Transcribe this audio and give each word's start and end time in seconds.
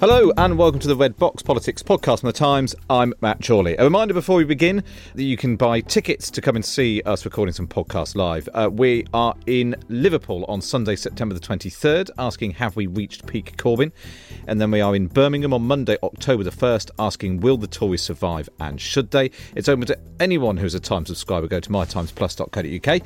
Hello 0.00 0.32
and 0.36 0.56
welcome 0.56 0.78
to 0.78 0.86
the 0.86 0.94
Red 0.94 1.16
Box 1.16 1.42
Politics 1.42 1.82
podcast 1.82 2.20
from 2.20 2.28
the 2.28 2.32
Times. 2.32 2.74
I'm 2.88 3.14
Matt 3.20 3.44
Chorley. 3.44 3.76
A 3.76 3.84
reminder 3.84 4.14
before 4.14 4.36
we 4.36 4.44
begin 4.44 4.84
that 5.14 5.22
you 5.24 5.36
can 5.36 5.56
buy 5.56 5.80
tickets 5.80 6.30
to 6.30 6.40
come 6.40 6.56
and 6.56 6.64
see 6.64 7.02
us 7.02 7.24
recording 7.24 7.52
some 7.52 7.66
podcasts 7.66 8.14
live. 8.14 8.48
Uh, 8.54 8.70
we 8.72 9.06
are 9.12 9.34
in 9.46 9.74
Liverpool 9.88 10.44
on 10.48 10.60
Sunday, 10.60 10.94
September 10.94 11.34
the 11.34 11.40
23rd, 11.40 12.10
asking 12.16 12.52
Have 12.52 12.76
we 12.76 12.86
reached 12.86 13.26
peak 13.26 13.56
Corbyn? 13.56 13.90
And 14.46 14.60
then 14.60 14.70
we 14.70 14.80
are 14.80 14.94
in 14.94 15.08
Birmingham 15.08 15.52
on 15.52 15.62
Monday, 15.62 15.96
October 16.02 16.44
the 16.44 16.50
1st, 16.50 16.90
asking 16.98 17.40
Will 17.40 17.56
the 17.56 17.66
Tories 17.66 18.02
survive 18.02 18.48
and 18.60 18.80
should 18.80 19.10
they? 19.10 19.30
It's 19.56 19.68
open 19.68 19.86
to 19.86 19.98
anyone 20.20 20.58
who's 20.58 20.74
a 20.74 20.80
Times 20.80 21.08
subscriber. 21.08 21.48
Go 21.48 21.60
to 21.60 21.70
mytimesplus.co.uk. 21.70 23.02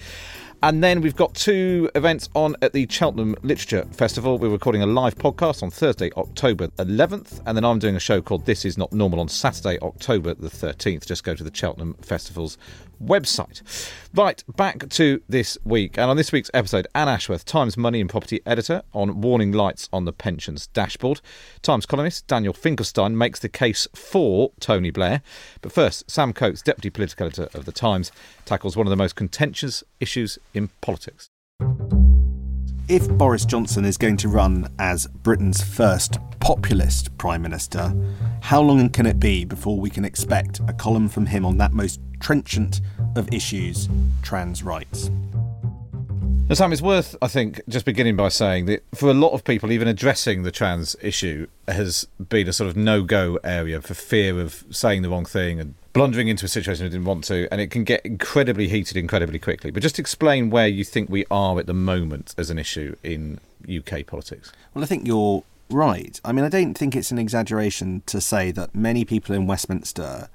And 0.65 0.81
then 0.81 1.01
we've 1.01 1.17
got 1.17 1.35
two 1.35 1.91
events 1.97 2.29
on 2.37 2.55
at 2.63 2.73
the 2.73 2.87
Cheltenham 2.89 3.35
Literature 3.43 3.85
Festival. 3.91 4.39
We're 4.39 4.49
recording 4.49 4.81
a 4.81 4.87
live 4.87 5.17
podcast 5.17 5.61
on 5.65 5.73
Thursday, 5.73 6.13
October 6.17 6.69
11th, 6.69 7.43
and 7.45 7.57
then 7.57 7.65
I'm 7.65 7.81
doing 7.81 7.97
a 7.97 8.01
show 8.01 8.23
called 8.23 8.47
This 8.47 8.65
Is 8.65 8.79
Not 8.79 8.93
Normal 8.93 9.19
on 9.19 9.27
Saturday, 9.27 9.81
October 9.81 10.35
the 10.35 10.49
13th. 10.49 11.05
Just 11.05 11.25
go 11.25 11.35
to 11.35 11.43
the 11.43 11.53
Cheltenham 11.53 11.95
Festival's 11.95 12.59
website. 13.05 13.62
Right, 14.14 14.42
back 14.56 14.89
to 14.91 15.22
this 15.28 15.58
week. 15.64 15.98
And 15.98 16.11
on 16.11 16.17
this 16.17 16.33
week's 16.33 16.50
episode, 16.55 16.86
Anne 16.95 17.08
Ashworth, 17.08 17.45
Times 17.45 17.77
Money 17.77 18.00
and 18.00 18.11
Property 18.11 18.41
Editor, 18.47 18.83
on 18.92 19.20
warning 19.20 19.53
lights 19.53 19.89
on 19.92 20.05
the 20.05 20.12
pensions 20.12 20.67
dashboard. 20.69 21.20
Times 21.62 21.86
columnist 21.86 22.27
Daniel 22.27 22.53
Finkelstein 22.53 23.17
makes 23.17 23.41
the 23.41 23.48
case 23.48 23.89
for 23.95 24.53
Tony 24.61 24.91
Blair. 24.91 25.23
But 25.61 25.73
first, 25.73 26.11
Sam 26.11 26.33
Coates, 26.33 26.62
Deputy 26.62 26.91
Political 26.91 27.27
Editor 27.27 27.48
of 27.55 27.64
The 27.64 27.73
Times, 27.73 28.12
tackles 28.45 28.77
one 28.77 28.86
of 28.86 28.91
the 28.91 28.97
most 28.97 29.17
contentious 29.17 29.83
issues 30.00 30.39
in 30.55 30.69
politics. 30.80 31.30
If 32.89 33.08
Boris 33.08 33.45
Johnson 33.45 33.84
is 33.84 33.97
going 33.97 34.17
to 34.19 34.28
run 34.28 34.69
as 34.78 35.06
Britain's 35.06 35.62
first 35.62 36.19
populist 36.41 37.17
Prime 37.17 37.41
Minister, 37.41 37.95
how 38.41 38.61
long 38.61 38.91
can 38.91 39.06
it 39.06 39.20
be 39.20 39.45
before 39.45 39.78
we 39.78 39.89
can 39.89 40.05
expect 40.05 40.61
a 40.69 40.73
column 40.73 41.08
from 41.08 41.27
him 41.27 41.47
on 41.47 41.56
that 41.58 41.73
most 41.73 42.00
trenchant 42.23 42.81
of 43.17 43.33
issues, 43.33 43.89
trans 44.23 44.62
rights? 44.62 45.11
Now, 46.48 46.55
Sam, 46.55 46.73
it's 46.73 46.83
worth, 46.83 47.17
I 47.23 47.29
think, 47.29 47.61
just 47.69 47.87
beginning 47.87 48.17
by 48.17 48.29
saying 48.29 48.67
that 48.67 48.84
for 48.95 49.09
a 49.09 49.14
lot 49.14 49.31
of 49.31 49.45
people, 49.45 49.73
even 49.73 49.89
addressing 49.89 50.42
the 50.42 50.51
trans 50.51 50.97
issue 51.01 51.47
has 51.67 52.06
been 52.29 52.48
a 52.48 52.53
sort 52.53 52.69
of 52.69 52.77
no 52.77 53.03
go 53.03 53.39
area 53.42 53.80
for 53.80 53.95
fear 53.95 54.41
of 54.41 54.64
saying 54.70 55.02
the 55.02 55.08
wrong 55.08 55.24
thing 55.24 55.61
and 55.61 55.74
blundering 55.92 56.29
into 56.29 56.45
a 56.45 56.48
situation 56.48 56.85
they 56.85 56.91
didn't 56.91 57.07
want 57.07 57.24
to, 57.24 57.48
and 57.51 57.61
it 57.61 57.70
can 57.70 57.85
get 57.85 58.05
incredibly 58.05 58.68
heated 58.68 58.97
incredibly 58.97 59.39
quickly. 59.39 59.70
But 59.70 59.83
just 59.83 59.98
explain 59.98 60.51
where 60.51 60.67
you 60.67 60.85
think 60.85 61.08
we 61.08 61.24
are 61.30 61.58
at 61.58 61.67
the 61.67 61.74
moment 61.74 62.35
as 62.36 62.51
an 62.51 62.58
issue 62.58 62.97
in 63.02 63.39
UK 63.67 64.07
politics. 64.07 64.52
Well, 64.74 64.85
I 64.85 64.86
think 64.86 65.07
you're 65.07 65.45
right. 65.70 66.20
I 66.24 66.33
mean, 66.33 66.45
I 66.45 66.48
don't 66.48 66.74
think 66.74 66.95
it's 66.97 67.11
an 67.11 67.18
exaggeration 67.18 68.02
to 68.07 68.20
say 68.20 68.51
that 68.52 68.74
many 68.74 69.05
people 69.05 69.35
in 69.35 69.47
Westminster 69.47 70.29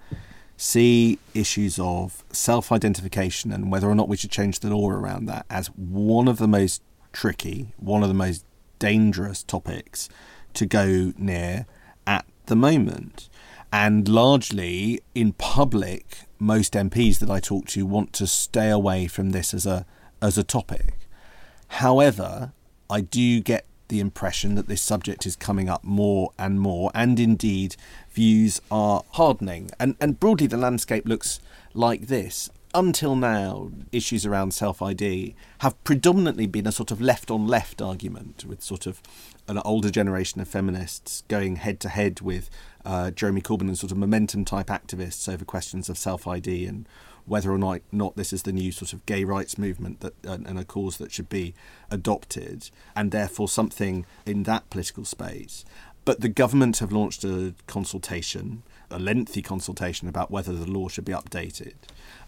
see 0.57 1.19
issues 1.35 1.79
of 1.79 2.23
self 2.31 2.71
identification 2.71 3.51
and 3.51 3.71
whether 3.71 3.87
or 3.87 3.95
not 3.95 4.09
we 4.09 4.17
should 4.17 4.31
change 4.31 4.59
the 4.59 4.75
law 4.75 4.89
around 4.89 5.27
that 5.27 5.45
as 5.49 5.67
one 5.67 6.27
of 6.27 6.39
the 6.39 6.47
most 6.47 6.81
tricky, 7.13 7.69
one 7.77 8.01
of 8.01 8.09
the 8.09 8.15
most 8.15 8.43
dangerous 8.79 9.43
topics 9.43 10.09
to 10.53 10.65
go 10.65 11.13
near 11.17 11.65
at 12.05 12.25
the 12.47 12.55
moment. 12.55 13.29
And 13.71 14.07
largely 14.07 15.01
in 15.13 15.33
public, 15.33 16.19
most 16.39 16.73
MPs 16.73 17.19
that 17.19 17.29
I 17.29 17.39
talk 17.39 17.67
to 17.67 17.85
want 17.85 18.13
to 18.13 18.27
stay 18.27 18.69
away 18.69 19.07
from 19.07 19.31
this 19.31 19.53
as 19.53 19.65
a 19.65 19.85
as 20.21 20.37
a 20.37 20.43
topic. 20.43 20.95
However, 21.67 22.53
I 22.89 23.01
do 23.01 23.39
get 23.41 23.65
the 23.87 23.99
impression 23.99 24.55
that 24.55 24.67
this 24.67 24.81
subject 24.81 25.25
is 25.25 25.35
coming 25.35 25.69
up 25.69 25.83
more 25.83 26.31
and 26.37 26.59
more, 26.59 26.91
and 26.93 27.19
indeed 27.19 27.75
views 28.11 28.61
are 28.69 29.03
hardening. 29.11 29.71
And, 29.79 29.95
and 29.99 30.19
broadly, 30.19 30.47
the 30.47 30.57
landscape 30.57 31.07
looks 31.07 31.39
like 31.73 32.07
this. 32.07 32.49
Until 32.73 33.15
now, 33.15 33.71
issues 33.91 34.25
around 34.25 34.53
self 34.53 34.81
ID 34.81 35.35
have 35.59 35.81
predominantly 35.83 36.47
been 36.47 36.67
a 36.67 36.71
sort 36.71 36.91
of 36.91 37.01
left 37.01 37.31
on 37.31 37.47
left 37.47 37.81
argument, 37.81 38.45
with 38.45 38.61
sort 38.61 38.85
of 38.85 39.01
an 39.47 39.57
older 39.59 39.89
generation 39.89 40.41
of 40.41 40.47
feminists 40.47 41.23
going 41.27 41.55
head 41.55 41.79
to 41.79 41.89
head 41.89 42.19
with 42.21 42.49
uh, 42.85 43.11
Jeremy 43.11 43.41
Corbyn 43.41 43.61
and 43.61 43.77
sort 43.77 43.91
of 43.91 43.97
momentum 43.97 44.45
type 44.45 44.67
activists 44.67 45.31
over 45.31 45.45
questions 45.45 45.89
of 45.89 45.97
self 45.97 46.27
ID 46.27 46.65
and 46.65 46.87
whether 47.27 47.51
or 47.51 47.57
not, 47.57 47.81
not 47.91 48.15
this 48.15 48.33
is 48.33 48.43
the 48.43 48.51
new 48.51 48.71
sort 48.71 48.93
of 48.93 49.05
gay 49.05 49.23
rights 49.23 49.57
movement 49.57 49.99
that 49.99 50.13
and 50.23 50.57
a 50.57 50.63
cause 50.63 50.97
that 50.97 51.11
should 51.11 51.29
be 51.29 51.53
adopted, 51.91 52.69
and 52.95 53.11
therefore 53.11 53.47
something 53.47 54.05
in 54.25 54.43
that 54.43 54.69
political 54.69 55.05
space. 55.05 55.65
But 56.05 56.21
the 56.21 56.29
government 56.29 56.77
have 56.77 56.93
launched 56.93 57.25
a 57.25 57.53
consultation, 57.67 58.63
a 58.89 58.97
lengthy 58.97 59.41
consultation 59.41 60.07
about 60.07 60.31
whether 60.31 60.53
the 60.53 60.69
law 60.69 60.87
should 60.87 61.05
be 61.05 61.11
updated, 61.11 61.75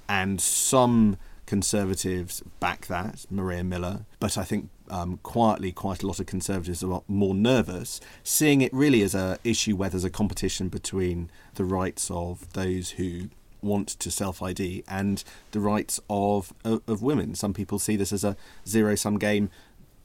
and 0.07 0.41
some 0.41 1.17
Conservatives 1.49 2.43
back 2.59 2.85
that, 2.85 3.25
Maria 3.31 3.63
Miller, 3.63 4.05
but 4.19 4.37
I 4.37 4.43
think 4.43 4.69
um, 4.87 5.17
quietly 5.23 5.71
quite 5.71 6.03
a 6.03 6.05
lot 6.05 6.19
of 6.19 6.27
Conservatives 6.27 6.83
are 6.83 7.01
more 7.07 7.33
nervous, 7.33 7.99
seeing 8.23 8.61
it 8.61 8.71
really 8.71 9.01
as 9.01 9.15
a 9.15 9.39
issue 9.43 9.75
where 9.75 9.89
there's 9.89 10.03
a 10.03 10.11
competition 10.11 10.69
between 10.69 11.31
the 11.55 11.65
rights 11.65 12.11
of 12.11 12.53
those 12.53 12.91
who 12.91 13.29
want 13.61 13.87
to 13.89 14.11
self 14.11 14.41
ID 14.41 14.83
and 14.87 15.23
the 15.51 15.59
rights 15.59 15.99
of, 16.09 16.53
of, 16.63 16.81
of 16.87 17.01
women. 17.01 17.35
Some 17.35 17.53
people 17.53 17.79
see 17.79 17.95
this 17.95 18.13
as 18.13 18.23
a 18.23 18.35
zero 18.67 18.95
sum 18.95 19.17
game. 19.17 19.49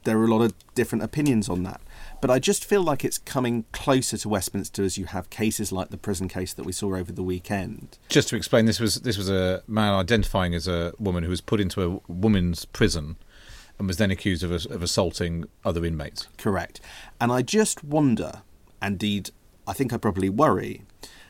There 0.05 0.19
are 0.19 0.25
a 0.25 0.29
lot 0.29 0.43
of 0.43 0.53
different 0.75 1.03
opinions 1.03 1.49
on 1.49 1.63
that. 1.63 1.81
But 2.21 2.31
I 2.31 2.39
just 2.39 2.65
feel 2.65 2.83
like 2.83 3.05
it's 3.05 3.17
coming 3.17 3.65
closer 3.73 4.19
to 4.19 4.29
Westminster 4.29 4.83
as 4.83 4.99
you 4.99 5.07
have 5.07 5.31
cases 5.31 5.73
like 5.73 5.89
the 5.89 5.97
prison 5.97 6.29
case 6.29 6.53
that 6.55 6.65
we 6.65 6.73
saw 6.73 6.95
over 6.95 7.11
the 7.11 7.23
weekend. 7.23 7.99
Just 8.11 8.29
to 8.29 8.37
explain, 8.37 8.67
this 8.67 8.81
was 8.81 8.97
this 8.97 9.17
was 9.17 9.31
a 9.31 9.63
man 9.67 9.95
identifying 9.95 10.55
as 10.55 10.69
a 10.69 10.93
woman 10.99 11.25
who 11.25 11.31
was 11.31 11.41
put 11.41 11.61
into 11.61 11.83
a 11.83 12.01
woman's 12.13 12.67
prison 12.67 13.17
and 13.79 13.89
was 13.89 13.97
then 13.97 14.11
accused 14.11 14.43
of, 14.43 14.53
of 14.53 14.83
assaulting 14.83 15.47
other 15.65 15.85
inmates. 15.85 16.29
Correct. 16.39 16.81
And 17.21 17.33
I 17.33 17.43
just 17.43 17.83
wonder, 17.83 18.43
indeed, 18.83 19.31
I 19.67 19.73
think 19.73 19.93
I 19.93 19.97
probably 19.97 20.29
worry, 20.29 20.83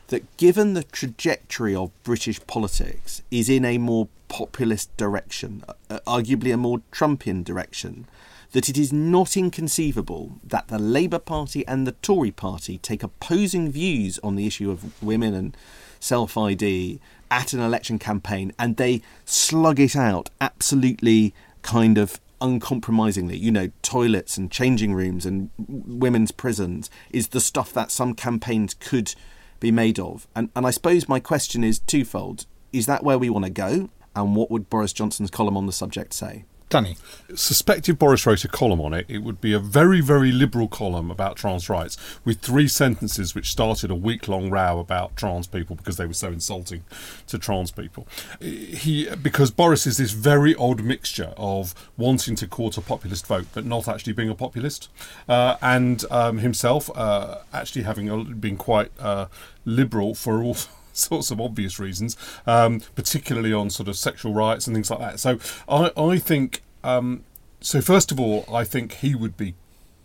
that 0.07 0.37
given 0.37 0.73
the 0.73 0.83
trajectory 0.83 1.75
of 1.75 1.91
British 2.03 2.45
politics 2.47 3.21
is 3.31 3.49
in 3.49 3.65
a 3.65 3.77
more 3.77 4.07
populist 4.27 4.95
direction, 4.97 5.63
uh, 5.89 5.99
arguably 6.05 6.53
a 6.53 6.57
more 6.57 6.81
Trumpian 6.91 7.43
direction, 7.43 8.07
that 8.51 8.69
it 8.69 8.77
is 8.77 8.93
not 8.93 9.35
inconceivable 9.35 10.39
that 10.43 10.67
the 10.69 10.79
Labour 10.79 11.19
Party 11.19 11.67
and 11.67 11.85
the 11.85 11.91
Tory 11.93 12.31
Party 12.31 12.77
take 12.77 13.03
opposing 13.03 13.71
views 13.71 14.19
on 14.23 14.35
the 14.35 14.47
issue 14.47 14.71
of 14.71 15.01
women 15.03 15.33
and 15.33 15.57
self 15.99 16.37
ID 16.37 16.99
at 17.31 17.53
an 17.53 17.59
election 17.59 17.99
campaign 17.99 18.53
and 18.57 18.77
they 18.77 19.01
slug 19.25 19.79
it 19.79 19.95
out 19.95 20.29
absolutely 20.39 21.33
kind 21.63 21.97
of 21.97 22.19
uncompromisingly. 22.39 23.35
You 23.37 23.51
know, 23.51 23.71
toilets 23.81 24.37
and 24.37 24.51
changing 24.51 24.93
rooms 24.93 25.25
and 25.25 25.49
women's 25.57 26.31
prisons 26.31 26.89
is 27.09 27.29
the 27.29 27.41
stuff 27.41 27.73
that 27.73 27.91
some 27.91 28.13
campaigns 28.13 28.73
could 28.73 29.15
be 29.59 29.71
made 29.71 29.99
of. 29.99 30.27
And, 30.35 30.49
and 30.55 30.65
I 30.65 30.71
suppose 30.71 31.09
my 31.09 31.19
question 31.19 31.63
is 31.63 31.79
twofold. 31.79 32.45
Is 32.73 32.85
that 32.85 33.03
where 33.03 33.17
we 33.17 33.29
want 33.29 33.45
to 33.45 33.51
go? 33.51 33.89
And 34.15 34.35
what 34.35 34.49
would 34.49 34.69
Boris 34.69 34.93
Johnson's 34.93 35.31
column 35.31 35.57
on 35.57 35.65
the 35.65 35.71
subject 35.71 36.13
say? 36.13 36.45
Danny. 36.69 36.97
Suspected 37.35 37.99
Boris 37.99 38.25
wrote 38.25 38.43
a 38.43 38.47
column 38.47 38.81
on 38.81 38.93
it, 38.93 39.05
it 39.07 39.19
would 39.19 39.39
be 39.39 39.53
a 39.53 39.59
very, 39.59 40.01
very 40.01 40.31
liberal 40.31 40.67
column 40.67 41.11
about 41.11 41.35
trans 41.35 41.69
rights 41.69 41.95
with 42.25 42.39
three 42.39 42.67
sentences 42.67 43.35
which 43.35 43.51
started 43.51 43.91
a 43.91 43.95
week 43.95 44.27
long 44.27 44.49
row 44.49 44.79
about 44.79 45.15
trans 45.15 45.45
people 45.45 45.75
because 45.75 45.97
they 45.97 46.07
were 46.07 46.13
so 46.13 46.29
insulting 46.29 46.83
to 47.27 47.37
trans 47.37 47.71
people. 47.71 48.07
He 48.39 49.07
because 49.21 49.51
Boris 49.51 49.85
is 49.85 49.97
this 49.97 50.11
very 50.11 50.55
odd 50.55 50.83
mixture 50.83 51.33
of 51.37 51.75
wanting 51.97 52.35
to 52.35 52.47
court 52.47 52.77
a 52.77 52.81
populist 52.81 53.27
vote 53.27 53.47
but 53.53 53.65
not 53.65 53.87
actually 53.87 54.13
being 54.13 54.29
a 54.29 54.35
populist, 54.35 54.89
uh, 55.29 55.57
and 55.61 56.03
um, 56.09 56.39
himself 56.39 56.89
uh, 56.95 57.39
actually 57.53 57.83
having 57.83 58.39
been 58.39 58.57
quite 58.57 58.91
uh, 58.99 59.27
liberal 59.65 60.15
for 60.15 60.41
all 60.41 60.57
sorts 60.95 61.31
of 61.31 61.39
obvious 61.39 61.79
reasons, 61.79 62.17
um, 62.47 62.81
particularly 62.95 63.53
on 63.53 63.69
sort 63.69 63.87
of 63.87 63.97
sexual 63.97 64.33
rights 64.33 64.67
and 64.67 64.75
things 64.75 64.89
like 64.89 64.99
that. 64.99 65.19
So 65.19 65.39
I, 65.67 65.91
I 65.95 66.17
think, 66.17 66.63
um, 66.83 67.23
so 67.61 67.81
first 67.81 68.11
of 68.11 68.19
all, 68.19 68.45
I 68.51 68.63
think 68.63 68.93
he 68.93 69.15
would 69.15 69.37
be 69.37 69.55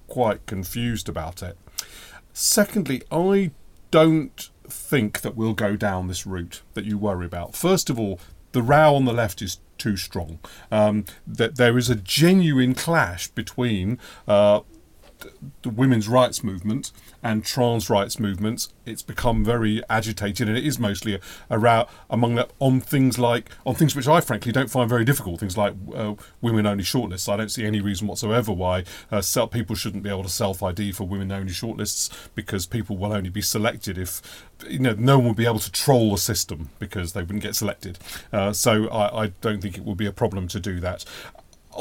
quite 0.09 0.45
confused 0.47 1.09
about 1.09 1.43
it. 1.43 1.57
Secondly, 2.33 3.03
I 3.11 3.53
don't 3.91 4.51
think 4.65 5.21
that 5.23 5.37
we'll 5.37 5.55
go 5.55 5.77
down 5.77 6.09
this 6.09 6.27
route 6.27 6.63
that 6.75 6.85
you 6.85 6.97
worry 6.99 7.27
about. 7.27 7.55
First 7.55 7.91
of 7.91 7.99
all, 7.99 8.21
the 8.53 8.63
row 8.63 8.95
on 8.95 9.05
the 9.05 9.13
left 9.13 9.43
is 9.43 9.59
too 9.79 9.97
strong. 9.97 10.39
Um, 10.71 11.05
that 11.27 11.57
there 11.57 11.79
is 11.79 11.89
a 11.89 11.97
genuine 11.97 12.75
clash 12.75 13.29
between 13.29 13.99
uh, 14.29 14.61
the 15.63 15.71
women's 15.71 16.09
rights 16.09 16.43
movement 16.43 16.93
and 17.23 17.45
trans 17.45 17.91
rights 17.91 18.19
movements, 18.19 18.71
it's 18.87 19.03
become 19.03 19.45
very 19.45 19.83
agitated, 19.91 20.49
and 20.49 20.57
it 20.57 20.65
is 20.65 20.79
mostly 20.79 21.21
a, 21.49 21.59
row 21.59 21.87
among 22.09 22.37
them 22.37 22.49
on 22.59 22.81
things 22.81 23.19
like 23.19 23.51
on 23.67 23.75
things 23.75 23.95
which 23.95 24.09
I 24.09 24.21
frankly 24.21 24.53
don't 24.53 24.71
find 24.71 24.89
very 24.89 25.05
difficult. 25.05 25.41
Things 25.41 25.57
like 25.57 25.75
uh, 25.95 26.15
women-only 26.41 26.85
shortlists. 26.85 27.31
I 27.31 27.37
don't 27.37 27.51
see 27.51 27.65
any 27.65 27.81
reason 27.81 28.07
whatsoever 28.07 28.53
why 28.53 28.85
uh, 29.11 29.23
people 29.51 29.77
shouldn't 29.77 30.03
be 30.03 30.11
able 30.11 30.23
to 30.23 30.29
self-ID 30.29 30.93
for 30.93 31.05
women-only 31.05 31.53
shortlists 31.53 32.11
because 32.35 32.67
people 32.67 32.97
will 32.97 33.13
only 33.13 33.31
be 33.31 33.43
selected 33.43 33.99
if 33.99 34.45
you 34.67 34.79
know 34.79 34.95
no 34.99 35.19
one 35.19 35.29
will 35.29 35.35
be 35.35 35.47
able 35.47 35.59
to 35.59 35.73
troll 35.73 36.13
the 36.13 36.19
system 36.19 36.71
because 36.79 37.13
they 37.13 37.21
wouldn't 37.21 37.43
get 37.43 37.55
selected. 37.55 37.99
Uh, 38.33 38.53
so 38.53 38.89
I, 38.89 39.25
I 39.25 39.27
don't 39.41 39.61
think 39.61 39.77
it 39.77 39.85
would 39.85 39.97
be 39.97 40.07
a 40.07 40.13
problem 40.13 40.49
to 40.49 40.61
do 40.61 40.81
that 40.81 41.05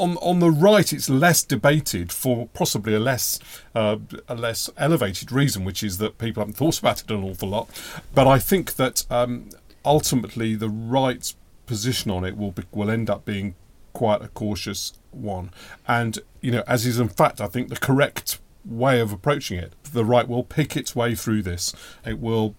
on 0.00 0.16
on 0.18 0.38
the 0.40 0.50
right, 0.50 0.92
it's 0.92 1.08
less 1.08 1.42
debated 1.44 2.10
for 2.12 2.48
possibly 2.48 2.94
a 2.94 3.00
less 3.00 3.38
uh, 3.74 3.98
a 4.28 4.34
less 4.34 4.70
elevated 4.76 5.30
reason, 5.30 5.64
which 5.64 5.82
is 5.82 5.98
that 5.98 6.18
people 6.18 6.40
haven't 6.40 6.54
thought 6.54 6.78
about 6.78 7.02
it 7.02 7.10
an 7.10 7.22
awful 7.22 7.48
lot. 7.48 7.68
But 8.14 8.26
I 8.26 8.38
think 8.38 8.74
that 8.76 9.04
um, 9.10 9.50
ultimately 9.84 10.54
the 10.54 10.68
right 10.68 11.32
position 11.66 12.10
on 12.10 12.24
it 12.24 12.36
will 12.36 12.52
be, 12.52 12.64
will 12.72 12.90
end 12.90 13.08
up 13.08 13.24
being 13.24 13.54
quite 13.92 14.22
a 14.22 14.28
cautious 14.28 14.94
one, 15.10 15.50
and 15.86 16.18
you 16.40 16.50
know, 16.50 16.64
as 16.66 16.86
is 16.86 16.98
in 16.98 17.08
fact, 17.08 17.40
I 17.40 17.46
think 17.46 17.68
the 17.68 17.76
correct 17.76 18.40
way 18.64 19.00
of 19.00 19.12
approaching 19.12 19.58
it. 19.58 19.72
The 19.92 20.04
right 20.04 20.28
will 20.28 20.44
pick 20.44 20.76
its 20.76 20.94
way 20.94 21.14
through 21.14 21.42
this. 21.42 21.74
It 22.06 22.18
will 22.18 22.54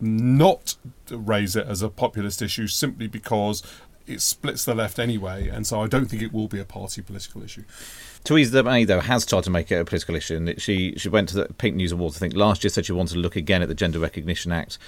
not 0.00 0.76
raise 1.10 1.54
it 1.56 1.66
as 1.66 1.80
a 1.82 1.88
populist 1.88 2.42
issue 2.42 2.66
simply 2.66 3.06
because 3.06 3.62
it 4.06 4.20
splits 4.20 4.64
the 4.64 4.74
left 4.74 4.98
anyway, 4.98 5.48
and 5.48 5.66
so 5.66 5.80
I 5.80 5.86
don't 5.86 6.06
think 6.06 6.22
it 6.22 6.32
will 6.32 6.48
be 6.48 6.60
a 6.60 6.64
party 6.64 7.02
political 7.02 7.42
issue. 7.42 7.64
Theresa 8.24 8.62
May, 8.62 8.84
though, 8.84 9.00
has 9.00 9.26
tried 9.26 9.44
to 9.44 9.50
make 9.50 9.70
it 9.72 9.76
a 9.76 9.84
political 9.84 10.14
issue, 10.14 10.36
and 10.36 10.60
she 10.60 10.94
she 10.96 11.08
went 11.08 11.28
to 11.30 11.36
the 11.36 11.54
Pink 11.54 11.76
News 11.76 11.92
Awards. 11.92 12.16
I 12.16 12.20
think 12.20 12.34
last 12.34 12.64
year 12.64 12.70
said 12.70 12.86
she 12.86 12.92
wanted 12.92 13.14
to 13.14 13.20
look 13.20 13.36
again 13.36 13.62
at 13.62 13.68
the 13.68 13.74
Gender 13.74 13.98
Recognition 13.98 14.52
Act. 14.52 14.78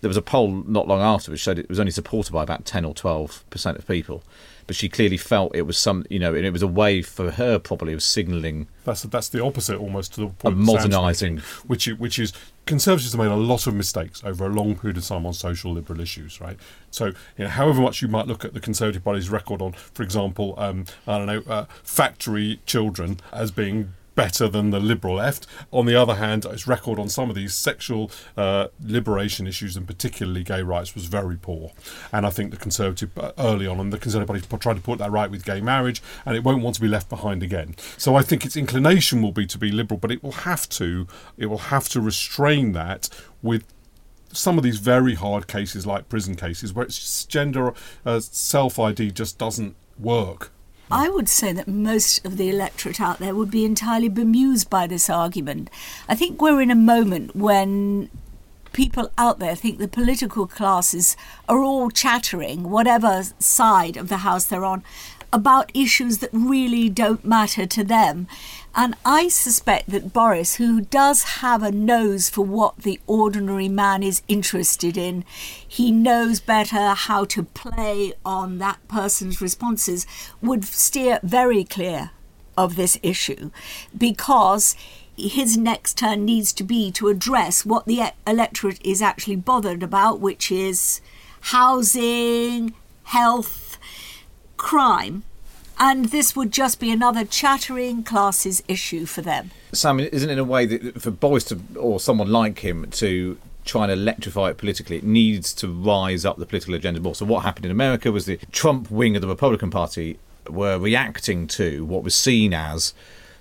There 0.00 0.08
was 0.08 0.16
a 0.16 0.22
poll 0.22 0.62
not 0.66 0.86
long 0.86 1.00
after 1.00 1.32
which 1.32 1.40
showed 1.40 1.58
it 1.58 1.68
was 1.68 1.80
only 1.80 1.90
supported 1.90 2.32
by 2.32 2.42
about 2.42 2.64
ten 2.64 2.84
or 2.84 2.94
twelve 2.94 3.44
percent 3.50 3.78
of 3.78 3.86
people 3.86 4.22
but 4.68 4.76
she 4.76 4.88
clearly 4.90 5.16
felt 5.16 5.56
it 5.56 5.62
was 5.62 5.78
some, 5.78 6.04
you 6.10 6.18
know, 6.18 6.34
and 6.34 6.44
it 6.44 6.52
was 6.52 6.62
a 6.62 6.68
way 6.68 7.00
for 7.00 7.30
her 7.32 7.58
probably 7.58 7.94
of 7.94 8.02
signalling. 8.02 8.68
That's 8.84 9.02
that's 9.04 9.30
the 9.30 9.42
opposite 9.42 9.78
almost 9.78 10.12
to 10.14 10.20
the 10.20 10.26
point 10.26 10.52
of 10.52 10.58
modernising, 10.58 11.38
which 11.66 11.86
which 11.86 12.18
is 12.18 12.34
conservatives 12.68 13.12
have 13.12 13.18
made 13.18 13.30
a 13.30 13.36
lot 13.36 13.66
of 13.66 13.74
mistakes 13.74 14.22
over 14.22 14.46
a 14.46 14.50
long 14.50 14.76
period 14.76 14.98
of 14.98 15.04
time 15.04 15.24
on 15.24 15.32
social 15.32 15.72
liberal 15.72 16.00
issues, 16.00 16.38
right? 16.40 16.58
So, 16.90 17.06
you 17.06 17.44
know, 17.44 17.48
however 17.48 17.80
much 17.80 18.02
you 18.02 18.08
might 18.08 18.26
look 18.26 18.44
at 18.44 18.52
the 18.52 18.60
Conservative 18.60 19.02
Party's 19.02 19.30
record 19.30 19.62
on, 19.62 19.72
for 19.72 20.02
example, 20.02 20.54
um, 20.58 20.84
I 21.06 21.18
don't 21.18 21.26
know, 21.26 21.42
uh, 21.50 21.64
factory 21.82 22.60
children 22.66 23.20
as 23.32 23.50
being 23.50 23.94
better 24.18 24.48
than 24.48 24.70
the 24.70 24.80
liberal 24.80 25.14
left. 25.14 25.46
On 25.70 25.86
the 25.86 25.94
other 25.94 26.16
hand, 26.16 26.44
its 26.44 26.66
record 26.66 26.98
on 26.98 27.08
some 27.08 27.30
of 27.30 27.36
these 27.36 27.54
sexual 27.54 28.10
uh, 28.36 28.66
liberation 28.84 29.46
issues, 29.46 29.76
and 29.76 29.86
particularly 29.86 30.42
gay 30.42 30.60
rights, 30.60 30.92
was 30.96 31.04
very 31.04 31.36
poor. 31.36 31.70
And 32.12 32.26
I 32.26 32.30
think 32.30 32.50
the 32.50 32.56
Conservative, 32.56 33.16
uh, 33.16 33.30
early 33.38 33.68
on, 33.68 33.78
and 33.78 33.92
the 33.92 33.98
Conservative 33.98 34.48
Party 34.48 34.60
tried 34.60 34.74
to 34.74 34.82
put 34.82 34.98
that 34.98 35.12
right 35.12 35.30
with 35.30 35.44
gay 35.44 35.60
marriage, 35.60 36.02
and 36.26 36.34
it 36.34 36.42
won't 36.42 36.64
want 36.64 36.74
to 36.74 36.80
be 36.80 36.88
left 36.88 37.08
behind 37.08 37.44
again. 37.44 37.76
So 37.96 38.16
I 38.16 38.22
think 38.22 38.44
its 38.44 38.56
inclination 38.56 39.22
will 39.22 39.30
be 39.30 39.46
to 39.46 39.56
be 39.56 39.70
liberal, 39.70 40.00
but 40.00 40.10
it 40.10 40.20
will 40.20 40.32
have 40.32 40.68
to, 40.70 41.06
it 41.36 41.46
will 41.46 41.70
have 41.74 41.88
to 41.90 42.00
restrain 42.00 42.72
that 42.72 43.08
with 43.40 43.62
some 44.32 44.58
of 44.58 44.64
these 44.64 44.80
very 44.80 45.14
hard 45.14 45.46
cases 45.46 45.86
like 45.86 46.08
prison 46.08 46.34
cases 46.34 46.72
where 46.72 46.84
it's 46.84 47.24
gender 47.24 47.72
uh, 48.04 48.18
self 48.18 48.80
ID 48.80 49.12
just 49.12 49.38
doesn't 49.38 49.76
work 49.96 50.50
I 50.90 51.08
would 51.08 51.28
say 51.28 51.52
that 51.52 51.68
most 51.68 52.24
of 52.24 52.36
the 52.36 52.48
electorate 52.48 53.00
out 53.00 53.18
there 53.18 53.34
would 53.34 53.50
be 53.50 53.64
entirely 53.64 54.08
bemused 54.08 54.70
by 54.70 54.86
this 54.86 55.10
argument. 55.10 55.68
I 56.08 56.14
think 56.14 56.40
we're 56.40 56.62
in 56.62 56.70
a 56.70 56.74
moment 56.74 57.36
when 57.36 58.08
people 58.72 59.10
out 59.18 59.38
there 59.38 59.54
think 59.54 59.78
the 59.78 59.88
political 59.88 60.46
classes 60.46 61.16
are 61.48 61.62
all 61.62 61.90
chattering, 61.90 62.70
whatever 62.70 63.24
side 63.38 63.96
of 63.96 64.08
the 64.08 64.18
house 64.18 64.44
they're 64.44 64.64
on, 64.64 64.82
about 65.32 65.70
issues 65.74 66.18
that 66.18 66.30
really 66.32 66.88
don't 66.88 67.24
matter 67.24 67.66
to 67.66 67.84
them. 67.84 68.26
And 68.74 68.94
I 69.04 69.28
suspect 69.28 69.90
that 69.90 70.12
Boris, 70.12 70.56
who 70.56 70.80
does 70.80 71.22
have 71.22 71.62
a 71.62 71.72
nose 71.72 72.28
for 72.28 72.44
what 72.44 72.78
the 72.78 73.00
ordinary 73.06 73.68
man 73.68 74.02
is 74.02 74.22
interested 74.28 74.96
in, 74.96 75.24
he 75.66 75.90
knows 75.90 76.40
better 76.40 76.90
how 76.90 77.24
to 77.26 77.42
play 77.42 78.12
on 78.24 78.58
that 78.58 78.78
person's 78.88 79.40
responses, 79.40 80.06
would 80.40 80.64
steer 80.64 81.18
very 81.22 81.64
clear 81.64 82.10
of 82.56 82.76
this 82.76 82.98
issue 83.02 83.50
because 83.96 84.74
his 85.16 85.56
next 85.56 85.98
turn 85.98 86.24
needs 86.24 86.52
to 86.52 86.62
be 86.62 86.92
to 86.92 87.08
address 87.08 87.66
what 87.66 87.86
the 87.86 88.02
electorate 88.26 88.84
is 88.84 89.02
actually 89.02 89.36
bothered 89.36 89.82
about, 89.82 90.20
which 90.20 90.52
is 90.52 91.00
housing, 91.40 92.74
health, 93.04 93.67
crime 94.58 95.22
and 95.78 96.06
this 96.06 96.34
would 96.34 96.52
just 96.52 96.80
be 96.80 96.90
another 96.90 97.24
chattering 97.24 98.02
classes 98.02 98.62
issue 98.68 99.06
for 99.06 99.22
them. 99.22 99.50
Sam, 99.72 100.00
isn't 100.00 100.28
it 100.28 100.32
in 100.32 100.38
a 100.38 100.44
way 100.44 100.66
that 100.66 101.00
for 101.00 101.10
Boris 101.10 101.44
to, 101.44 101.60
or 101.76 102.00
someone 102.00 102.30
like 102.30 102.60
him 102.60 102.90
to 102.92 103.38
try 103.64 103.84
and 103.84 103.92
electrify 103.92 104.50
it 104.50 104.58
politically, 104.58 104.96
it 104.96 105.04
needs 105.04 105.52
to 105.54 105.68
rise 105.68 106.24
up 106.24 106.38
the 106.38 106.46
political 106.46 106.74
agenda 106.74 107.00
more. 107.00 107.14
So 107.14 107.26
what 107.26 107.44
happened 107.44 107.66
in 107.66 107.70
America 107.70 108.10
was 108.10 108.26
the 108.26 108.38
Trump 108.50 108.90
wing 108.90 109.14
of 109.14 109.22
the 109.22 109.28
Republican 109.28 109.70
Party 109.70 110.18
were 110.48 110.78
reacting 110.78 111.46
to 111.46 111.84
what 111.84 112.02
was 112.02 112.14
seen 112.14 112.54
as 112.54 112.94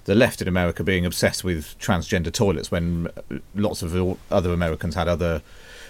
the 0.03 0.15
left 0.15 0.41
in 0.41 0.47
America 0.47 0.83
being 0.83 1.05
obsessed 1.05 1.43
with 1.43 1.77
transgender 1.79 2.31
toilets 2.31 2.69
when 2.69 3.07
lots 3.55 3.81
of 3.81 4.17
other 4.31 4.53
Americans 4.53 4.95
had 4.95 5.07
other 5.07 5.41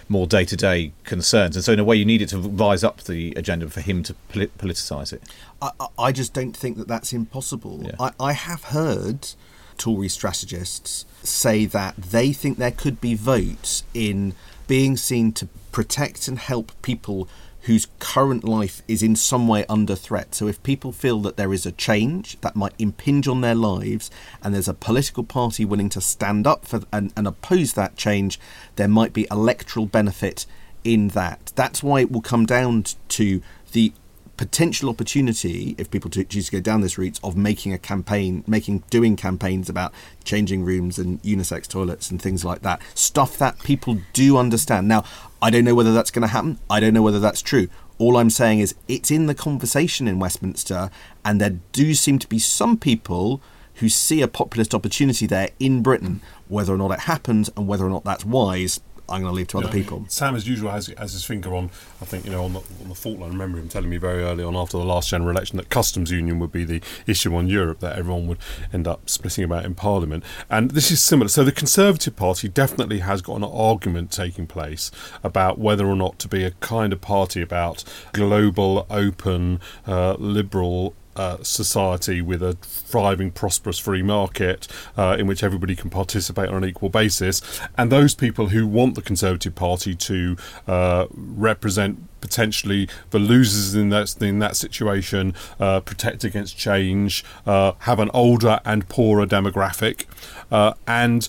more 0.08 0.26
day 0.26 0.44
to 0.44 0.56
day 0.56 0.92
concerns. 1.04 1.56
And 1.56 1.64
so, 1.64 1.72
in 1.72 1.78
a 1.78 1.84
way, 1.84 1.96
you 1.96 2.04
needed 2.04 2.28
to 2.30 2.38
rise 2.38 2.82
up 2.84 3.02
the 3.02 3.32
agenda 3.36 3.68
for 3.68 3.80
him 3.80 4.02
to 4.04 4.14
polit- 4.28 4.56
politicise 4.58 5.12
it. 5.12 5.22
I, 5.60 5.70
I, 5.98 6.12
just 6.12 6.32
don't 6.32 6.56
think 6.56 6.78
that 6.78 6.88
that's 6.88 7.12
impossible. 7.12 7.82
Yeah. 7.84 7.92
I, 7.98 8.12
I 8.20 8.32
have 8.32 8.64
heard 8.64 9.28
Tory 9.76 10.08
strategists 10.08 11.04
say 11.22 11.66
that 11.66 11.96
they 11.96 12.32
think 12.32 12.58
there 12.58 12.70
could 12.70 13.00
be 13.00 13.14
votes 13.14 13.84
in 13.94 14.34
being 14.66 14.96
seen 14.96 15.32
to 15.32 15.48
protect 15.72 16.28
and 16.28 16.38
help 16.38 16.72
people 16.82 17.28
whose 17.68 17.86
current 17.98 18.44
life 18.44 18.80
is 18.88 19.02
in 19.02 19.14
some 19.14 19.46
way 19.46 19.62
under 19.68 19.94
threat. 19.94 20.34
So 20.34 20.48
if 20.48 20.62
people 20.62 20.90
feel 20.90 21.20
that 21.20 21.36
there 21.36 21.52
is 21.52 21.66
a 21.66 21.72
change 21.72 22.40
that 22.40 22.56
might 22.56 22.72
impinge 22.78 23.28
on 23.28 23.42
their 23.42 23.54
lives 23.54 24.10
and 24.42 24.54
there's 24.54 24.68
a 24.68 24.74
political 24.74 25.22
party 25.22 25.66
willing 25.66 25.90
to 25.90 26.00
stand 26.00 26.46
up 26.46 26.64
for 26.64 26.80
and, 26.90 27.12
and 27.14 27.26
oppose 27.26 27.74
that 27.74 27.94
change, 27.94 28.40
there 28.76 28.88
might 28.88 29.12
be 29.12 29.26
electoral 29.30 29.84
benefit 29.84 30.46
in 30.82 31.08
that. 31.08 31.52
That's 31.56 31.82
why 31.82 32.00
it 32.00 32.10
will 32.10 32.22
come 32.22 32.46
down 32.46 32.84
to 33.08 33.42
the 33.72 33.92
potential 34.38 34.88
opportunity 34.88 35.74
if 35.76 35.90
people 35.90 36.08
choose 36.08 36.46
to 36.46 36.52
go 36.52 36.60
down 36.60 36.80
this 36.80 36.96
route 36.96 37.18
of 37.22 37.36
making 37.36 37.72
a 37.72 37.78
campaign 37.78 38.44
making 38.46 38.84
doing 38.88 39.16
campaigns 39.16 39.68
about 39.68 39.92
changing 40.24 40.64
rooms 40.64 40.98
and 40.98 41.20
unisex 41.22 41.66
toilets 41.66 42.10
and 42.10 42.22
things 42.22 42.44
like 42.44 42.62
that. 42.62 42.80
Stuff 42.94 43.36
that 43.38 43.58
people 43.62 43.98
do 44.14 44.38
understand. 44.38 44.88
Now 44.88 45.04
i 45.42 45.50
don't 45.50 45.64
know 45.64 45.74
whether 45.74 45.92
that's 45.92 46.10
going 46.10 46.22
to 46.22 46.28
happen. 46.28 46.58
I 46.70 46.80
don't 46.80 46.94
know 46.94 47.02
whether 47.02 47.20
that's 47.20 47.42
true. 47.42 47.68
All 47.98 48.16
i'm 48.16 48.30
saying 48.30 48.60
is 48.60 48.74
it's 48.86 49.10
in 49.10 49.26
the 49.26 49.34
conversation 49.34 50.06
in 50.06 50.20
westminster 50.20 50.88
and 51.24 51.40
there 51.40 51.58
do 51.72 51.94
seem 51.94 52.20
to 52.20 52.28
be 52.28 52.38
some 52.38 52.78
people 52.78 53.42
who 53.74 53.88
see 53.88 54.22
a 54.22 54.28
populist 54.28 54.72
opportunity 54.74 55.26
there 55.26 55.50
in 55.58 55.82
britain 55.82 56.20
whether 56.46 56.72
or 56.72 56.76
not 56.76 56.92
it 56.92 57.00
happens 57.00 57.50
and 57.56 57.66
whether 57.66 57.84
or 57.84 57.90
not 57.90 58.04
that's 58.04 58.24
wise 58.24 58.80
I'm 59.08 59.22
going 59.22 59.32
to 59.32 59.36
leave 59.36 59.48
to 59.48 59.58
other 59.58 59.68
people. 59.68 60.04
Sam, 60.08 60.36
as 60.36 60.46
usual, 60.46 60.70
has, 60.70 60.88
has 60.98 61.12
his 61.12 61.24
finger 61.24 61.54
on, 61.54 61.70
I 62.02 62.04
think, 62.04 62.24
you 62.24 62.30
know, 62.30 62.44
on 62.44 62.52
the, 62.52 62.60
on 62.82 62.88
the 62.88 62.94
fault 62.94 63.18
line. 63.18 63.30
I 63.30 63.32
remember 63.32 63.58
him 63.58 63.68
telling 63.68 63.88
me 63.88 63.96
very 63.96 64.22
early 64.22 64.44
on 64.44 64.54
after 64.54 64.76
the 64.76 64.84
last 64.84 65.08
general 65.08 65.30
election 65.30 65.56
that 65.56 65.70
customs 65.70 66.10
union 66.10 66.38
would 66.40 66.52
be 66.52 66.64
the 66.64 66.82
issue 67.06 67.34
on 67.34 67.48
Europe 67.48 67.80
that 67.80 67.98
everyone 67.98 68.26
would 68.26 68.38
end 68.72 68.86
up 68.86 69.08
splitting 69.08 69.44
about 69.44 69.64
in 69.64 69.74
Parliament. 69.74 70.24
And 70.50 70.72
this 70.72 70.90
is 70.90 71.02
similar. 71.02 71.28
So 71.28 71.42
the 71.42 71.52
Conservative 71.52 72.16
Party 72.16 72.48
definitely 72.48 72.98
has 72.98 73.22
got 73.22 73.36
an 73.36 73.44
argument 73.44 74.12
taking 74.12 74.46
place 74.46 74.90
about 75.24 75.58
whether 75.58 75.86
or 75.86 75.96
not 75.96 76.18
to 76.20 76.28
be 76.28 76.44
a 76.44 76.50
kind 76.52 76.92
of 76.92 77.00
party 77.00 77.40
about 77.40 77.84
global, 78.12 78.86
open, 78.90 79.60
uh, 79.86 80.14
liberal 80.18 80.94
uh, 81.18 81.42
society 81.42 82.22
with 82.22 82.42
a 82.42 82.54
thriving, 82.62 83.30
prosperous 83.30 83.78
free 83.78 84.02
market 84.02 84.68
uh, 84.96 85.16
in 85.18 85.26
which 85.26 85.42
everybody 85.42 85.76
can 85.76 85.90
participate 85.90 86.48
on 86.48 86.62
an 86.62 86.68
equal 86.68 86.88
basis. 86.88 87.42
And 87.76 87.90
those 87.92 88.14
people 88.14 88.48
who 88.48 88.66
want 88.66 88.94
the 88.94 89.02
Conservative 89.02 89.54
Party 89.54 89.94
to 89.94 90.36
uh, 90.66 91.06
represent 91.12 92.08
potentially 92.20 92.88
the 93.10 93.18
losers 93.18 93.74
in 93.74 93.90
that 93.90 94.20
in 94.20 94.38
that 94.38 94.56
situation, 94.56 95.34
uh, 95.60 95.80
protect 95.80 96.24
against 96.24 96.56
change, 96.56 97.24
uh, 97.46 97.72
have 97.80 98.00
an 98.00 98.10
older 98.14 98.60
and 98.64 98.88
poorer 98.88 99.26
demographic, 99.26 100.06
uh, 100.50 100.74
and 100.86 101.28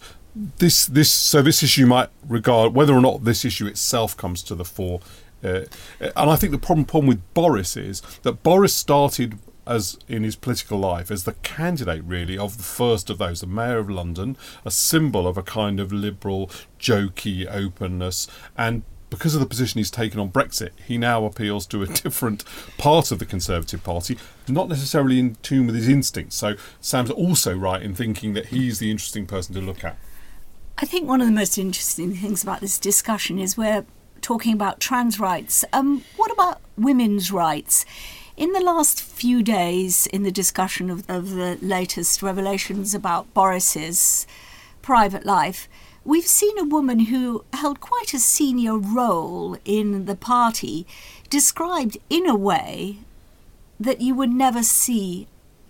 this 0.57 0.85
this 0.85 1.11
so 1.11 1.41
this 1.41 1.63
issue 1.63 1.85
might 1.85 2.09
regard 2.27 2.73
whether 2.73 2.93
or 2.93 3.01
not 3.01 3.23
this 3.23 3.43
issue 3.43 3.67
itself 3.67 4.15
comes 4.15 4.43
to 4.43 4.55
the 4.55 4.65
fore. 4.65 5.01
Uh, 5.43 5.61
and 6.01 6.29
I 6.29 6.35
think 6.35 6.51
the 6.51 6.57
problem 6.57 6.85
problem 6.85 7.07
with 7.07 7.33
Boris 7.33 7.77
is 7.77 8.01
that 8.23 8.43
Boris 8.43 8.73
started 8.73 9.39
as 9.69 9.97
in 10.07 10.23
his 10.23 10.35
political 10.35 10.79
life 10.79 11.11
as 11.11 11.23
the 11.23 11.33
candidate 11.43 12.03
really 12.03 12.37
of 12.37 12.57
the 12.57 12.63
first 12.63 13.09
of 13.09 13.19
those, 13.19 13.41
the 13.41 13.47
mayor 13.47 13.77
of 13.77 13.89
London, 13.89 14.35
a 14.65 14.71
symbol 14.71 15.27
of 15.27 15.37
a 15.37 15.43
kind 15.43 15.79
of 15.79 15.93
liberal, 15.93 16.47
jokey 16.79 17.47
openness, 17.49 18.27
and 18.57 18.81
because 19.09 19.33
of 19.33 19.39
the 19.39 19.47
position 19.47 19.79
he's 19.79 19.91
taken 19.91 20.19
on 20.19 20.31
Brexit, 20.31 20.69
he 20.85 20.97
now 20.97 21.25
appeals 21.25 21.65
to 21.67 21.81
a 21.81 21.87
different 22.03 22.43
part 22.77 23.11
of 23.11 23.19
the 23.19 23.25
Conservative 23.25 23.83
Party, 23.83 24.17
not 24.47 24.69
necessarily 24.69 25.19
in 25.19 25.35
tune 25.41 25.65
with 25.65 25.75
his 25.75 25.87
instincts. 25.87 26.35
So 26.35 26.55
Sam's 26.81 27.09
also 27.11 27.55
right 27.55 27.81
in 27.81 27.95
thinking 27.95 28.33
that 28.33 28.47
he's 28.47 28.79
the 28.79 28.91
interesting 28.91 29.25
person 29.25 29.55
to 29.55 29.61
look 29.61 29.83
at. 29.83 29.97
I 30.77 30.85
think 30.85 31.07
one 31.07 31.21
of 31.21 31.27
the 31.27 31.33
most 31.33 31.57
interesting 31.57 32.15
things 32.15 32.43
about 32.43 32.61
this 32.61 32.79
discussion 32.79 33.39
is 33.39 33.57
we're 33.57 33.85
talking 34.21 34.53
about 34.53 34.79
trans 34.79 35.19
rights. 35.19 35.65
Um, 35.73 36.03
what 36.15 36.31
about 36.31 36.61
women's 36.77 37.31
rights? 37.31 37.85
In 38.39 38.53
the 38.53 38.61
last 38.61 39.01
few 39.01 39.43
days, 39.43 40.07
in 40.07 40.23
the 40.23 40.31
discussion 40.31 40.89
of, 40.89 41.03
of 41.09 41.31
the 41.31 41.57
latest 41.61 42.21
revelations 42.21 42.95
about 42.95 43.33
Boris's 43.33 44.25
private 44.81 45.25
life, 45.25 45.67
we've 46.05 46.25
seen 46.25 46.57
a 46.57 46.63
woman 46.63 46.99
who 46.99 47.43
held 47.51 47.81
quite 47.81 48.13
a 48.13 48.17
senior 48.19 48.77
role 48.77 49.57
in 49.65 50.05
the 50.05 50.15
party 50.15 50.87
described 51.29 51.97
in 52.09 52.29
a 52.29 52.33
way 52.33 52.99
that 53.77 53.99
you 53.99 54.15
would 54.15 54.31
never 54.31 54.63
see 54.63 55.27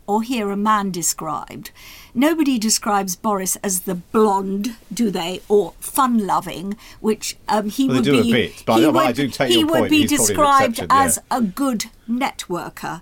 or 0.09 0.23
hear 0.23 0.49
a 0.49 0.57
man 0.57 0.89
described. 0.89 1.69
Nobody 2.15 2.57
describes 2.57 3.15
Boris 3.15 3.55
as 3.57 3.81
the 3.81 3.93
blonde, 3.93 4.75
do 4.91 5.11
they, 5.11 5.41
or 5.47 5.73
fun-loving, 5.79 6.75
which 6.99 7.37
um, 7.47 7.69
he 7.69 7.87
Well, 7.87 7.97
would 7.97 8.05
be. 8.05 8.31
bit, 8.31 8.63
but 8.65 8.73
I- 8.73 8.79
he 8.79 8.85
would, 8.87 8.95
I 8.95 9.11
do 9.11 9.27
take 9.27 9.49
he 9.49 9.59
your 9.59 9.67
would 9.67 9.77
point. 9.81 9.89
be 9.91 10.01
He's 10.01 10.09
described 10.17 10.79
exception, 10.79 10.87
yeah. 10.97 11.03
as 11.05 11.19
a 11.29 11.41
good 11.41 11.85
networker. 12.09 13.01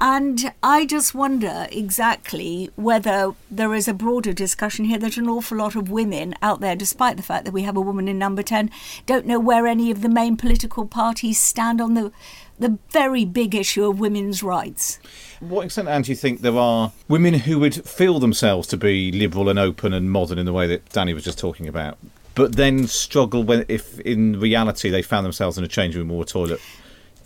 And 0.00 0.52
I 0.62 0.84
just 0.86 1.14
wonder 1.14 1.66
exactly 1.70 2.70
whether 2.76 3.32
there 3.50 3.74
is 3.74 3.88
a 3.88 3.94
broader 3.94 4.32
discussion 4.32 4.86
here 4.86 4.98
that 4.98 5.16
an 5.18 5.28
awful 5.28 5.58
lot 5.58 5.74
of 5.74 5.90
women 5.90 6.34
out 6.42 6.60
there, 6.60 6.76
despite 6.76 7.16
the 7.18 7.22
fact 7.22 7.44
that 7.44 7.54
we 7.54 7.62
have 7.62 7.76
a 7.76 7.80
woman 7.82 8.08
in 8.08 8.18
number 8.18 8.42
10, 8.42 8.70
don't 9.06 9.26
know 9.26 9.40
where 9.40 9.66
any 9.66 9.90
of 9.90 10.00
the 10.02 10.08
main 10.08 10.36
political 10.36 10.86
parties 10.86 11.38
stand 11.40 11.80
on 11.80 11.94
the, 11.94 12.12
the 12.58 12.78
very 12.90 13.24
big 13.26 13.54
issue 13.54 13.84
of 13.88 13.98
women's 14.00 14.42
rights. 14.42 14.98
What 15.40 15.64
extent, 15.64 15.88
Anne, 15.88 16.02
do 16.02 16.10
you 16.10 16.16
think 16.16 16.40
there 16.40 16.56
are 16.56 16.92
women 17.08 17.34
who 17.34 17.58
would 17.60 17.74
feel 17.86 18.18
themselves 18.18 18.66
to 18.68 18.76
be 18.76 19.12
liberal 19.12 19.48
and 19.48 19.58
open 19.58 19.92
and 19.92 20.10
modern 20.10 20.38
in 20.38 20.46
the 20.46 20.52
way 20.52 20.66
that 20.66 20.88
Danny 20.90 21.12
was 21.12 21.24
just 21.24 21.38
talking 21.38 21.68
about, 21.68 21.98
but 22.34 22.56
then 22.56 22.86
struggle 22.86 23.42
when, 23.42 23.64
if 23.68 24.00
in 24.00 24.40
reality 24.40 24.88
they 24.88 25.02
found 25.02 25.26
themselves 25.26 25.58
in 25.58 25.64
a 25.64 25.68
changing 25.68 26.00
room 26.00 26.10
or 26.10 26.22
a 26.22 26.26
toilet? 26.26 26.60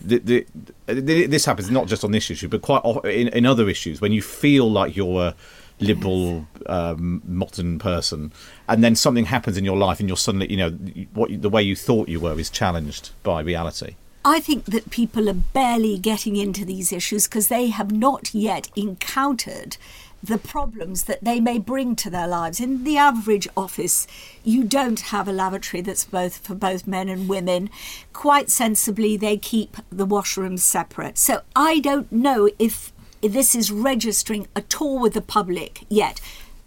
The, 0.01 0.47
the, 0.87 1.27
this 1.27 1.45
happens 1.45 1.71
not 1.71 1.87
just 1.87 2.05
on 2.05 2.11
this 2.11 2.31
issue, 2.31 2.49
but 2.49 2.63
quite 2.63 2.83
in, 3.05 3.29
in 3.29 3.47
other 3.47 3.69
issues 3.69 4.01
when 4.01 4.13
you 4.13 4.23
feel 4.23 4.71
like 4.71 4.97
you're 4.97 5.23
a 5.23 5.35
liberal, 5.79 6.47
um, 6.67 7.23
modern 7.25 7.79
person, 7.79 8.33
and 8.69 8.83
then 8.83 8.97
something 8.97 9.27
happens 9.27 9.57
in 9.57 9.65
your 9.65 9.77
life, 9.77 10.01
and 10.01 10.09
you're 10.09 10.17
suddenly, 10.17 10.51
you 10.51 10.57
know, 10.57 10.71
what 11.15 11.43
the 11.43 11.51
way 11.51 11.63
you 11.63 11.77
thought 11.77 12.09
you 12.09 12.19
were 12.19 12.39
is 12.39 12.51
challenged 12.51 13.11
by 13.23 13.41
reality. 13.41 13.95
I 14.25 14.41
think 14.41 14.67
that 14.67 14.91
people 14.91 15.29
are 15.29 15.35
barely 15.35 15.99
getting 15.99 16.37
into 16.37 16.65
these 16.65 16.93
issues 16.93 17.27
because 17.27 17.49
they 17.49 17.69
have 17.69 17.91
not 17.91 18.35
yet 18.35 18.69
encountered 18.77 19.77
the 20.23 20.37
problems 20.37 21.05
that 21.05 21.25
they 21.25 21.41
may 21.41 21.59
bring 21.59 21.97
to 21.97 22.11
their 22.11 22.29
lives. 22.29 22.61
In 22.61 22.85
the 22.85 22.99
average 22.99 23.49
office, 23.57 24.07
you 24.45 24.65
don't 24.65 25.01
have 25.01 25.27
a 25.27 25.33
lavatory 25.33 25.81
that's 25.81 26.05
both 26.05 26.37
for 26.39 26.55
both 26.55 26.87
men 26.87 27.09
and 27.09 27.29
women. 27.29 27.71
Quite 28.13 28.51
sensibly, 28.51 29.17
they 29.17 29.39
keep 29.39 29.79
the 29.91 30.07
washrooms 30.07 30.61
separate. 30.61 31.17
So 31.17 31.41
I 31.57 31.81
don't 31.81 32.13
know 32.13 32.51
if 32.59 32.93
this 33.23 33.55
is 33.55 33.73
registering 33.73 34.47
at 34.55 34.81
all 34.81 34.99
with 34.99 35.15
the 35.15 35.23
public 35.23 35.85
yet. 35.89 36.21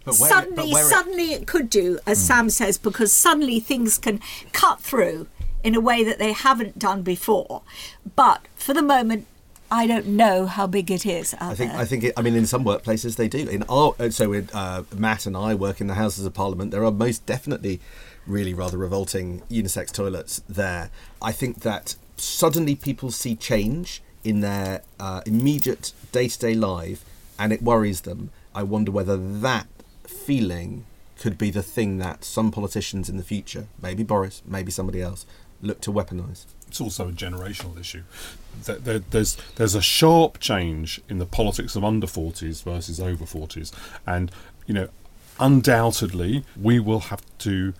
Where 0.04 0.14
it- 0.14 0.16
suddenly, 0.16 0.70
it- 0.70 0.86
suddenly 0.86 1.32
it 1.32 1.46
could 1.46 1.70
do, 1.70 2.00
as 2.06 2.18
hmm. 2.18 2.26
Sam 2.26 2.50
says, 2.50 2.78
because 2.78 3.12
suddenly 3.12 3.60
things 3.60 3.98
can 3.98 4.20
cut 4.52 4.80
through 4.80 5.28
in 5.64 5.74
a 5.74 5.80
way 5.80 6.04
that 6.04 6.18
they 6.18 6.32
haven't 6.32 6.78
done 6.78 7.02
before. 7.02 7.62
But 8.14 8.42
for 8.54 8.74
the 8.74 8.82
moment, 8.82 9.26
I 9.70 9.86
don't 9.86 10.06
know 10.06 10.46
how 10.46 10.66
big 10.68 10.90
it 10.90 11.04
is 11.06 11.34
I 11.40 11.54
think 11.54 11.72
there. 11.72 11.80
I 11.80 11.84
think 11.84 12.04
it, 12.04 12.12
I 12.16 12.22
mean 12.22 12.36
in 12.36 12.46
some 12.46 12.64
workplaces 12.64 13.16
they 13.16 13.28
do. 13.28 13.48
In 13.48 13.64
our 13.68 13.94
uh, 13.98 14.10
so 14.10 14.28
with, 14.28 14.54
uh, 14.54 14.84
Matt 14.94 15.26
and 15.26 15.36
I 15.36 15.54
work 15.54 15.80
in 15.80 15.88
the 15.88 15.94
Houses 15.94 16.26
of 16.26 16.34
Parliament. 16.34 16.70
There 16.70 16.84
are 16.84 16.92
most 16.92 17.26
definitely 17.26 17.80
really 18.26 18.54
rather 18.54 18.78
revolting 18.78 19.42
unisex 19.50 19.90
toilets 19.90 20.42
there. 20.48 20.90
I 21.20 21.32
think 21.32 21.60
that 21.60 21.96
suddenly 22.16 22.76
people 22.76 23.10
see 23.10 23.34
change 23.34 24.02
in 24.22 24.40
their 24.40 24.82
uh, 25.00 25.22
immediate 25.26 25.92
day 26.12 26.28
to 26.28 26.38
day 26.38 26.54
life, 26.54 27.04
and 27.38 27.52
it 27.52 27.62
worries 27.62 28.02
them. 28.02 28.30
I 28.54 28.62
wonder 28.62 28.92
whether 28.92 29.16
that 29.16 29.66
feeling 30.06 30.84
could 31.18 31.38
be 31.38 31.50
the 31.50 31.62
thing 31.62 31.98
that 31.98 32.24
some 32.24 32.50
politicians 32.50 33.08
in 33.08 33.16
the 33.16 33.22
future, 33.22 33.66
maybe 33.80 34.02
Boris, 34.02 34.42
maybe 34.46 34.70
somebody 34.70 35.00
else, 35.00 35.24
look 35.64 35.80
to 35.82 35.92
weaponise. 35.92 36.46
it's 36.68 36.80
also 36.80 37.08
a 37.08 37.12
generational 37.12 37.78
issue. 37.78 38.02
There, 38.64 38.76
there, 38.76 38.98
there's 38.98 39.36
there's 39.56 39.74
a 39.74 39.82
sharp 39.82 40.38
change 40.38 41.00
in 41.08 41.18
the 41.18 41.26
politics 41.26 41.76
of 41.76 41.84
under 41.84 42.06
40s 42.06 42.62
versus 42.62 43.00
over 43.00 43.24
40s, 43.24 43.72
and 44.06 44.30
you 44.66 44.74
know, 44.74 44.88
undoubtedly, 45.40 46.44
we 46.60 46.78
will 46.78 47.00
have 47.00 47.22
to 47.38 47.74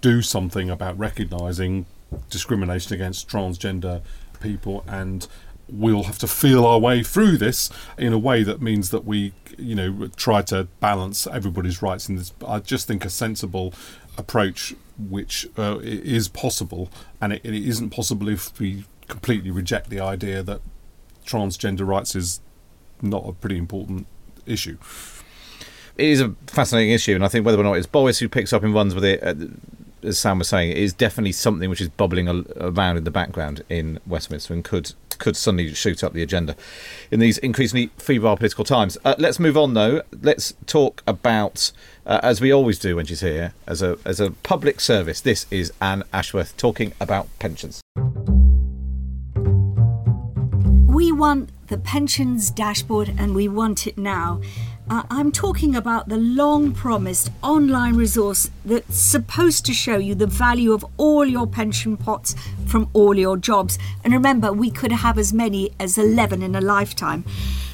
do 0.00 0.22
something 0.22 0.70
about 0.70 0.98
recognising 0.98 1.86
discrimination 2.30 2.94
against 2.94 3.28
transgender 3.28 4.00
people 4.40 4.84
and 4.86 5.26
we'll 5.68 6.04
have 6.04 6.18
to 6.18 6.26
feel 6.26 6.64
our 6.64 6.78
way 6.78 7.02
through 7.02 7.36
this 7.36 7.70
in 7.98 8.12
a 8.12 8.18
way 8.18 8.42
that 8.42 8.62
means 8.62 8.90
that 8.90 9.04
we 9.04 9.32
you 9.58 9.74
know 9.74 10.08
try 10.16 10.40
to 10.40 10.64
balance 10.80 11.26
everybody's 11.26 11.82
rights 11.82 12.08
in 12.08 12.16
this 12.16 12.32
i 12.46 12.58
just 12.58 12.86
think 12.86 13.04
a 13.04 13.10
sensible 13.10 13.74
approach 14.16 14.74
which 14.98 15.46
uh, 15.56 15.78
is 15.82 16.28
possible 16.28 16.90
and 17.20 17.32
it, 17.32 17.40
it 17.44 17.54
isn't 17.54 17.90
possible 17.90 18.28
if 18.28 18.58
we 18.58 18.84
completely 19.06 19.50
reject 19.50 19.90
the 19.90 20.00
idea 20.00 20.42
that 20.42 20.60
transgender 21.26 21.86
rights 21.86 22.14
is 22.14 22.40
not 23.00 23.26
a 23.26 23.32
pretty 23.32 23.56
important 23.56 24.06
issue 24.46 24.76
it 25.98 26.06
is 26.06 26.20
a 26.20 26.34
fascinating 26.46 26.92
issue, 26.92 27.14
and 27.16 27.24
I 27.24 27.28
think 27.28 27.44
whether 27.44 27.58
or 27.58 27.64
not 27.64 27.72
it's 27.74 27.86
Boris 27.86 28.20
who 28.20 28.28
picks 28.28 28.52
up 28.52 28.62
and 28.62 28.72
runs 28.72 28.94
with 28.94 29.04
it, 29.04 29.22
uh, 29.22 29.34
as 30.04 30.18
Sam 30.18 30.38
was 30.38 30.48
saying, 30.48 30.72
is 30.72 30.92
definitely 30.92 31.32
something 31.32 31.68
which 31.68 31.80
is 31.80 31.88
bubbling 31.88 32.28
around 32.28 32.96
in 32.96 33.04
the 33.04 33.10
background 33.10 33.64
in 33.68 33.98
Westminster 34.06 34.54
and 34.54 34.64
could 34.64 34.92
could 35.18 35.36
suddenly 35.36 35.74
shoot 35.74 36.04
up 36.04 36.12
the 36.12 36.22
agenda 36.22 36.54
in 37.10 37.18
these 37.18 37.38
increasingly 37.38 37.90
febrile 37.98 38.36
political 38.36 38.64
times. 38.64 38.96
Uh, 39.04 39.16
let's 39.18 39.40
move 39.40 39.56
on, 39.56 39.74
though. 39.74 40.00
Let's 40.22 40.54
talk 40.66 41.02
about, 41.08 41.72
uh, 42.08 42.18
as 42.22 42.40
we 42.40 42.50
always 42.50 42.78
do 42.78 42.96
when 42.96 43.06
she's 43.06 43.20
here, 43.20 43.52
as 43.66 43.82
a 43.82 43.98
as 44.04 44.18
a 44.18 44.30
public 44.30 44.80
service. 44.80 45.20
This 45.20 45.46
is 45.50 45.72
Anne 45.80 46.02
Ashworth 46.12 46.56
talking 46.56 46.94
about 47.00 47.28
pensions. 47.38 47.82
We 50.86 51.12
want 51.12 51.50
the 51.68 51.78
pensions 51.78 52.50
dashboard 52.50 53.14
and 53.18 53.34
we 53.34 53.46
want 53.46 53.86
it 53.86 53.98
now. 53.98 54.40
Uh, 54.90 55.02
I'm 55.10 55.30
talking 55.30 55.76
about 55.76 56.08
the 56.08 56.16
long 56.16 56.72
promised 56.72 57.30
online 57.42 57.94
resource 57.94 58.50
that's 58.64 58.96
supposed 58.96 59.66
to 59.66 59.74
show 59.74 59.98
you 59.98 60.14
the 60.14 60.26
value 60.26 60.72
of 60.72 60.84
all 60.96 61.26
your 61.26 61.46
pension 61.46 61.98
pots 61.98 62.34
from 62.66 62.88
all 62.94 63.18
your 63.18 63.36
jobs. 63.36 63.78
And 64.02 64.14
remember, 64.14 64.50
we 64.50 64.70
could 64.70 64.92
have 64.92 65.18
as 65.18 65.30
many 65.34 65.72
as 65.78 65.98
11 65.98 66.42
in 66.42 66.56
a 66.56 66.62
lifetime. 66.62 67.26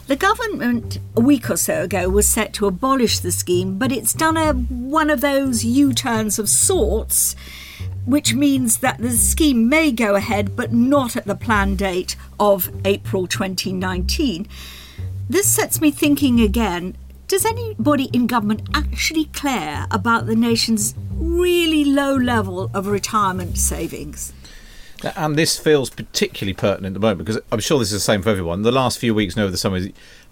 The 0.06 0.16
government 0.16 0.98
a 1.16 1.20
week 1.20 1.48
or 1.48 1.56
so 1.56 1.84
ago 1.84 2.10
was 2.10 2.28
set 2.28 2.52
to 2.54 2.66
abolish 2.66 3.20
the 3.20 3.32
scheme, 3.32 3.78
but 3.78 3.90
it's 3.90 4.12
done 4.12 4.36
a 4.36 4.52
one 4.52 5.08
of 5.08 5.22
those 5.22 5.64
U-turns 5.64 6.38
of 6.38 6.48
sorts 6.48 7.34
which 8.04 8.34
means 8.34 8.78
that 8.78 8.98
the 8.98 9.12
scheme 9.12 9.66
may 9.66 9.90
go 9.90 10.14
ahead 10.14 10.54
but 10.54 10.74
not 10.74 11.16
at 11.16 11.24
the 11.24 11.34
planned 11.34 11.78
date 11.78 12.16
of 12.38 12.68
April 12.84 13.26
2019. 13.26 14.46
This 15.30 15.46
sets 15.46 15.80
me 15.80 15.90
thinking 15.90 16.38
again 16.38 16.98
does 17.26 17.46
anybody 17.46 18.10
in 18.12 18.26
government 18.26 18.68
actually 18.74 19.24
care 19.24 19.86
about 19.90 20.26
the 20.26 20.36
nation's 20.36 20.94
really 21.14 21.82
low 21.82 22.14
level 22.14 22.70
of 22.74 22.86
retirement 22.86 23.56
savings? 23.56 24.34
And 25.16 25.36
this 25.36 25.58
feels 25.58 25.90
particularly 25.90 26.54
pertinent 26.54 26.94
at 26.96 27.00
the 27.00 27.06
moment 27.06 27.18
because 27.18 27.40
I'm 27.52 27.60
sure 27.60 27.78
this 27.78 27.88
is 27.88 27.94
the 27.94 28.00
same 28.00 28.22
for 28.22 28.30
everyone. 28.30 28.62
The 28.62 28.72
last 28.72 28.98
few 28.98 29.14
weeks 29.14 29.36
over 29.36 29.50
the 29.50 29.56
summer, 29.56 29.80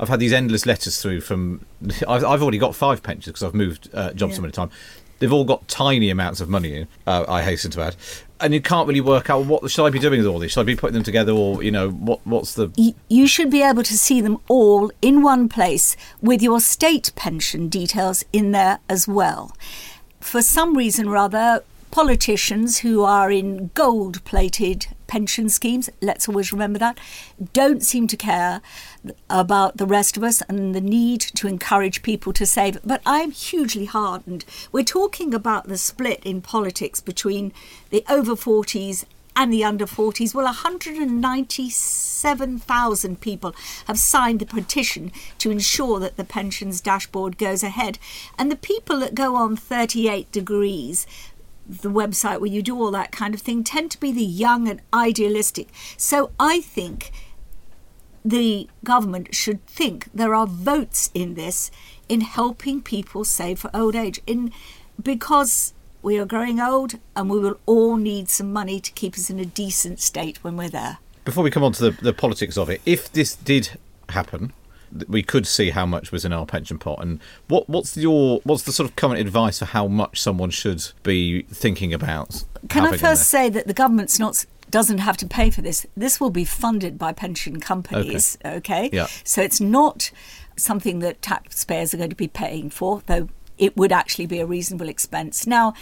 I've 0.00 0.08
had 0.08 0.20
these 0.20 0.32
endless 0.32 0.66
letters 0.66 1.00
through 1.00 1.20
from. 1.20 1.64
I've, 2.08 2.24
I've 2.24 2.42
already 2.42 2.58
got 2.58 2.74
five 2.74 3.02
pensions 3.02 3.26
because 3.26 3.42
I've 3.42 3.54
moved 3.54 3.88
uh, 3.94 4.12
jobs 4.12 4.32
Yeah. 4.32 4.36
so 4.36 4.42
many 4.42 4.52
times. 4.52 4.72
They've 5.18 5.32
all 5.32 5.44
got 5.44 5.68
tiny 5.68 6.10
amounts 6.10 6.40
of 6.40 6.48
money 6.48 6.74
in. 6.74 6.88
Uh, 7.06 7.24
I 7.28 7.42
hasten 7.42 7.70
to 7.72 7.80
add, 7.82 7.94
and 8.40 8.52
you 8.52 8.60
can't 8.60 8.88
really 8.88 9.00
work 9.00 9.30
out 9.30 9.44
what 9.46 9.70
should 9.70 9.84
I 9.84 9.90
be 9.90 10.00
doing 10.00 10.18
with 10.18 10.26
all 10.26 10.40
this. 10.40 10.50
Should 10.52 10.62
I 10.62 10.64
be 10.64 10.74
putting 10.74 10.94
them 10.94 11.04
together, 11.04 11.30
or 11.30 11.62
you 11.62 11.70
know, 11.70 11.90
what 11.90 12.26
what's 12.26 12.54
the 12.54 12.72
You 13.08 13.26
should 13.28 13.48
be 13.48 13.62
able 13.62 13.84
to 13.84 13.96
see 13.96 14.20
them 14.20 14.38
all 14.48 14.90
in 15.00 15.22
one 15.22 15.48
place 15.48 15.96
with 16.20 16.42
your 16.42 16.58
state 16.58 17.12
pension 17.14 17.68
details 17.68 18.24
in 18.32 18.50
there 18.50 18.80
as 18.88 19.06
well. 19.06 19.56
For 20.20 20.42
some 20.42 20.76
reason 20.76 21.06
or 21.06 21.16
other, 21.16 21.62
politicians 21.92 22.78
who 22.78 23.04
are 23.04 23.30
in 23.30 23.70
gold 23.74 24.24
plated 24.24 24.88
pension 25.06 25.50
schemes, 25.50 25.90
let's 26.00 26.26
always 26.26 26.50
remember 26.50 26.78
that, 26.78 26.98
don't 27.52 27.82
seem 27.82 28.06
to 28.08 28.16
care 28.16 28.62
about 29.28 29.76
the 29.76 29.86
rest 29.86 30.16
of 30.16 30.24
us 30.24 30.40
and 30.48 30.74
the 30.74 30.80
need 30.80 31.20
to 31.20 31.46
encourage 31.46 32.02
people 32.02 32.32
to 32.32 32.46
save. 32.46 32.78
But 32.82 33.02
I'm 33.04 33.30
hugely 33.30 33.84
heartened. 33.84 34.46
We're 34.72 34.84
talking 34.84 35.34
about 35.34 35.68
the 35.68 35.76
split 35.76 36.24
in 36.24 36.40
politics 36.40 37.00
between 37.00 37.52
the 37.90 38.02
over 38.08 38.32
40s 38.32 39.04
and 39.34 39.50
the 39.52 39.64
under 39.64 39.86
40s. 39.86 40.34
Well, 40.34 40.44
197,000 40.44 43.20
people 43.20 43.54
have 43.86 43.98
signed 43.98 44.38
the 44.40 44.46
petition 44.46 45.10
to 45.38 45.50
ensure 45.50 45.98
that 46.00 46.16
the 46.16 46.24
pensions 46.24 46.80
dashboard 46.80 47.38
goes 47.38 47.62
ahead. 47.62 47.98
And 48.38 48.50
the 48.50 48.56
people 48.56 48.98
that 49.00 49.14
go 49.14 49.36
on 49.36 49.56
38 49.56 50.32
degrees, 50.32 51.06
the 51.80 51.90
website 51.90 52.40
where 52.40 52.50
you 52.50 52.62
do 52.62 52.78
all 52.78 52.90
that 52.90 53.12
kind 53.12 53.34
of 53.34 53.40
thing, 53.40 53.64
tend 53.64 53.90
to 53.92 54.00
be 54.00 54.12
the 54.12 54.24
young 54.24 54.68
and 54.68 54.80
idealistic. 54.92 55.68
So 55.96 56.30
I 56.38 56.60
think 56.60 57.12
the 58.24 58.68
government 58.84 59.34
should 59.34 59.64
think 59.66 60.08
there 60.14 60.34
are 60.34 60.46
votes 60.46 61.10
in 61.14 61.34
this 61.34 61.70
in 62.08 62.20
helping 62.20 62.80
people 62.82 63.24
save 63.24 63.58
for 63.58 63.70
old 63.74 63.96
age 63.96 64.20
in 64.26 64.52
because 65.02 65.74
we 66.02 66.18
are 66.18 66.26
growing 66.26 66.60
old 66.60 66.98
and 67.16 67.30
we 67.30 67.38
will 67.38 67.58
all 67.66 67.96
need 67.96 68.28
some 68.28 68.52
money 68.52 68.80
to 68.80 68.92
keep 68.92 69.14
us 69.14 69.30
in 69.30 69.38
a 69.38 69.44
decent 69.44 70.00
state 70.00 70.42
when 70.44 70.56
we're 70.56 70.68
there. 70.68 70.98
Before 71.24 71.42
we 71.44 71.50
come 71.50 71.62
on 71.62 71.72
to 71.72 71.90
the, 71.90 72.02
the 72.02 72.12
politics 72.12 72.58
of 72.58 72.68
it, 72.68 72.80
if 72.84 73.10
this 73.12 73.34
did 73.36 73.78
happen, 74.08 74.52
we 75.08 75.22
could 75.22 75.46
see 75.46 75.70
how 75.70 75.86
much 75.86 76.12
was 76.12 76.24
in 76.24 76.32
our 76.32 76.46
pension 76.46 76.78
pot. 76.78 76.98
And 77.00 77.20
what 77.48 77.68
what's 77.68 77.96
your 77.96 78.40
what's 78.44 78.62
the 78.62 78.72
sort 78.72 78.88
of 78.88 78.96
current 78.96 79.20
advice 79.20 79.58
for 79.58 79.66
how 79.66 79.86
much 79.88 80.20
someone 80.20 80.50
should 80.50 80.92
be 81.02 81.42
thinking 81.42 81.92
about? 81.92 82.44
Can 82.68 82.86
I 82.86 82.96
first 82.96 83.28
say 83.28 83.48
that 83.48 83.66
the 83.66 83.74
government's 83.74 84.18
not 84.18 84.44
doesn't 84.72 84.98
have 84.98 85.18
to 85.18 85.26
pay 85.26 85.50
for 85.50 85.60
this. 85.60 85.86
This 85.96 86.18
will 86.18 86.30
be 86.30 86.44
funded 86.44 86.98
by 86.98 87.12
pension 87.12 87.60
companies, 87.60 88.38
okay? 88.42 88.88
Yeah. 88.90 89.06
So 89.22 89.42
it's 89.42 89.60
not 89.60 90.10
something 90.56 91.00
that 91.00 91.22
taxpayers 91.22 91.94
are 91.94 91.98
going 91.98 92.10
to 92.10 92.16
be 92.16 92.26
paying 92.26 92.70
for, 92.70 93.02
though 93.06 93.28
it 93.58 93.76
would 93.76 93.92
actually 93.92 94.26
be 94.26 94.40
a 94.40 94.46
reasonable 94.46 94.88
expense. 94.88 95.46
Now, 95.46 95.74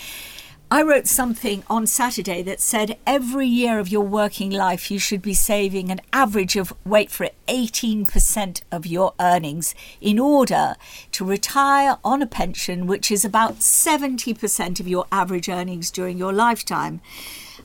I 0.73 0.83
wrote 0.83 1.09
something 1.09 1.65
on 1.69 1.89
Saturday 1.89 2.43
that 2.43 2.61
said 2.61 2.97
every 3.05 3.49
year 3.49 3.81
of 3.81 3.89
your 3.89 4.05
working 4.05 4.53
life 4.53 4.89
you 4.89 5.01
should 5.01 5.21
be 5.21 5.35
saving 5.35 5.91
an 5.91 6.01
average 6.13 6.55
of, 6.55 6.73
wait 6.85 7.11
for 7.11 7.25
it, 7.25 7.35
18% 7.49 8.61
of 8.71 8.87
your 8.87 9.13
earnings 9.19 9.75
in 10.01 10.21
order 10.21 10.77
to 11.11 11.25
retire 11.25 11.99
on 12.05 12.23
a 12.23 12.27
pension, 12.27 12.87
which 12.87 13.11
is 13.11 13.25
about 13.25 13.57
70% 13.57 14.79
of 14.79 14.87
your 14.87 15.07
average 15.11 15.49
earnings 15.49 15.91
during 15.91 16.17
your 16.17 16.33
lifetime. 16.33 17.01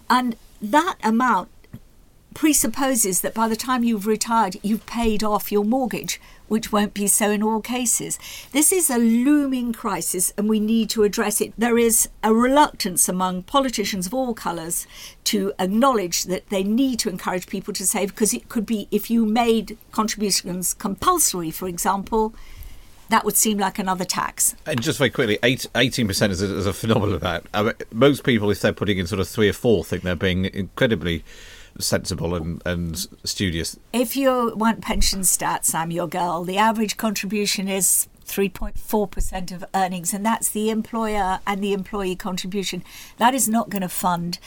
And 0.09 0.35
that 0.59 0.95
amount 1.03 1.49
presupposes 2.33 3.21
that 3.21 3.35
by 3.35 3.47
the 3.47 3.55
time 3.55 3.83
you've 3.83 4.07
retired, 4.07 4.57
you've 4.63 4.87
paid 4.87 5.23
off 5.23 5.51
your 5.51 5.63
mortgage, 5.63 6.19
which 6.47 6.71
won't 6.71 6.93
be 6.93 7.07
so 7.07 7.31
in 7.31 7.43
all 7.43 7.61
cases. 7.61 8.19
This 8.51 8.71
is 8.71 8.89
a 8.89 8.97
looming 8.97 9.73
crisis 9.73 10.33
and 10.37 10.47
we 10.49 10.59
need 10.59 10.89
to 10.91 11.03
address 11.03 11.41
it. 11.41 11.53
There 11.57 11.77
is 11.77 12.09
a 12.23 12.33
reluctance 12.33 13.09
among 13.09 13.43
politicians 13.43 14.07
of 14.07 14.13
all 14.13 14.33
colours 14.33 14.87
to 15.25 15.53
acknowledge 15.59 16.23
that 16.23 16.49
they 16.49 16.63
need 16.63 16.99
to 16.99 17.09
encourage 17.09 17.47
people 17.47 17.73
to 17.73 17.85
save 17.85 18.09
because 18.09 18.33
it 18.33 18.49
could 18.49 18.65
be 18.65 18.87
if 18.91 19.09
you 19.09 19.25
made 19.25 19.77
contributions 19.91 20.73
compulsory, 20.73 21.51
for 21.51 21.67
example. 21.67 22.33
That 23.09 23.23
would 23.23 23.35
seem 23.35 23.59
like 23.59 23.77
another 23.77 24.03
tax. 24.03 24.55
And 24.65 24.81
just 24.81 24.97
very 24.97 25.11
quickly, 25.11 25.37
18% 25.37 26.29
is 26.31 26.41
a, 26.41 26.57
is 26.57 26.65
a 26.65 26.73
phenomenal 26.73 27.17
amount. 27.17 27.45
I 27.53 27.61
mean, 27.61 27.73
most 27.93 28.23
people, 28.23 28.49
if 28.49 28.61
they're 28.61 28.73
putting 28.73 28.97
in 28.97 29.05
sort 29.05 29.19
of 29.19 29.27
three 29.27 29.47
or 29.47 29.53
four, 29.53 29.85
think 29.85 30.01
they're 30.01 30.15
being 30.15 30.45
incredibly 30.45 31.23
sensible 31.79 32.35
and, 32.35 32.61
and 32.65 32.97
studious. 33.23 33.77
If 33.93 34.15
you 34.15 34.53
want 34.55 34.81
pension 34.81 35.21
stats, 35.21 35.73
I'm 35.73 35.91
your 35.91 36.07
girl. 36.07 36.43
The 36.43 36.57
average 36.57 36.97
contribution 36.97 37.67
is 37.67 38.07
3.4% 38.25 39.51
of 39.51 39.65
earnings, 39.73 40.13
and 40.13 40.25
that's 40.25 40.49
the 40.49 40.69
employer 40.69 41.39
and 41.45 41.63
the 41.63 41.73
employee 41.73 42.15
contribution. 42.15 42.83
That 43.17 43.33
is 43.33 43.47
not 43.47 43.69
going 43.69 43.81
to 43.81 43.89
fund 43.89 44.39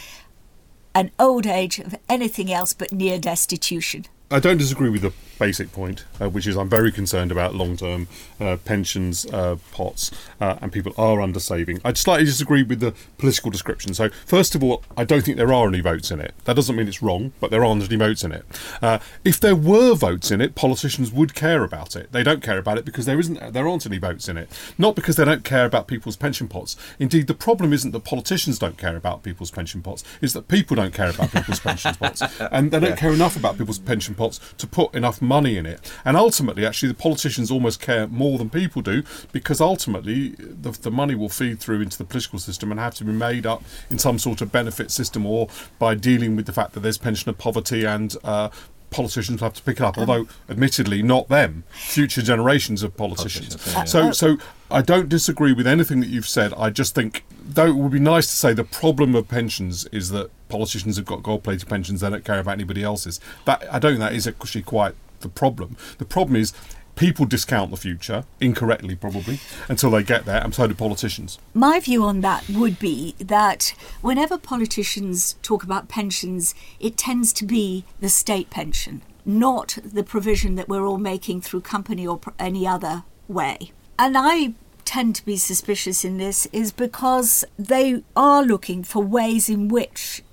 an 0.95 1.11
old 1.19 1.47
age 1.47 1.79
of 1.79 1.95
anything 2.09 2.53
else 2.53 2.73
but 2.73 2.93
near 2.93 3.19
destitution. 3.19 4.07
I 4.31 4.41
don't 4.41 4.59
disagree 4.59 4.91
with 4.91 5.03
the 5.03 5.13
basic 5.39 5.73
point, 5.73 6.05
uh, 6.21 6.29
which 6.29 6.47
is 6.47 6.57
I'm 6.57 6.69
very 6.69 6.93
concerned 6.93 7.33
about 7.33 7.55
long-term 7.55 8.09
uh, 8.41 8.57
pensions 8.65 9.27
uh, 9.27 9.57
pots, 9.73 10.11
uh, 10.41 10.57
and 10.61 10.73
people 10.73 10.93
are 10.99 11.21
under 11.21 11.41
saving. 11.41 11.81
I 11.85 11.93
slightly 11.93 12.25
disagree 12.25 12.63
with 12.63 12.81
the 12.81 12.95
political 13.19 13.51
description. 13.51 13.95
So, 13.95 14.11
first 14.27 14.55
of 14.55 14.63
all, 14.63 14.83
I 14.97 15.05
don't 15.05 15.23
think 15.23 15.37
there 15.37 15.53
are 15.53 15.69
any 15.69 15.81
votes 15.81 16.11
in 16.11 16.21
it. 16.21 16.35
That 16.45 16.57
doesn't 16.57 16.77
mean 16.77 16.89
it's 16.89 17.03
wrong, 17.03 17.33
but 17.41 17.51
there 17.51 17.65
aren't 17.65 17.85
any 17.85 17.97
votes 17.97 18.25
in 18.25 18.33
it. 18.33 18.45
Uh, 18.83 18.99
if 19.25 19.41
there 19.41 19.57
were 19.57 19.95
votes 19.95 20.31
in 20.31 20.41
it, 20.41 20.55
politicians 20.55 21.13
would 21.13 21.35
care 21.35 21.65
about 21.65 21.97
it. 21.97 22.13
They 22.13 22.23
don't 22.23 22.43
care 22.43 22.59
about 22.59 22.79
it 22.79 22.85
because 22.85 23.07
there 23.07 23.19
isn't, 23.19 23.53
there 23.53 23.69
aren't 23.69 23.87
any 23.87 23.99
votes 23.99 24.29
in 24.29 24.37
it. 24.37 24.51
Not 24.77 24.95
because 24.95 25.17
they 25.17 25.25
don't 25.25 25.45
care 25.45 25.65
about 25.65 25.87
people's 25.87 26.17
pension 26.17 26.49
pots. 26.49 26.77
Indeed, 26.99 27.27
the 27.27 27.35
problem 27.35 27.73
isn't 27.73 27.93
that 27.93 28.05
politicians 28.05 28.59
don't 28.59 28.79
care 28.79 28.97
about 28.97 29.23
people's 29.23 29.51
pension 29.51 29.83
pots; 29.83 30.05
is 30.21 30.33
that 30.33 30.49
people 30.49 30.77
don't 30.77 30.95
care 30.95 31.11
about 31.11 31.33
people's 31.33 31.61
pension 31.61 31.95
pots, 31.95 32.23
and 32.53 32.71
they 32.71 32.81
don't 32.81 32.99
care 32.99 33.13
enough 33.13 33.37
about 33.37 33.59
people's 33.59 33.79
pension 33.79 34.15
pots 34.15 34.41
to 34.59 34.67
put 34.67 34.95
enough 34.95 35.21
money 35.29 35.57
in 35.57 35.67
it. 35.67 35.93
And 36.05 36.17
ultimately, 36.17 36.67
actually, 36.67 36.89
the 36.89 36.95
politicians 36.95 37.51
almost 37.51 37.81
care 37.81 38.09
more 38.09 38.39
than 38.39 38.51
people 38.51 38.83
do 38.83 39.03
because 39.31 39.61
ultimately 39.61 40.31
the, 40.39 40.71
the 40.71 40.91
money 40.91 41.15
will 41.15 41.29
feed 41.29 41.61
through 41.61 41.83
into 41.83 41.99
the 41.99 42.05
political 42.05 42.39
system 42.39 42.71
and 42.71 42.81
have 42.81 42.95
to 42.97 43.05
be 43.05 43.13
made 43.13 43.47
up 43.47 43.63
in 43.91 43.99
some 43.99 44.19
sort 44.19 44.41
of 44.41 44.51
benefit 44.51 44.91
system 44.91 45.27
or 45.27 45.49
by 45.79 45.95
dealing 45.95 46.35
with 46.35 46.47
the 46.47 46.53
fact 46.53 46.73
that 46.73 46.81
there's 46.81 46.99
pensioner 46.99 47.35
poverty 47.35 47.85
and 47.85 48.17
uh, 48.25 48.49
politicians 48.91 49.41
will 49.41 49.47
have 49.47 49.55
to 49.55 49.63
pick 49.63 49.77
it 49.77 49.83
up, 49.83 49.99
although 49.99 50.27
admittedly 50.49 51.03
not 51.03 51.29
them, 51.29 51.65
future 51.71 52.23
generations 52.23 52.83
of 52.83 52.97
politicians. 52.97 53.61
So, 53.87 54.13
so 54.13 54.39
I 54.71 54.83
don't 54.83 55.09
disagree 55.09 55.53
with 55.53 55.67
anything 55.67 56.01
that 56.01 56.09
you've 56.09 56.29
said. 56.29 56.55
I 56.55 56.71
just 56.71 56.95
think, 56.95 57.25
though 57.43 57.67
it 57.67 57.77
would 57.77 57.93
be 57.93 58.01
nice 58.01 58.27
to 58.27 58.33
say 58.33 58.53
the 58.53 58.65
problem 58.65 59.15
of 59.15 59.29
pensions 59.29 59.87
is 59.87 60.11
that 60.11 60.31
politicians 60.49 60.97
have 60.97 61.07
got 61.07 61.23
gold-plated 61.23 61.69
pensions; 61.69 62.01
they 62.01 62.11
don't 62.11 62.25
care 62.25 62.39
about 62.39 62.53
anybody 62.53 62.83
else's. 62.83 63.21
That 63.45 63.63
I 63.73 63.79
don't 63.79 63.93
think 63.93 64.01
that 64.01 64.15
is 64.15 64.27
actually 64.27 64.63
quite 64.63 64.95
the 65.21 65.29
problem. 65.29 65.77
The 65.99 66.05
problem 66.05 66.37
is. 66.37 66.53
People 66.97 67.27
discount 67.27 67.71
the 67.71 67.77
future 67.77 68.25
incorrectly, 68.41 68.97
probably, 68.97 69.39
until 69.69 69.93
they 69.93 70.03
get 70.03 70.25
there, 70.25 70.43
and 70.43 70.53
so 70.53 70.67
do 70.67 70.75
politicians. 70.75 71.39
My 71.55 71.79
view 71.79 72.03
on 72.03 72.23
that 72.23 72.49
would 72.49 72.81
be 72.81 73.15
that 73.21 73.73
whenever 74.01 74.37
politicians 74.37 75.37
talk 75.41 75.63
about 75.63 75.89
pensions, 75.89 76.57
it 76.81 76.97
tends 76.97 77.33
to 77.35 77.45
be 77.47 77.85
the 78.01 78.09
state 78.09 78.51
pension, 78.51 79.03
not 79.25 79.79
the 79.85 80.03
provision 80.03 80.57
that 80.57 80.69
we're 80.69 80.85
all 80.85 80.99
making 80.99 81.41
through 81.41 81.61
company 81.61 82.05
or 82.05 82.19
pr- 82.19 82.31
any 82.37 82.67
other 82.67 83.05
way. 83.29 83.71
And 83.97 84.17
I 84.19 84.55
tend 84.85 85.15
to 85.17 85.25
be 85.25 85.37
suspicious 85.37 86.05
in 86.05 86.19
this 86.19 86.47
is 86.53 86.73
because 86.73 87.45
they 87.57 88.03
are 88.17 88.43
looking 88.43 88.83
for 88.83 89.05
ways 89.05 89.49
in 89.49 89.69
which 89.69 90.25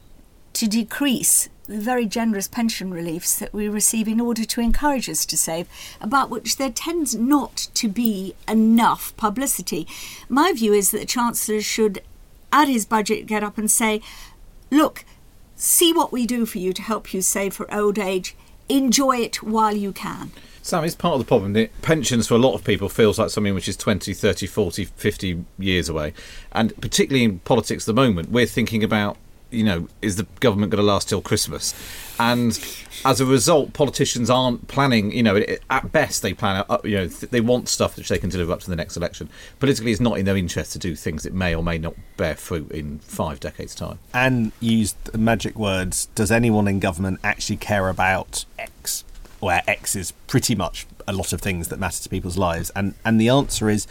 to 0.54 0.66
decrease 0.66 1.48
the 1.68 1.80
very 1.80 2.06
generous 2.06 2.48
pension 2.48 2.92
reliefs 2.92 3.38
that 3.40 3.54
we 3.54 3.68
receive 3.68 4.08
in 4.08 4.22
order 4.22 4.46
to 4.46 4.62
encourage 4.62 5.10
us 5.10 5.26
to 5.26 5.38
save, 5.38 5.68
about 6.00 6.30
which 6.30 6.58
there 6.58 6.70
tends 6.70 7.16
not 7.16 7.68
to 7.74 7.88
be 7.88 8.36
enough 8.48 9.16
publicity. 9.18 9.88
My 10.30 10.54
view 10.54 10.74
is 10.74 10.92
that 10.92 11.00
the 11.00 11.06
Chancellor 11.06 11.62
should, 11.62 12.02
at 12.52 12.68
his 12.68 12.86
budget, 12.86 13.26
get 13.26 13.44
up 13.44 13.58
and 13.58 13.70
say, 13.70 14.02
Look, 14.72 15.06
see 15.56 15.94
what 15.94 16.12
we 16.12 16.26
do 16.26 16.46
for 16.46 16.58
you 16.58 16.74
to 16.74 16.82
help 16.82 17.14
you 17.14 17.22
save 17.22 17.54
for 17.54 17.74
old 17.74 18.00
age. 18.00 18.36
Enjoy 18.68 19.18
it 19.18 19.44
while 19.44 19.76
you 19.76 19.92
can. 19.92 20.32
Sam, 20.64 20.84
it's 20.84 20.96
part 20.96 21.14
of 21.14 21.20
the 21.20 21.26
problem 21.26 21.68
pensions 21.84 22.28
for 22.28 22.34
a 22.34 22.40
lot 22.40 22.56
of 22.56 22.64
people 22.64 22.90
feels 22.90 23.20
like 23.20 23.30
something 23.30 23.54
which 23.54 23.68
is 23.68 23.78
20, 23.78 24.16
30, 24.16 24.48
40, 24.48 24.86
50 24.86 25.46
years 25.60 25.90
away. 25.90 26.14
And 26.52 26.76
particularly 26.82 27.24
in 27.24 27.38
politics 27.40 27.84
at 27.84 27.86
the 27.86 28.02
moment, 28.02 28.32
we're 28.32 28.48
thinking 28.48 28.84
about 28.84 29.18
you 29.56 29.64
know, 29.64 29.88
is 30.02 30.18
the 30.18 30.28
government 30.40 30.72
going 30.72 30.84
to 30.84 30.86
last 30.86 31.10
till 31.10 31.22
Christmas? 31.22 31.74
And 32.20 32.58
as 33.04 33.20
a 33.20 33.26
result, 33.26 33.74
politicians 33.74 34.30
aren't 34.30 34.68
planning. 34.68 35.12
You 35.12 35.24
know, 35.24 35.44
at 35.70 35.92
best 35.92 36.22
they 36.22 36.34
plan. 36.34 36.64
Uh, 36.70 36.78
you 36.84 36.98
know, 36.98 37.08
they 37.08 37.42
want 37.42 37.68
stuff 37.68 37.98
which 37.98 38.10
they 38.10 38.18
can 38.18 38.30
deliver 38.30 38.54
up 38.54 38.62
to 38.62 38.70
the 38.70 38.76
next 38.76 38.98
election. 38.98 39.30
Politically, 39.60 39.92
it's 39.92 40.02
not 40.02 40.18
in 40.18 40.26
their 40.26 40.38
interest 40.38 40.74
to 40.74 40.80
do 40.80 40.96
things 40.96 41.24
that 41.24 41.34
may 41.34 41.56
or 41.56 41.64
may 41.64 41.78
not 41.78 41.96
bear 42.18 42.36
fruit 42.36 42.72
in 42.72 43.00
five 43.00 43.40
decades' 43.40 43.76
time. 43.76 44.00
And 44.14 44.52
used 44.60 44.98
magic 45.18 45.56
words. 45.58 46.08
Does 46.16 46.32
anyone 46.32 46.68
in 46.68 46.80
government 46.80 47.20
actually 47.24 47.58
care 47.58 47.90
about 47.90 48.46
X? 48.58 49.04
Where 49.40 49.64
X 49.68 49.96
is 49.96 50.12
pretty 50.28 50.56
much 50.56 50.88
a 51.08 51.14
lot 51.14 51.34
of 51.34 51.42
things 51.42 51.68
that 51.68 51.80
matter 51.80 52.02
to 52.02 52.10
people's 52.10 52.38
lives, 52.38 52.72
and 52.76 52.96
and 53.04 53.20
the 53.20 53.30
answer 53.30 53.70
is 53.70 53.88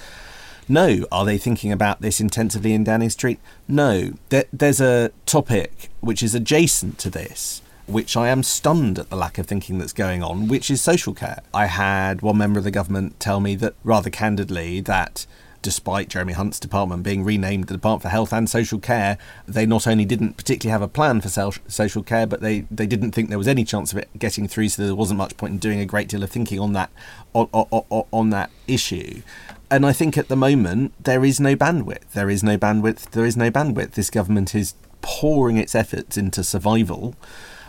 no. 0.68 1.06
Are 1.10 1.24
they 1.24 1.38
thinking 1.38 1.72
about 1.72 2.00
this 2.00 2.20
intensively 2.20 2.72
in 2.72 2.84
Downing 2.84 3.10
Street? 3.10 3.38
No. 3.68 4.12
There, 4.28 4.44
there's 4.52 4.80
a 4.80 5.10
topic 5.26 5.90
which 6.00 6.22
is 6.22 6.34
adjacent 6.34 6.98
to 7.00 7.10
this, 7.10 7.62
which 7.86 8.16
I 8.16 8.28
am 8.28 8.42
stunned 8.42 8.98
at 8.98 9.10
the 9.10 9.16
lack 9.16 9.38
of 9.38 9.46
thinking 9.46 9.78
that's 9.78 9.92
going 9.92 10.22
on, 10.22 10.48
which 10.48 10.70
is 10.70 10.80
social 10.80 11.14
care. 11.14 11.42
I 11.52 11.66
had 11.66 12.22
one 12.22 12.38
member 12.38 12.58
of 12.58 12.64
the 12.64 12.70
government 12.70 13.20
tell 13.20 13.40
me 13.40 13.54
that 13.56 13.74
rather 13.84 14.10
candidly 14.10 14.80
that 14.82 15.26
despite 15.64 16.10
Jeremy 16.10 16.34
Hunt's 16.34 16.60
department 16.60 17.02
being 17.02 17.24
renamed 17.24 17.68
the 17.68 17.74
Department 17.74 18.02
for 18.02 18.10
Health 18.10 18.34
and 18.34 18.50
Social 18.50 18.78
Care, 18.78 19.16
they 19.48 19.64
not 19.64 19.86
only 19.86 20.04
didn't 20.04 20.36
particularly 20.36 20.72
have 20.72 20.82
a 20.82 20.88
plan 20.88 21.22
for 21.22 21.30
social 21.30 22.02
care, 22.02 22.26
but 22.26 22.42
they, 22.42 22.66
they 22.70 22.86
didn't 22.86 23.12
think 23.12 23.30
there 23.30 23.38
was 23.38 23.48
any 23.48 23.64
chance 23.64 23.90
of 23.90 23.98
it 23.98 24.10
getting 24.18 24.46
through. 24.46 24.68
So 24.68 24.84
there 24.84 24.94
wasn't 24.94 25.16
much 25.16 25.38
point 25.38 25.54
in 25.54 25.58
doing 25.58 25.80
a 25.80 25.86
great 25.86 26.08
deal 26.08 26.22
of 26.22 26.30
thinking 26.30 26.60
on 26.60 26.74
that 26.74 26.90
on, 27.32 27.48
on, 27.52 28.04
on 28.12 28.30
that 28.30 28.50
issue. 28.68 29.22
And 29.70 29.84
I 29.86 29.92
think 29.92 30.16
at 30.16 30.28
the 30.28 30.36
moment 30.36 30.92
there 31.02 31.24
is 31.24 31.40
no 31.40 31.56
bandwidth. 31.56 32.10
There 32.12 32.30
is 32.30 32.42
no 32.42 32.56
bandwidth. 32.56 33.10
There 33.10 33.24
is 33.24 33.36
no 33.36 33.50
bandwidth. 33.50 33.92
This 33.92 34.10
government 34.10 34.54
is 34.54 34.74
pouring 35.00 35.56
its 35.56 35.74
efforts 35.74 36.16
into 36.16 36.44
survival, 36.44 37.14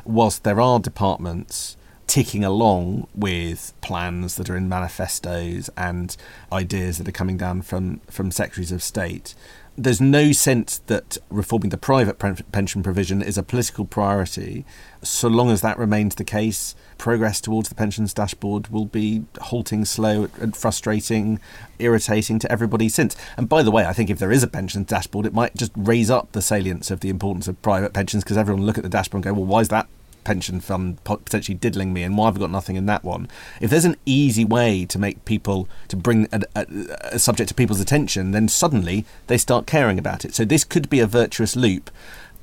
whilst 0.03 0.43
there 0.43 0.61
are 0.61 0.79
departments 0.79 1.77
ticking 2.07 2.43
along 2.43 3.07
with 3.15 3.73
plans 3.81 4.35
that 4.35 4.49
are 4.49 4.57
in 4.57 4.69
manifestos 4.69 5.69
and 5.75 6.15
ideas 6.51 6.97
that 6.97 7.07
are 7.07 7.11
coming 7.11 7.37
down 7.37 7.61
from, 7.61 7.99
from 8.09 8.31
secretaries 8.31 8.71
of 8.71 8.83
state. 8.83 9.35
There's 9.77 9.99
no 9.99 10.31
sense 10.31 10.77
that 10.87 11.17
reforming 11.29 11.69
the 11.69 11.77
private 11.77 12.17
pension 12.17 12.81
provision 12.81 13.21
is 13.21 13.37
a 13.37 13.43
political 13.43 13.83
priority. 13.83 14.63
So 15.03 15.27
long 15.27 15.51
as 15.51 15.59
that 15.61 15.77
remains 15.77 16.15
the 16.15 16.23
case, 16.23 16.75
progress 16.97 17.41
towards 17.41 17.67
the 17.67 17.75
pensions 17.75 18.13
dashboard 18.13 18.69
will 18.69 18.85
be 18.85 19.25
halting, 19.41 19.83
slow, 19.83 20.29
and 20.39 20.55
frustrating, 20.55 21.41
irritating 21.77 22.39
to 22.39 22.49
everybody 22.49 22.87
since. 22.87 23.17
And 23.35 23.49
by 23.49 23.63
the 23.63 23.71
way, 23.71 23.85
I 23.85 23.91
think 23.91 24.09
if 24.09 24.17
there 24.17 24.31
is 24.31 24.43
a 24.43 24.47
pensions 24.47 24.87
dashboard, 24.87 25.25
it 25.25 25.33
might 25.33 25.55
just 25.55 25.73
raise 25.75 26.09
up 26.09 26.31
the 26.31 26.41
salience 26.41 26.89
of 26.89 27.01
the 27.01 27.09
importance 27.09 27.49
of 27.49 27.61
private 27.61 27.91
pensions 27.91 28.23
because 28.23 28.37
everyone 28.37 28.61
will 28.61 28.67
look 28.67 28.77
at 28.77 28.83
the 28.83 28.89
dashboard 28.89 29.25
and 29.25 29.35
go, 29.35 29.41
well, 29.41 29.49
why 29.49 29.59
is 29.59 29.67
that 29.69 29.89
pension 30.25 30.59
fund 30.59 31.01
potentially 31.05 31.55
diddling 31.55 31.93
me 31.93 32.03
and 32.03 32.17
why 32.17 32.25
have 32.25 32.35
I 32.35 32.39
got 32.39 32.51
nothing 32.51 32.75
in 32.75 32.85
that 32.87 33.05
one? 33.05 33.29
If 33.61 33.69
there's 33.69 33.85
an 33.85 33.95
easy 34.05 34.43
way 34.43 34.85
to 34.85 34.99
make 34.99 35.23
people, 35.23 35.69
to 35.87 35.95
bring 35.95 36.27
a, 36.33 36.41
a, 36.55 36.65
a 37.13 37.19
subject 37.19 37.47
to 37.49 37.55
people's 37.55 37.79
attention, 37.79 38.31
then 38.31 38.49
suddenly 38.49 39.05
they 39.27 39.37
start 39.37 39.65
caring 39.65 39.97
about 39.97 40.25
it. 40.25 40.35
So 40.35 40.43
this 40.43 40.63
could 40.63 40.89
be 40.89 40.99
a 40.99 41.07
virtuous 41.07 41.55
loop, 41.55 41.89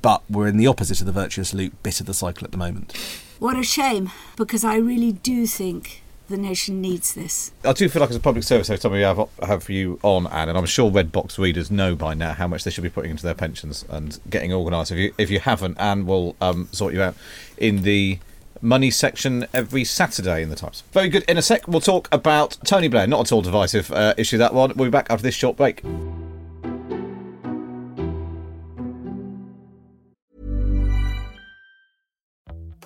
but 0.01 0.23
we're 0.29 0.47
in 0.47 0.57
the 0.57 0.67
opposite 0.67 0.99
of 0.99 1.05
the 1.05 1.11
virtuous 1.11 1.53
loop 1.53 1.73
bit 1.83 1.99
of 1.99 2.05
the 2.07 2.13
cycle 2.13 2.45
at 2.45 2.51
the 2.51 2.57
moment. 2.57 2.93
What 3.39 3.57
a 3.57 3.63
shame, 3.63 4.11
because 4.37 4.63
I 4.63 4.77
really 4.77 5.11
do 5.11 5.45
think 5.45 6.02
the 6.29 6.37
nation 6.37 6.81
needs 6.81 7.13
this. 7.13 7.51
I 7.63 7.73
do 7.73 7.89
feel 7.89 7.99
like 7.99 8.09
as 8.09 8.15
a 8.15 8.19
public 8.19 8.43
service 8.43 8.69
every 8.69 8.79
time 8.79 8.91
we 8.91 9.01
have, 9.01 9.27
have 9.41 9.69
you 9.69 9.99
on, 10.03 10.27
Anne, 10.27 10.49
and 10.49 10.57
I'm 10.57 10.65
sure 10.65 10.89
Red 10.89 11.11
Box 11.11 11.37
readers 11.37 11.69
know 11.69 11.95
by 11.95 12.13
now 12.13 12.33
how 12.33 12.47
much 12.47 12.63
they 12.63 12.71
should 12.71 12.83
be 12.83 12.89
putting 12.89 13.11
into 13.11 13.23
their 13.23 13.33
pensions 13.33 13.85
and 13.89 14.19
getting 14.29 14.53
organised. 14.53 14.91
If 14.91 14.97
you 14.97 15.13
if 15.17 15.29
you 15.29 15.39
haven't, 15.39 15.79
Anne 15.79 16.05
will 16.05 16.35
um, 16.41 16.69
sort 16.71 16.93
you 16.93 17.01
out 17.01 17.15
in 17.57 17.83
the 17.83 18.19
money 18.61 18.89
section 18.89 19.45
every 19.53 19.83
Saturday 19.83 20.41
in 20.41 20.49
the 20.49 20.55
Times. 20.55 20.83
Very 20.93 21.09
good. 21.09 21.23
In 21.23 21.37
a 21.37 21.41
sec, 21.41 21.67
we'll 21.67 21.81
talk 21.81 22.07
about 22.11 22.57
Tony 22.65 22.87
Blair. 22.87 23.05
Not 23.07 23.27
at 23.27 23.31
all 23.31 23.41
divisive 23.41 23.91
uh, 23.91 24.13
issue 24.17 24.37
that 24.37 24.53
one. 24.53 24.71
We'll 24.75 24.87
be 24.87 24.91
back 24.91 25.07
after 25.09 25.23
this 25.23 25.35
short 25.35 25.57
break. 25.57 25.83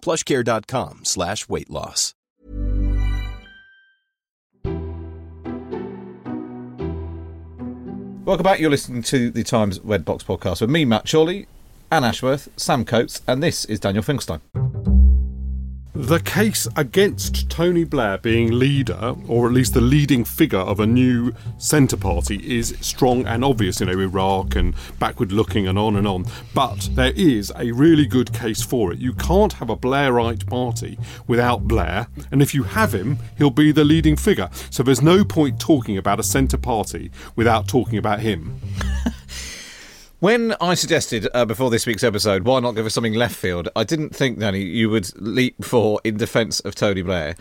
plushcare.com 0.00 1.00
slash 1.04 1.48
weight 1.48 1.70
loss. 1.70 2.14
Welcome 8.24 8.44
back. 8.44 8.60
You're 8.60 8.68
listening 8.68 9.02
to 9.04 9.30
the 9.30 9.42
Times 9.42 9.80
Red 9.80 10.04
Box 10.04 10.22
podcast 10.22 10.60
with 10.60 10.68
me, 10.68 10.84
Matt 10.84 11.10
Chorley, 11.10 11.46
Anne 11.90 12.04
Ashworth, 12.04 12.50
Sam 12.58 12.84
Coates, 12.84 13.22
and 13.26 13.42
this 13.42 13.64
is 13.64 13.80
Daniel 13.80 14.02
Finkelstein. 14.02 14.42
The 15.98 16.20
case 16.20 16.68
against 16.76 17.50
Tony 17.50 17.82
Blair 17.82 18.18
being 18.18 18.52
leader, 18.52 19.16
or 19.26 19.48
at 19.48 19.52
least 19.52 19.74
the 19.74 19.80
leading 19.80 20.24
figure 20.24 20.60
of 20.60 20.78
a 20.78 20.86
new 20.86 21.34
centre 21.58 21.96
party, 21.96 22.36
is 22.36 22.76
strong 22.80 23.26
and 23.26 23.44
obvious. 23.44 23.80
You 23.80 23.86
know, 23.86 23.98
Iraq 23.98 24.54
and 24.54 24.74
backward 25.00 25.32
looking 25.32 25.66
and 25.66 25.76
on 25.76 25.96
and 25.96 26.06
on. 26.06 26.24
But 26.54 26.88
there 26.92 27.12
is 27.16 27.52
a 27.56 27.72
really 27.72 28.06
good 28.06 28.32
case 28.32 28.62
for 28.62 28.92
it. 28.92 29.00
You 29.00 29.12
can't 29.12 29.54
have 29.54 29.70
a 29.70 29.76
Blairite 29.76 30.46
party 30.46 31.00
without 31.26 31.66
Blair, 31.66 32.06
and 32.30 32.42
if 32.42 32.54
you 32.54 32.62
have 32.62 32.94
him, 32.94 33.18
he'll 33.36 33.50
be 33.50 33.72
the 33.72 33.84
leading 33.84 34.14
figure. 34.14 34.48
So 34.70 34.84
there's 34.84 35.02
no 35.02 35.24
point 35.24 35.60
talking 35.60 35.98
about 35.98 36.20
a 36.20 36.22
centre 36.22 36.58
party 36.58 37.10
without 37.34 37.66
talking 37.66 37.98
about 37.98 38.20
him. 38.20 38.60
When 40.20 40.52
I 40.60 40.74
suggested 40.74 41.28
uh, 41.32 41.44
before 41.44 41.70
this 41.70 41.86
week's 41.86 42.02
episode, 42.02 42.42
why 42.42 42.58
not 42.58 42.72
give 42.72 42.84
us 42.84 42.92
something 42.92 43.14
left 43.14 43.36
field, 43.36 43.68
I 43.76 43.84
didn't 43.84 44.16
think, 44.16 44.40
Danny, 44.40 44.64
you 44.64 44.90
would 44.90 45.12
leap 45.20 45.64
for 45.64 46.00
in 46.02 46.16
defence 46.16 46.58
of 46.60 46.74
Tony 46.74 47.02
Blair. 47.02 47.36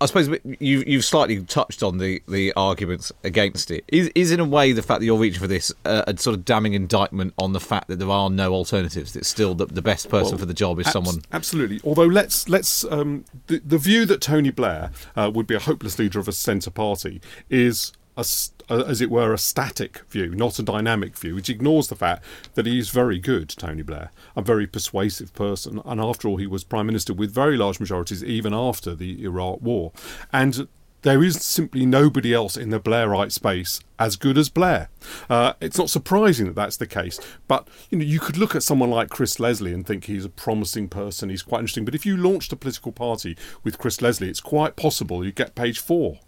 I 0.00 0.06
suppose 0.06 0.28
you, 0.58 0.82
you've 0.84 1.04
slightly 1.04 1.40
touched 1.44 1.84
on 1.84 1.98
the, 1.98 2.20
the 2.26 2.52
arguments 2.54 3.12
against 3.22 3.70
it. 3.70 3.84
Is, 3.86 4.10
is 4.16 4.32
in 4.32 4.40
a 4.40 4.44
way 4.44 4.72
the 4.72 4.82
fact 4.82 5.00
that 5.00 5.06
you're 5.06 5.16
reaching 5.16 5.38
for 5.38 5.46
this 5.46 5.72
uh, 5.84 6.02
a 6.08 6.18
sort 6.18 6.36
of 6.36 6.44
damning 6.44 6.74
indictment 6.74 7.32
on 7.38 7.52
the 7.52 7.60
fact 7.60 7.86
that 7.88 8.00
there 8.00 8.10
are 8.10 8.28
no 8.28 8.52
alternatives? 8.52 9.12
That 9.12 9.24
still 9.24 9.54
the, 9.54 9.66
the 9.66 9.80
best 9.80 10.10
person 10.10 10.32
well, 10.32 10.38
for 10.38 10.46
the 10.46 10.52
job 10.52 10.80
is 10.80 10.90
someone. 10.90 11.22
Absolutely. 11.32 11.80
Although 11.84 12.06
let's 12.06 12.48
let's 12.48 12.84
um, 12.90 13.24
the 13.46 13.62
the 13.64 13.78
view 13.78 14.04
that 14.04 14.20
Tony 14.20 14.50
Blair 14.50 14.90
uh, 15.14 15.30
would 15.32 15.46
be 15.46 15.54
a 15.54 15.60
hopeless 15.60 15.96
leader 15.98 16.18
of 16.18 16.26
a 16.26 16.32
centre 16.32 16.72
party 16.72 17.20
is 17.48 17.92
a, 18.16 18.24
a, 18.68 18.86
as 18.86 19.00
it 19.00 19.10
were, 19.10 19.32
a 19.32 19.38
static 19.38 20.00
view, 20.08 20.34
not 20.34 20.58
a 20.58 20.62
dynamic 20.62 21.16
view, 21.16 21.34
which 21.34 21.50
ignores 21.50 21.88
the 21.88 21.96
fact 21.96 22.24
that 22.54 22.66
he 22.66 22.78
is 22.78 22.90
very 22.90 23.18
good, 23.18 23.48
Tony 23.50 23.82
Blair, 23.82 24.10
a 24.34 24.42
very 24.42 24.66
persuasive 24.66 25.32
person. 25.34 25.80
And 25.84 26.00
after 26.00 26.28
all, 26.28 26.36
he 26.36 26.46
was 26.46 26.64
Prime 26.64 26.86
Minister 26.86 27.12
with 27.12 27.32
very 27.32 27.56
large 27.56 27.80
majorities 27.80 28.24
even 28.24 28.54
after 28.54 28.94
the 28.94 29.22
Iraq 29.24 29.60
War. 29.60 29.92
And 30.32 30.68
there 31.06 31.22
is 31.22 31.36
simply 31.36 31.86
nobody 31.86 32.34
else 32.34 32.56
in 32.56 32.70
the 32.70 32.80
Blairite 32.80 33.30
space 33.30 33.80
as 33.96 34.16
good 34.16 34.36
as 34.36 34.48
Blair. 34.48 34.88
Uh, 35.30 35.52
it's 35.60 35.78
not 35.78 35.88
surprising 35.88 36.46
that 36.46 36.56
that's 36.56 36.76
the 36.78 36.86
case, 36.86 37.20
but 37.46 37.68
you 37.90 37.98
know 37.98 38.04
you 38.04 38.18
could 38.18 38.36
look 38.36 38.56
at 38.56 38.64
someone 38.64 38.90
like 38.90 39.08
Chris 39.08 39.38
Leslie 39.38 39.72
and 39.72 39.86
think 39.86 40.06
he's 40.06 40.24
a 40.24 40.28
promising 40.28 40.88
person, 40.88 41.30
he's 41.30 41.44
quite 41.44 41.60
interesting. 41.60 41.84
But 41.84 41.94
if 41.94 42.04
you 42.04 42.16
launched 42.16 42.52
a 42.52 42.56
political 42.56 42.90
party 42.90 43.36
with 43.62 43.78
Chris 43.78 44.02
Leslie, 44.02 44.28
it's 44.28 44.40
quite 44.40 44.74
possible 44.74 45.24
you 45.24 45.30
get 45.30 45.54
page 45.54 45.78
four. 45.78 46.18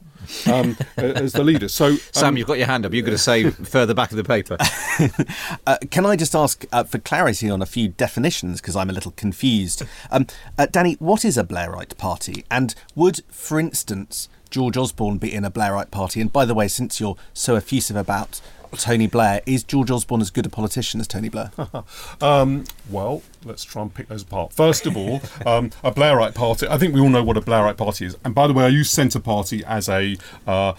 Um, 0.47 0.77
as 0.97 1.33
the 1.33 1.45
leader. 1.45 1.69
So, 1.69 1.87
um, 1.87 1.99
Sam, 2.13 2.37
you've 2.37 2.47
got 2.47 2.59
your 2.59 2.67
hand 2.67 2.87
up. 2.87 2.93
You're 2.93 3.03
going 3.03 3.17
to 3.17 3.23
say 3.23 3.51
further 3.51 3.95
back 3.95 4.11
of 4.11 4.17
the 4.17 4.25
paper. 4.25 4.57
uh, 5.67 5.79
can 5.91 6.07
I 6.07 6.17
just 6.17 6.35
ask 6.35 6.65
uh, 6.73 6.85
for 6.85 6.99
clarity 6.99 7.51
on 7.51 7.63
a 7.63 7.67
few 7.67 7.89
definitions 7.89 8.61
because 8.61 8.77
I'm 8.77 8.91
a 8.91 8.93
little 8.93 9.13
confused? 9.13 9.83
Um, 10.11 10.27
uh, 10.57 10.67
Danny, 10.67 10.95
what 10.95 11.25
is 11.25 11.39
a 11.39 11.45
Blairite 11.45 11.97
party? 11.97 12.45
And 12.51 12.75
would, 12.95 13.23
for 13.31 13.59
instance, 13.59 14.29
George 14.51 14.77
Osborne 14.77 15.19
be 15.19 15.33
in 15.33 15.45
a 15.45 15.51
Blairite 15.51 15.91
party? 15.91 16.21
And 16.21 16.33
by 16.33 16.45
the 16.45 16.55
way, 16.55 16.69
since 16.69 17.01
you're 17.01 17.17
so 17.33 17.57
effusive 17.57 17.97
about 17.97 18.41
Tony 18.77 19.07
Blair, 19.07 19.41
is 19.47 19.63
George 19.63 19.91
Osborne 19.91 20.21
as 20.21 20.31
good 20.31 20.47
a 20.47 20.49
politician 20.49 21.01
as 21.01 21.09
Tony 21.09 21.29
Blair? 21.29 21.51
um, 22.21 22.65
well, 22.91 23.23
let's 23.45 23.65
try 23.65 23.83
and 23.83 23.93
pick 23.93 24.09
those 24.09 24.23
apart. 24.23 24.53
First 24.53 24.87
of 24.87 24.97
all, 24.97 25.21
um, 25.47 25.71
a 25.83 25.93
Blairite 25.93 26.35
party. 26.35 26.67
I 26.69 26.79
think 26.79 26.95
we 26.95 27.01
all 27.01 27.09
know 27.09 27.25
what 27.25 27.37
a 27.37 27.41
Blairite 27.41 27.77
party 27.77 28.07
is. 28.07 28.17
And 28.25 28.35
by 28.35 28.47
the 28.47 28.53
way, 28.53 28.65
I 28.65 28.69
use 28.69 28.91
Centre 28.91 29.21
Party 29.21 29.65
as 29.65 29.89
a. 29.89 30.17
Uh, 30.47 30.75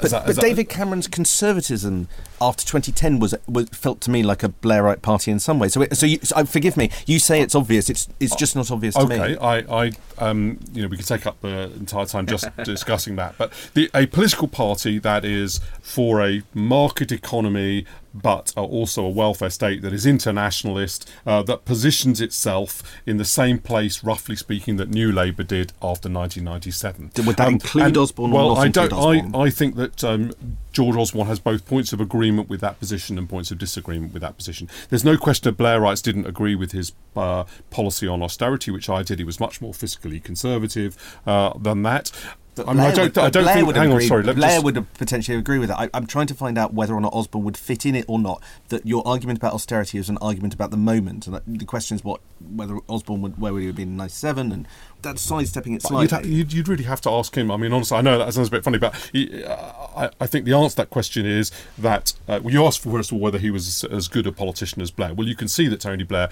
but, 0.00 0.12
a, 0.12 0.22
but 0.26 0.36
David 0.36 0.68
Cameron's 0.68 1.06
conservatism 1.06 2.08
after 2.40 2.64
2010 2.64 3.18
was, 3.18 3.34
was 3.46 3.68
felt 3.70 4.00
to 4.02 4.10
me 4.10 4.22
like 4.22 4.42
a 4.42 4.48
Blairite 4.48 5.02
party 5.02 5.30
in 5.30 5.38
some 5.38 5.58
way. 5.58 5.68
So, 5.68 5.82
it, 5.82 5.96
so, 5.96 6.06
you, 6.06 6.18
so, 6.22 6.44
forgive 6.44 6.76
me. 6.76 6.90
You 7.06 7.18
say 7.18 7.40
it's 7.40 7.54
obvious. 7.54 7.88
It's 7.88 8.08
it's 8.20 8.34
just 8.36 8.56
not 8.56 8.70
obvious 8.70 8.94
to 8.94 9.06
me. 9.06 9.20
Okay, 9.20 9.36
I, 9.36 9.86
I, 9.86 9.92
um, 10.18 10.58
you 10.72 10.82
know, 10.82 10.88
we 10.88 10.96
could 10.96 11.06
take 11.06 11.26
up 11.26 11.40
the 11.40 11.72
entire 11.72 12.06
time 12.06 12.26
just 12.26 12.48
discussing 12.64 13.16
that. 13.16 13.36
But 13.38 13.52
the, 13.74 13.90
a 13.94 14.06
political 14.06 14.48
party 14.48 14.98
that 14.98 15.24
is 15.24 15.60
for 15.80 16.22
a 16.22 16.42
market 16.52 17.12
economy, 17.12 17.86
but 18.14 18.52
are 18.56 18.64
also 18.64 19.04
a 19.04 19.10
welfare 19.10 19.50
state 19.50 19.82
that 19.82 19.92
is 19.92 20.06
internationalist, 20.06 21.10
uh, 21.26 21.42
that 21.42 21.64
positions 21.64 22.20
itself 22.20 22.82
in 23.04 23.16
the 23.16 23.24
same 23.24 23.58
place, 23.58 24.04
roughly 24.04 24.36
speaking, 24.36 24.76
that 24.76 24.88
New 24.88 25.10
Labour 25.10 25.42
did 25.42 25.72
after 25.82 26.08
1997. 26.08 27.10
Would 27.26 27.36
that 27.36 27.48
um, 27.48 27.54
include 27.54 27.86
and, 27.86 27.96
Osborne? 27.96 28.30
Well, 28.30 28.56
I 28.56 28.68
don't. 28.68 28.92
I, 28.92 29.38
I 29.38 29.50
think 29.50 29.74
that 29.76 30.04
um, 30.04 30.32
George 30.72 30.96
Osborne 30.96 31.26
has 31.26 31.40
both 31.40 31.66
points 31.66 31.92
of 31.92 32.00
agreement 32.00 32.48
with 32.48 32.60
that 32.60 32.78
position 32.78 33.18
and 33.18 33.28
points 33.28 33.50
of 33.50 33.58
disagreement 33.58 34.12
with 34.12 34.22
that 34.22 34.36
position. 34.36 34.68
There's 34.90 35.04
no 35.04 35.16
question 35.16 35.44
that 35.44 35.62
Blairites 35.62 36.02
didn't 36.02 36.26
agree 36.26 36.54
with 36.54 36.72
his 36.72 36.92
uh, 37.16 37.44
policy 37.70 38.06
on 38.06 38.22
austerity, 38.22 38.70
which 38.70 38.88
I 38.88 39.02
did. 39.02 39.18
He 39.18 39.24
was 39.24 39.40
much 39.40 39.60
more 39.60 39.72
fiscally 39.72 40.22
conservative 40.22 41.20
uh, 41.26 41.56
than 41.58 41.82
that. 41.82 42.10
I, 42.58 42.72
mean, 42.72 42.80
I 42.80 42.92
don't, 42.92 43.14
would, 43.14 43.18
I 43.18 43.30
don't 43.30 43.42
Blair 43.42 43.54
think. 43.54 43.66
Would 43.66 43.76
hang 43.76 43.90
agree, 43.90 44.04
on, 44.04 44.08
sorry. 44.08 44.22
Blair 44.22 44.34
just, 44.34 44.64
would 44.64 44.94
potentially 44.94 45.38
agree 45.38 45.58
with 45.58 45.68
that. 45.68 45.78
I, 45.78 45.90
am 45.94 46.06
trying 46.06 46.26
to 46.28 46.34
find 46.34 46.56
out 46.56 46.72
whether 46.74 46.94
or 46.94 47.00
not 47.00 47.12
Osborne 47.12 47.44
would 47.44 47.56
fit 47.56 47.84
in 47.86 47.94
it 47.94 48.04
or 48.08 48.18
not. 48.18 48.42
That 48.68 48.86
your 48.86 49.06
argument 49.06 49.38
about 49.38 49.54
austerity 49.54 49.98
is 49.98 50.08
an 50.08 50.18
argument 50.18 50.54
about 50.54 50.70
the 50.70 50.76
moment, 50.76 51.26
and 51.26 51.40
the 51.46 51.64
question 51.64 51.96
is 51.96 52.04
what 52.04 52.20
whether 52.54 52.78
Osborne 52.88 53.22
would 53.22 53.40
where 53.40 53.52
would 53.52 53.60
he 53.60 53.66
have 53.66 53.76
been 53.76 53.88
in 53.88 53.96
'97, 53.96 54.52
and 54.52 54.68
that's 55.04 55.22
sidestepping 55.22 55.74
it 55.74 55.82
slightly. 55.82 56.02
You'd, 56.02 56.10
ha- 56.10 56.20
you'd, 56.24 56.52
you'd, 56.52 56.68
really 56.68 56.84
have 56.84 57.00
to 57.02 57.10
ask 57.10 57.36
him. 57.36 57.50
I 57.50 57.56
mean, 57.56 57.72
honestly, 57.72 57.96
I 57.96 58.00
know 58.00 58.18
that 58.18 58.34
sounds 58.34 58.48
a 58.48 58.50
bit 58.50 58.64
funny, 58.64 58.78
but 58.78 58.94
he, 59.12 59.44
uh, 59.44 59.72
I, 59.96 60.10
I, 60.20 60.26
think 60.26 60.44
the 60.44 60.54
answer 60.54 60.70
to 60.70 60.76
that 60.76 60.90
question 60.90 61.24
is 61.26 61.52
that 61.78 62.14
uh, 62.26 62.40
well, 62.42 62.52
you 62.52 62.64
asked 62.64 62.82
first 62.82 63.12
of 63.12 63.16
all 63.16 63.20
whether 63.20 63.38
he 63.38 63.50
was 63.50 63.84
as, 63.84 64.08
good 64.08 64.26
a 64.26 64.32
politician 64.32 64.82
as 64.82 64.90
Blair. 64.90 65.14
Well, 65.14 65.28
you 65.28 65.36
can 65.36 65.48
see 65.48 65.68
that 65.68 65.80
Tony 65.80 66.04
Blair, 66.04 66.28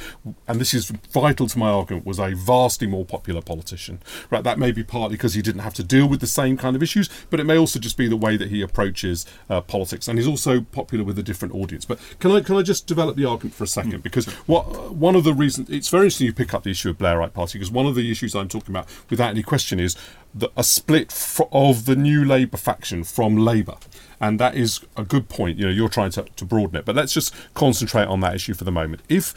and 0.49 0.61
this 0.61 0.75
is 0.75 0.91
vital 0.91 1.47
to 1.47 1.59
my 1.59 1.71
argument, 1.71 2.05
was 2.05 2.19
a 2.19 2.35
vastly 2.35 2.87
more 2.87 3.05
popular 3.05 3.41
politician. 3.41 4.01
Right, 4.31 4.43
that 4.43 4.59
may 4.59 4.73
be 4.73 4.83
partly 4.83 5.17
because 5.17 5.35
he 5.35 5.43
didn't 5.43 5.61
have 5.61 5.75
to 5.75 5.85
deal 5.85 6.09
with 6.09 6.21
the 6.21 6.27
same 6.27 6.57
kind 6.57 6.75
of 6.75 6.83
issues, 6.83 7.09
but 7.31 7.39
it 7.39 7.45
may 7.45 7.57
also 7.57 7.79
just 7.79 7.97
be 7.97 8.09
the 8.09 8.17
way 8.17 8.37
that 8.37 8.49
he 8.49 8.63
approaches 8.63 9.27
uh, 9.49 9.61
politics, 9.61 10.09
and 10.09 10.19
he's 10.19 10.29
also 10.29 10.61
popular 10.61 11.05
with 11.05 11.19
a 11.19 11.23
different 11.23 11.55
audience. 11.55 11.85
But 11.85 12.01
can 12.19 12.33
I 12.33 12.41
can 12.41 12.57
I 12.57 12.63
just 12.63 12.87
develop 12.87 13.17
the 13.17 13.25
argument 13.25 13.55
for 13.55 13.65
a 13.65 13.69
second? 13.69 14.01
Mm. 14.01 14.03
Because 14.03 14.27
what 14.47 14.95
one 14.95 15.15
of 15.15 15.25
the 15.25 15.35
reasons 15.35 15.69
it's 15.71 15.89
very 15.89 16.05
interesting 16.05 16.27
you 16.27 16.33
pick 16.33 16.55
up 16.55 16.63
the 16.63 16.71
issue 16.71 16.91
of 16.91 16.99
Blairite 16.99 17.33
Party 17.33 17.59
because 17.59 17.71
one 17.71 17.87
of 17.87 17.95
the 17.95 18.11
issues 18.11 18.35
I'm 18.35 18.49
talking 18.49 18.62
talking 18.63 18.75
about 18.75 18.89
without 19.11 19.31
any 19.31 19.43
question 19.43 19.79
is 19.79 19.97
the, 20.35 20.51
a 20.57 20.65
split 20.65 21.13
of 21.53 21.85
the 21.85 21.97
new 21.97 22.25
Labour 22.25 22.57
faction 22.57 23.05
from 23.05 23.37
Labour. 23.37 23.77
And 24.21 24.39
that 24.39 24.55
is 24.55 24.81
a 24.97 25.05
good 25.05 25.29
point. 25.29 25.59
You 25.59 25.67
know, 25.67 25.73
you're 25.73 25.89
trying 25.89 26.13
to, 26.13 26.23
to 26.37 26.45
broaden 26.45 26.77
it, 26.77 26.85
but 26.85 26.95
let's 26.95 27.13
just 27.13 27.35
concentrate 27.55 28.07
on 28.07 28.21
that 28.21 28.35
issue 28.35 28.55
for 28.55 28.65
the 28.65 28.73
moment. 28.73 29.03
If 29.09 29.35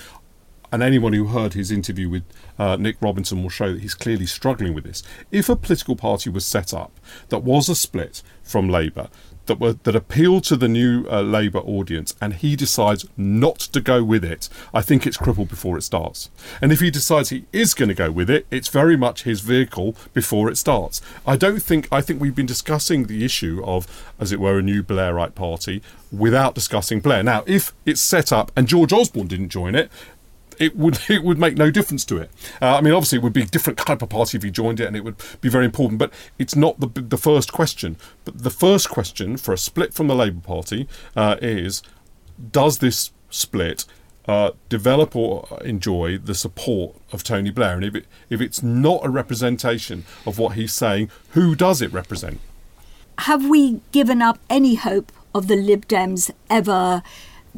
and 0.72 0.84
anyone 0.84 1.14
who 1.14 1.28
heard 1.28 1.54
his 1.54 1.72
interview 1.72 2.10
with 2.10 2.24
uh, 2.60 2.76
Nick 2.76 2.98
Robinson 3.00 3.42
will 3.42 3.50
show 3.50 3.72
that 3.72 3.82
he's 3.82 3.94
clearly 3.94 4.26
struggling 4.26 4.74
with 4.74 4.84
this. 4.84 5.04
If 5.32 5.48
a 5.48 5.56
political 5.56 5.96
party 5.96 6.30
was 6.30 6.46
set 6.46 6.74
up 6.74 7.00
that 7.30 7.44
was 7.44 7.70
a 7.70 7.76
split 7.76 8.22
from 8.44 8.68
Labour, 8.68 9.08
that 9.48 9.60
were 9.60 9.74
that 9.74 9.96
appeal 9.96 10.42
to 10.42 10.56
the 10.56 10.68
new 10.68 11.06
uh, 11.10 11.22
Labour 11.22 11.60
audience, 11.60 12.16
and 12.22 12.34
he 12.34 12.56
decides 12.56 13.06
not 13.18 13.60
to 13.60 13.82
go 13.82 14.04
with 14.04 14.24
it, 14.24 14.50
I 14.74 14.82
think 14.82 15.06
it's 15.06 15.18
crippled 15.18 15.50
before 15.50 15.78
it 15.78 15.84
starts. 15.84 16.30
And 16.62 16.72
if 16.72 16.80
he 16.80 16.92
decides 16.92 17.30
he 17.30 17.46
is 17.52 17.74
going 17.74 17.90
to 17.90 17.96
go 17.96 18.12
with 18.12 18.30
it, 18.30 18.46
it's 18.52 18.68
very 18.70 18.98
much 18.98 19.24
his 19.24 19.42
vehicle 19.42 19.96
before 20.14 20.50
it 20.50 20.58
starts. 20.58 21.02
I 21.26 21.36
don't 21.36 21.62
think 21.62 21.88
I 21.92 22.02
think 22.02 22.22
we've 22.22 22.36
been 22.36 22.46
discussing 22.46 23.06
the 23.06 23.24
issue 23.24 23.62
of, 23.66 23.88
as 24.20 24.32
it 24.32 24.40
were, 24.40 24.60
a 24.60 24.62
new 24.62 24.84
Blairite 24.84 25.36
party 25.36 25.82
without 26.12 26.56
discussing 26.56 27.00
Blair. 27.00 27.24
Now, 27.24 27.44
if 27.46 27.74
it's 27.86 28.02
set 28.02 28.32
up 28.32 28.52
and 28.56 28.68
George 28.68 28.94
Osborne 28.94 29.28
didn't 29.28 29.50
join 29.50 29.76
it, 29.76 29.90
it 30.60 30.76
would 30.76 31.00
it 31.10 31.24
would 31.24 31.38
make 31.38 31.58
no 31.58 31.72
difference 31.72 32.06
to 32.06 32.18
it. 32.18 32.32
Uh, 32.62 32.76
I 32.76 32.82
mean, 32.82 32.94
obviously, 32.94 33.18
it 33.18 33.24
would 33.24 33.34
be 33.34 33.44
a 33.44 33.48
different 33.48 33.80
type 33.80 34.02
of 34.02 34.10
party 34.10 34.38
if 34.38 34.44
he 34.44 34.52
joined 34.52 34.80
it, 34.80 34.88
and 34.88 34.96
it 34.96 35.04
would 35.04 35.16
be 35.42 35.50
very 35.50 35.66
important. 35.66 36.00
But 36.00 36.14
it's 36.38 36.56
not 36.56 36.80
the 36.80 36.88
the 36.88 37.18
first 37.18 37.52
question. 37.52 37.98
But 38.24 38.44
the 38.44 38.50
first 38.50 38.90
question 38.90 39.38
for 39.38 39.54
a 39.54 39.58
split 39.58 39.94
from 39.94 40.08
the 40.08 40.16
Labour 40.16 40.42
Party 40.42 40.88
uh, 41.16 41.38
is: 41.42 41.82
Does 42.52 42.80
this 42.80 43.12
split 43.30 43.86
uh, 44.28 44.52
develop 44.70 45.16
or 45.16 45.48
enjoy 45.64 46.18
the 46.18 46.36
support 46.36 46.96
of 47.12 47.24
Tony 47.24 47.52
Blair? 47.52 47.76
And 47.76 47.86
if 47.86 47.96
it 47.96 48.06
if 48.30 48.42
it's 48.42 48.64
not 48.64 49.06
a 49.06 49.10
representation 49.10 50.06
of 50.26 50.38
what 50.38 50.56
he's 50.56 50.74
saying, 50.74 51.10
who 51.32 51.56
does 51.56 51.82
it 51.82 51.92
represent? 51.92 52.40
Have 53.20 53.48
we 53.48 53.82
given 53.92 54.22
up 54.22 54.40
any 54.50 54.76
hope 54.76 55.12
of 55.34 55.48
the 55.48 55.56
Lib 55.56 55.88
Dems 55.88 56.32
ever 56.50 57.02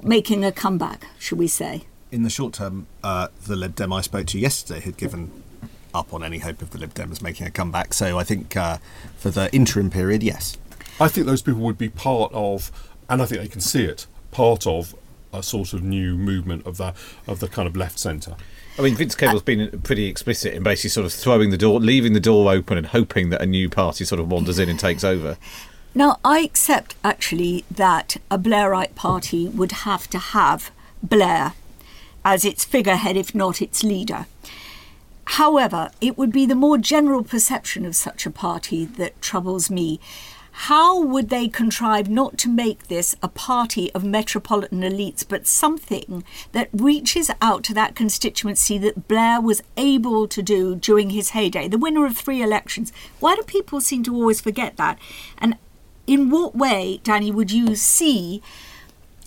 making 0.02 0.46
a 0.46 0.52
comeback? 0.52 1.08
Should 1.18 1.40
we 1.40 1.48
say? 1.48 1.86
In 2.12 2.24
the 2.24 2.30
short 2.30 2.54
term, 2.54 2.88
uh, 3.04 3.28
the 3.46 3.56
Lib 3.56 3.76
Dem 3.76 3.92
I 3.92 4.02
spoke 4.02 4.28
to 4.28 4.40
yesterday 4.40 4.80
had 4.80 4.98
given 4.98 5.44
up 5.94 6.14
on 6.14 6.24
any 6.24 6.40
hope 6.40 6.62
of 6.62 6.72
the 6.72 6.78
Lib 6.78 6.94
Dems 6.94 7.22
making 7.22 7.48
a 7.48 7.52
comeback. 7.52 7.94
So 7.94 8.18
I 8.18 8.24
think 8.24 8.56
uh, 8.56 8.78
for 9.18 9.30
the 9.30 9.54
interim 9.54 9.90
period, 9.90 10.24
yes. 10.24 10.58
I 11.00 11.08
think 11.08 11.28
those 11.28 11.42
people 11.42 11.62
would 11.62 11.78
be 11.78 11.90
part 11.90 12.32
of, 12.34 12.72
and 13.10 13.22
I 13.22 13.26
think 13.26 13.42
they 13.42 13.48
can 13.48 13.62
see 13.62 13.84
it, 13.84 14.08
part 14.32 14.66
of 14.66 14.96
a 15.34 15.44
sort 15.44 15.74
of 15.74 15.84
new 15.84 16.16
movement 16.16 16.66
of 16.66 16.78
the 16.78 16.94
of 17.28 17.40
the 17.40 17.48
kind 17.48 17.68
of 17.68 17.76
left 17.76 18.00
centre. 18.00 18.36
I 18.80 18.84
mean, 18.84 18.96
Vince 18.96 19.16
Cable's 19.16 19.42
been 19.42 19.82
pretty 19.82 20.06
explicit 20.06 20.54
in 20.54 20.62
basically 20.62 20.92
sort 20.92 21.06
of 21.06 21.14
throwing 21.14 21.50
the 21.50 21.58
door, 21.58 21.80
leaving 21.80 22.14
the 22.14 22.20
door 22.20 22.52
open, 22.52 22.78
and 22.78 22.88
hoping 22.88 23.30
that 23.30 23.42
a 23.42 23.46
new 23.46 23.70
party 23.70 24.06
sort 24.06 24.20
of 24.20 24.32
wanders 24.32 24.60
in 24.60 24.70
and 24.70 24.80
takes 24.80 25.04
over. 25.04 25.38
Now, 25.96 26.20
I 26.24 26.42
accept 26.42 26.96
actually 27.04 27.66
that 27.72 28.18
a 28.30 28.38
Blairite 28.38 28.94
party 28.94 29.48
would 29.48 29.72
have 29.72 30.08
to 30.12 30.20
have 30.20 30.70
Blair 31.02 31.54
as 32.28 32.44
its 32.44 32.66
figurehead, 32.66 33.16
if 33.16 33.34
not 33.34 33.62
its 33.62 33.86
leader. 33.86 34.26
However, 35.24 35.92
it 36.02 36.18
would 36.18 36.34
be 36.34 36.46
the 36.46 36.56
more 36.56 36.78
general 36.78 37.24
perception 37.24 37.86
of 37.86 37.96
such 37.96 38.26
a 38.26 38.30
party 38.30 38.84
that 38.84 39.22
troubles 39.22 39.72
me. 39.72 40.02
How 40.68 41.00
would 41.00 41.30
they 41.30 41.48
contrive 41.48 42.10
not 42.10 42.38
to 42.40 42.50
make 42.50 42.90
this 42.90 43.16
a 43.24 43.30
party 43.30 43.94
of 43.94 44.04
metropolitan 44.04 44.82
elites, 44.82 45.26
but 45.26 45.48
something 45.48 46.26
that 46.52 46.68
reaches 46.74 47.32
out 47.42 47.64
to 47.64 47.74
that 47.76 47.96
constituency 47.96 48.78
that 48.80 49.08
Blair 49.08 49.40
was 49.40 49.64
able 49.78 50.28
to 50.28 50.44
do 50.44 50.76
during 50.76 51.12
his 51.12 51.30
heyday, 51.30 51.70
the 51.70 51.78
winner 51.78 52.06
of 52.06 52.18
three 52.18 52.42
elections? 52.42 52.92
Why 53.22 53.36
do 53.36 53.44
people 53.44 53.80
seem 53.80 54.04
to 54.04 54.14
always 54.14 54.42
forget 54.42 54.76
that? 54.76 55.00
And 55.38 55.56
in 56.06 56.30
what 56.30 56.58
way, 56.58 57.00
Danny, 57.06 57.32
would 57.32 57.52
you 57.52 57.76
see 57.76 58.42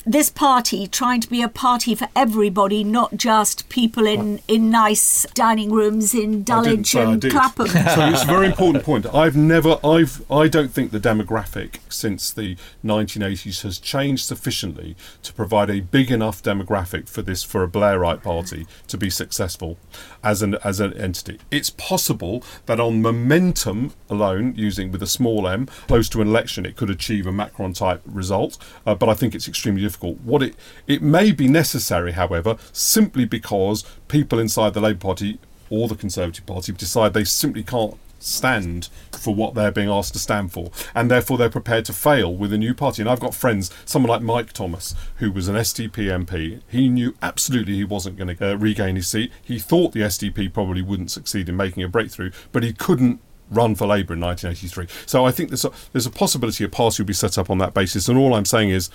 this 0.04 0.30
party 0.30 0.86
trying 0.86 1.20
to 1.20 1.28
be 1.28 1.42
a 1.42 1.48
party 1.48 1.94
for 1.94 2.08
everybody, 2.16 2.82
not 2.84 3.16
just 3.16 3.68
people 3.68 4.06
in, 4.06 4.40
in 4.48 4.70
nice 4.70 5.26
dining 5.34 5.70
rooms 5.70 6.14
in 6.14 6.42
Dulwich 6.42 6.94
and 6.94 7.22
Clapham. 7.22 7.66
so 7.68 8.08
it's 8.08 8.22
a 8.22 8.26
very 8.26 8.46
important 8.46 8.84
point. 8.84 9.06
I've 9.14 9.36
never, 9.36 9.78
I've, 9.84 10.22
I 10.30 10.48
don't 10.48 10.70
think 10.72 10.90
the 10.90 11.00
demographic 11.00 11.78
since 11.88 12.30
the 12.30 12.56
1980s 12.84 13.62
has 13.62 13.78
changed 13.78 14.24
sufficiently 14.24 14.96
to 15.22 15.32
provide 15.32 15.70
a 15.70 15.80
big 15.80 16.10
enough 16.10 16.42
demographic 16.42 17.08
for 17.08 17.22
this 17.22 17.42
for 17.42 17.62
a 17.62 17.68
Blairite 17.68 18.22
party 18.22 18.66
to 18.88 18.96
be 18.96 19.10
successful 19.10 19.78
as 20.22 20.42
an 20.42 20.56
as 20.64 20.80
an 20.80 20.92
entity. 20.94 21.38
It's 21.50 21.70
possible 21.70 22.42
that 22.66 22.80
on 22.80 23.02
momentum 23.02 23.92
alone, 24.08 24.54
using 24.56 24.90
with 24.90 25.02
a 25.02 25.06
small 25.06 25.46
m, 25.46 25.66
close 25.86 26.08
to 26.10 26.20
an 26.20 26.28
election, 26.28 26.66
it 26.66 26.76
could 26.76 26.90
achieve 26.90 27.26
a 27.26 27.32
Macron 27.32 27.72
type 27.72 28.02
result. 28.04 28.58
Uh, 28.86 28.94
but 28.94 29.08
I 29.08 29.14
think 29.14 29.34
it's 29.34 29.48
extremely 29.48 29.84
difficult. 29.90 30.20
What 30.20 30.42
it 30.42 30.54
it 30.86 31.02
may 31.02 31.32
be 31.32 31.48
necessary, 31.48 32.12
however, 32.12 32.56
simply 32.72 33.24
because 33.24 33.84
people 34.08 34.38
inside 34.38 34.74
the 34.74 34.80
Labour 34.80 35.00
Party 35.00 35.38
or 35.68 35.88
the 35.88 35.96
Conservative 35.96 36.46
Party 36.46 36.72
decide 36.72 37.12
they 37.12 37.24
simply 37.24 37.62
can't 37.62 37.96
stand 38.22 38.90
for 39.12 39.34
what 39.34 39.54
they're 39.54 39.72
being 39.72 39.88
asked 39.88 40.12
to 40.12 40.18
stand 40.18 40.52
for, 40.52 40.70
and 40.94 41.10
therefore 41.10 41.38
they're 41.38 41.48
prepared 41.50 41.84
to 41.86 41.92
fail 41.92 42.34
with 42.34 42.52
a 42.52 42.58
new 42.58 42.74
party. 42.74 43.02
And 43.02 43.10
I've 43.10 43.20
got 43.20 43.34
friends, 43.34 43.70
someone 43.84 44.10
like 44.10 44.22
Mike 44.22 44.52
Thomas, 44.52 44.94
who 45.16 45.32
was 45.32 45.48
an 45.48 45.56
SDP 45.56 46.24
MP. 46.24 46.60
He 46.68 46.88
knew 46.88 47.14
absolutely 47.22 47.74
he 47.74 47.84
wasn't 47.84 48.16
going 48.16 48.36
to 48.36 48.52
uh, 48.52 48.56
regain 48.56 48.96
his 48.96 49.08
seat. 49.08 49.32
He 49.42 49.58
thought 49.58 49.92
the 49.92 50.00
SDP 50.00 50.52
probably 50.52 50.82
wouldn't 50.82 51.10
succeed 51.10 51.48
in 51.48 51.56
making 51.56 51.82
a 51.82 51.88
breakthrough, 51.88 52.30
but 52.52 52.62
he 52.62 52.72
couldn't 52.72 53.20
run 53.50 53.74
for 53.74 53.86
Labour 53.86 54.14
in 54.14 54.20
1983. 54.20 54.86
So 55.06 55.26
I 55.26 55.32
think 55.32 55.50
there's 55.50 55.64
a, 55.64 55.72
there's 55.92 56.06
a 56.06 56.10
possibility 56.10 56.64
a 56.64 56.68
party 56.68 57.02
will 57.02 57.08
be 57.08 57.12
set 57.12 57.36
up 57.36 57.50
on 57.50 57.58
that 57.58 57.74
basis. 57.74 58.08
And 58.08 58.16
all 58.16 58.34
I'm 58.34 58.44
saying 58.44 58.70
is 58.70 58.90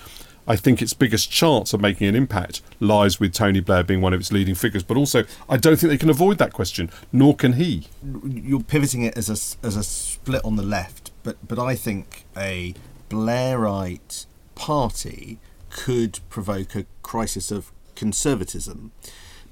I 0.46 0.56
think 0.56 0.80
its 0.80 0.92
biggest 0.92 1.30
chance 1.30 1.72
of 1.72 1.80
making 1.80 2.06
an 2.06 2.14
impact 2.14 2.62
lies 2.80 3.18
with 3.18 3.32
Tony 3.32 3.60
Blair 3.60 3.82
being 3.82 4.00
one 4.00 4.12
of 4.12 4.20
its 4.20 4.32
leading 4.32 4.54
figures. 4.54 4.82
But 4.82 4.96
also, 4.96 5.24
I 5.48 5.56
don't 5.56 5.76
think 5.76 5.90
they 5.90 5.98
can 5.98 6.10
avoid 6.10 6.38
that 6.38 6.52
question, 6.52 6.90
nor 7.12 7.34
can 7.34 7.54
he. 7.54 7.88
You're 8.24 8.62
pivoting 8.62 9.02
it 9.02 9.16
as 9.16 9.28
a, 9.28 9.66
as 9.66 9.76
a 9.76 9.82
split 9.82 10.44
on 10.44 10.56
the 10.56 10.62
left, 10.62 11.10
but, 11.22 11.36
but 11.46 11.58
I 11.58 11.74
think 11.74 12.24
a 12.36 12.74
Blairite 13.10 14.26
party 14.54 15.38
could 15.70 16.20
provoke 16.30 16.74
a 16.74 16.86
crisis 17.02 17.50
of 17.50 17.70
conservatism 17.94 18.92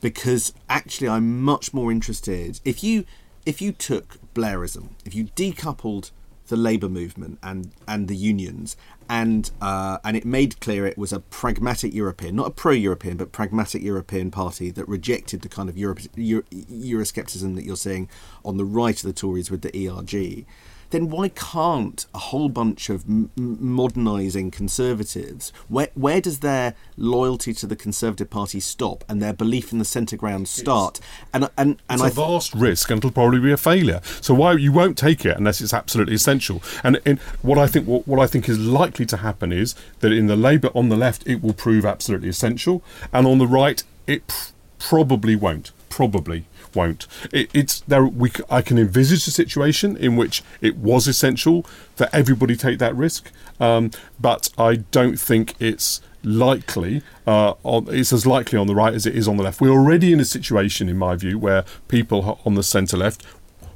because 0.01 0.53
actually 0.69 1.09
I'm 1.09 1.43
much 1.43 1.73
more 1.73 1.91
interested 1.91 2.61
if 2.65 2.85
you 2.85 3.05
if 3.47 3.61
you 3.61 3.73
took 3.73 4.19
Blairism, 4.35 4.91
if 5.05 5.15
you 5.15 5.25
decoupled 5.37 6.11
the 6.49 6.57
labour 6.57 6.89
movement 6.89 7.39
and 7.43 7.73
and 7.89 8.09
the 8.09 8.17
unions 8.17 8.77
and 9.09 9.51
uh, 9.61 9.99
and 10.05 10.17
it 10.17 10.25
made 10.25 10.61
clear 10.61 10.87
it 10.87 10.99
was 10.99 11.13
a 11.13 11.21
pragmatic 11.21 11.93
European, 11.93 12.37
not 12.37 12.47
a 12.47 12.51
pro-European, 12.51 13.17
but 13.17 13.33
pragmatic 13.33 13.83
European 13.83 14.31
party 14.31 14.71
that 14.71 14.89
rejected 14.89 15.43
the 15.43 15.49
kind 15.49 15.69
of 15.69 15.77
Euro- 15.77 15.97
Euro- 16.17 16.45
Euroscepticism 16.53 17.55
that 17.55 17.65
you're 17.65 17.77
seeing 17.77 18.09
on 18.45 18.57
the 18.57 18.65
right 18.65 18.97
of 18.97 19.03
the 19.03 19.13
Tories 19.13 19.51
with 19.51 19.63
the 19.63 19.89
ERG 19.89 20.47
then 20.95 21.11
why 21.11 21.29
can't 21.29 22.07
a 22.15 22.19
whole 22.19 22.49
bunch 22.49 22.89
of 22.89 23.05
m- 23.09 23.31
modernising 23.37 24.51
conservatives, 24.51 25.53
where, 25.69 25.89
where 25.95 26.21
does 26.21 26.39
their 26.39 26.75
loyalty 26.97 27.53
to 27.53 27.67
the 27.67 27.75
Conservative 27.75 28.31
Party 28.31 28.61
stop 28.61 29.05
and 29.09 29.21
their 29.21 29.33
belief 29.33 29.73
in 29.73 29.79
the 29.79 29.85
centre 29.85 30.17
ground 30.17 30.47
start? 30.47 31.01
and 31.33 31.51
and, 31.59 31.83
and 31.89 32.01
it's 32.01 32.03
I 32.03 32.09
a 32.09 32.11
vast 32.11 32.55
risk 32.55 32.91
and 32.91 32.99
it'll 32.99 33.11
probably 33.11 33.41
be 33.41 33.51
a 33.51 33.57
failure. 33.57 34.01
So 34.21 34.35
why 34.35 34.53
you 34.53 34.71
won't 34.71 34.97
take 34.97 35.25
it 35.27 35.37
unless 35.37 35.61
it's 35.61 35.75
absolutely 35.75 36.15
essential. 36.15 36.63
And 36.85 37.01
in, 37.05 37.19
what 37.43 37.59
I 37.59 37.67
think 37.67 37.89
what, 37.89 38.07
what 38.07 38.21
I 38.21 38.27
think 38.27 38.49
is 38.49 38.59
likely 38.59 39.07
to 39.07 39.17
happen 39.19 39.53
is 39.53 39.75
that 40.01 40.13
in 40.13 40.29
the 40.29 40.37
Labour 40.37 40.71
on 40.75 40.89
the 40.91 40.97
left 40.97 41.27
it 41.27 41.43
will 41.43 41.55
prove 41.55 41.85
absolutely 41.85 42.29
essential, 42.29 42.83
and 43.13 43.27
on 43.27 43.39
the 43.39 43.47
right 43.49 43.83
it 44.07 44.27
pr- 44.29 44.53
probably 44.79 45.35
won't. 45.35 45.73
Probably 45.89 46.45
won't. 46.75 47.07
It, 47.33 47.51
it's 47.55 47.81
there. 47.81 48.05
We 48.05 48.31
I 48.51 48.63
can 48.63 48.79
envisage 48.79 49.27
a 49.27 49.31
situation 49.31 49.97
in 49.97 50.17
which 50.17 50.43
it 50.61 50.77
was 50.77 51.07
essential 51.07 51.63
for 51.95 52.09
everybody 52.13 52.57
take 52.57 52.79
that 52.79 52.95
risk, 52.95 53.31
um, 53.61 53.91
but 54.21 54.51
I 54.59 54.77
don't 54.77 55.19
think 55.19 55.55
it's 55.61 56.01
likely. 56.23 57.03
Uh, 57.27 57.55
on, 57.63 57.87
it's 57.91 58.13
as 58.13 58.27
likely 58.27 58.59
on 58.59 58.67
the 58.67 58.75
right 58.75 58.95
as 58.95 59.07
it 59.07 59.15
is 59.15 59.29
on 59.29 59.37
the 59.37 59.43
left. 59.43 59.61
We're 59.61 59.71
already 59.71 60.13
in 60.13 60.21
a 60.21 60.25
situation, 60.25 60.89
in 60.89 60.99
my 60.99 61.15
view, 61.17 61.39
where 61.39 61.65
people 61.89 62.41
on 62.45 62.55
the 62.55 62.63
centre 62.63 62.97
left 62.97 63.25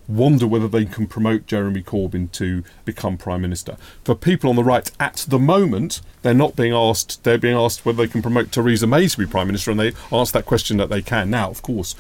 wonder 0.08 0.46
whether 0.46 0.66
they 0.66 0.86
can 0.86 1.06
promote 1.06 1.46
Jeremy 1.46 1.82
Corbyn 1.82 2.32
to 2.32 2.64
become 2.84 3.18
prime 3.18 3.42
minister. 3.42 3.76
For 4.04 4.14
people 4.14 4.50
on 4.50 4.56
the 4.56 4.64
right, 4.64 4.90
at 4.98 5.26
the 5.28 5.38
moment, 5.38 6.00
they're 6.22 6.34
not 6.34 6.56
being 6.56 6.72
asked. 6.72 7.22
They're 7.24 7.38
being 7.38 7.56
asked 7.56 7.84
whether 7.84 7.98
they 7.98 8.10
can 8.10 8.22
promote 8.22 8.50
Theresa 8.50 8.86
May 8.86 9.06
to 9.06 9.18
be 9.18 9.26
prime 9.26 9.46
minister, 9.46 9.70
and 9.70 9.78
they 9.78 9.92
ask 10.10 10.32
that 10.32 10.46
question 10.46 10.78
that 10.78 10.88
they 10.88 11.02
can. 11.02 11.30
Now, 11.30 11.50
of 11.50 11.62
course, 11.62 11.94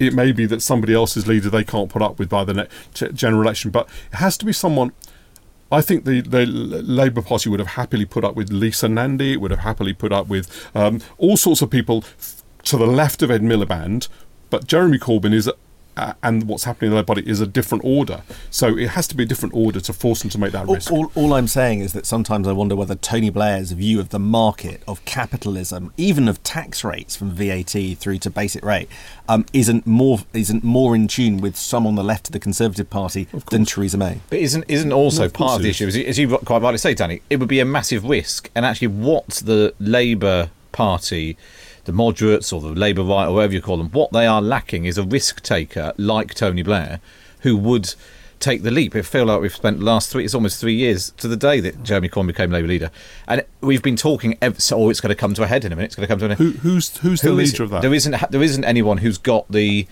it 0.00 0.14
may 0.14 0.32
be 0.32 0.46
that 0.46 0.62
somebody 0.62 0.94
else's 0.94 1.28
leader 1.28 1.50
they 1.50 1.62
can't 1.62 1.90
put 1.90 2.02
up 2.02 2.18
with 2.18 2.28
by 2.28 2.42
the 2.42 2.54
next 2.54 3.04
general 3.14 3.42
election, 3.42 3.70
but 3.70 3.88
it 4.12 4.16
has 4.16 4.36
to 4.38 4.44
be 4.44 4.52
someone. 4.52 4.92
I 5.70 5.82
think 5.82 6.04
the, 6.04 6.20
the 6.22 6.46
Labour 6.46 7.22
Party 7.22 7.48
would 7.48 7.60
have 7.60 7.68
happily 7.68 8.04
put 8.04 8.24
up 8.24 8.34
with 8.34 8.50
Lisa 8.50 8.88
Nandy, 8.88 9.34
it 9.34 9.40
would 9.40 9.52
have 9.52 9.60
happily 9.60 9.92
put 9.92 10.10
up 10.10 10.26
with 10.26 10.68
um, 10.74 11.00
all 11.18 11.36
sorts 11.36 11.62
of 11.62 11.70
people 11.70 12.02
to 12.64 12.76
the 12.76 12.86
left 12.86 13.22
of 13.22 13.30
Ed 13.30 13.42
Miliband, 13.42 14.08
but 14.48 14.66
Jeremy 14.66 14.98
Corbyn 14.98 15.32
is 15.32 15.48
uh, 16.00 16.14
and 16.22 16.48
what's 16.48 16.64
happening 16.64 16.90
in 16.90 16.94
their 16.94 17.04
body 17.04 17.22
is 17.28 17.40
a 17.40 17.46
different 17.46 17.84
order. 17.84 18.22
So 18.50 18.78
it 18.78 18.90
has 18.90 19.06
to 19.08 19.14
be 19.14 19.24
a 19.24 19.26
different 19.26 19.54
order 19.54 19.80
to 19.80 19.92
force 19.92 20.22
them 20.22 20.30
to 20.30 20.38
make 20.38 20.52
that 20.52 20.66
all, 20.66 20.74
risk. 20.74 20.90
All, 20.90 21.12
all, 21.14 21.34
I'm 21.34 21.46
saying 21.46 21.80
is 21.80 21.92
that 21.92 22.06
sometimes 22.06 22.48
I 22.48 22.52
wonder 22.52 22.74
whether 22.74 22.94
Tony 22.94 23.28
Blair's 23.28 23.72
view 23.72 24.00
of 24.00 24.08
the 24.08 24.18
market, 24.18 24.82
of 24.88 25.04
capitalism, 25.04 25.92
even 25.98 26.26
of 26.26 26.42
tax 26.42 26.82
rates 26.82 27.16
from 27.16 27.32
VAT 27.32 27.74
through 27.98 28.18
to 28.18 28.30
basic 28.30 28.64
rate, 28.64 28.88
um, 29.28 29.44
isn't 29.52 29.86
more 29.86 30.20
isn't 30.32 30.64
more 30.64 30.94
in 30.94 31.06
tune 31.06 31.38
with 31.38 31.54
some 31.54 31.86
on 31.86 31.96
the 31.96 32.04
left 32.04 32.28
of 32.28 32.32
the 32.32 32.40
Conservative 32.40 32.88
Party 32.88 33.28
than 33.50 33.66
Theresa 33.66 33.98
May. 33.98 34.20
But 34.30 34.38
isn't 34.38 34.64
isn't 34.68 34.92
also 34.92 35.24
no, 35.24 35.28
part 35.28 35.56
of 35.56 35.62
the 35.62 35.70
issue, 35.70 35.86
as 35.86 36.18
you 36.18 36.38
quite 36.38 36.62
rightly 36.62 36.78
say, 36.78 36.94
Danny, 36.94 37.20
it 37.28 37.36
would 37.36 37.48
be 37.48 37.60
a 37.60 37.66
massive 37.66 38.04
risk, 38.04 38.50
and 38.54 38.64
actually, 38.64 38.88
what 38.88 39.28
the 39.44 39.74
Labour 39.78 40.50
Party 40.72 41.36
the 41.84 41.92
moderates 41.92 42.52
or 42.52 42.60
the 42.60 42.68
Labour 42.68 43.02
right 43.02 43.26
or 43.26 43.34
whatever 43.34 43.52
you 43.52 43.62
call 43.62 43.76
them, 43.76 43.90
what 43.90 44.12
they 44.12 44.26
are 44.26 44.42
lacking 44.42 44.84
is 44.84 44.98
a 44.98 45.02
risk 45.02 45.42
taker 45.42 45.92
like 45.96 46.34
Tony 46.34 46.62
Blair 46.62 47.00
who 47.40 47.56
would 47.56 47.94
take 48.38 48.62
the 48.62 48.70
leap. 48.70 48.94
It 48.96 49.04
feels 49.04 49.28
like 49.28 49.40
we've 49.40 49.54
spent 49.54 49.78
the 49.78 49.84
last 49.84 50.10
three, 50.10 50.24
it's 50.24 50.34
almost 50.34 50.60
three 50.60 50.74
years 50.74 51.10
to 51.18 51.28
the 51.28 51.36
day 51.36 51.60
that 51.60 51.82
Jeremy 51.82 52.08
Corbyn 52.08 52.28
became 52.28 52.50
Labour 52.50 52.68
leader. 52.68 52.90
And 53.28 53.44
we've 53.60 53.82
been 53.82 53.96
talking, 53.96 54.36
so, 54.58 54.78
oh, 54.78 54.90
it's 54.90 55.00
going 55.00 55.10
to 55.10 55.14
come 55.14 55.34
to 55.34 55.42
a 55.42 55.46
head 55.46 55.64
in 55.64 55.72
a 55.72 55.76
minute. 55.76 55.86
It's 55.86 55.96
going 55.96 56.06
to 56.06 56.12
come 56.12 56.18
to 56.20 56.24
an 56.26 56.30
end. 56.32 56.38
Who, 56.38 56.50
who's 56.52 56.96
who's 56.98 57.20
Who 57.20 57.28
the 57.28 57.34
leader 57.34 57.62
of 57.62 57.70
that? 57.70 57.82
There 57.82 57.94
isn't, 57.94 58.30
there 58.30 58.42
isn't 58.42 58.64
anyone 58.64 58.98
who's 58.98 59.18
got 59.18 59.50
the 59.50 59.86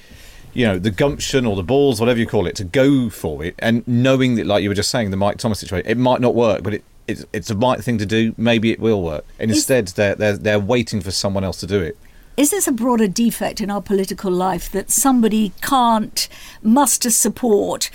you 0.55 0.67
know 0.67 0.79
the 0.79 0.91
gumption 0.91 1.47
or 1.47 1.57
the 1.57 1.63
balls, 1.63 2.01
whatever 2.01 2.19
you 2.19 2.27
call 2.27 2.47
it, 2.47 2.57
to 2.57 2.65
go 2.65 3.11
for 3.11 3.45
it, 3.45 3.55
and 3.59 3.87
knowing 3.87 4.35
that, 4.37 4.47
like 4.47 4.63
you 4.63 4.69
were 4.69 4.75
just 4.75 4.91
saying, 4.91 5.11
the 5.11 5.17
Mike 5.17 5.39
Thomas 5.39 5.61
situation, 5.61 5.89
it 5.89 5.97
might 5.97 6.21
not 6.21 6.35
work, 6.35 6.63
but 6.63 6.75
it, 6.75 6.85
it's, 7.09 7.25
it's 7.33 7.49
the 7.49 7.57
right 7.57 7.83
thing 7.83 7.99
to 7.99 8.07
do. 8.07 8.35
Maybe 8.37 8.71
it 8.71 8.79
will 8.79 9.03
work. 9.03 9.25
And 9.41 9.51
instead, 9.51 9.89
they're, 9.89 10.15
they're, 10.15 10.37
they're 10.37 10.61
waiting 10.61 11.01
for 11.01 11.11
someone 11.11 11.43
else 11.43 11.59
to 11.61 11.67
do 11.67 11.81
it. 11.81 11.97
Is 12.37 12.51
this 12.51 12.69
a 12.69 12.73
broader 12.73 13.09
defect 13.09 13.61
in 13.61 13.71
our 13.71 13.83
political 13.83 14.31
life 14.31 14.71
that 14.71 14.93
somebody 14.93 15.53
can't 15.61 16.29
muster 16.63 17.11
support, 17.11 17.91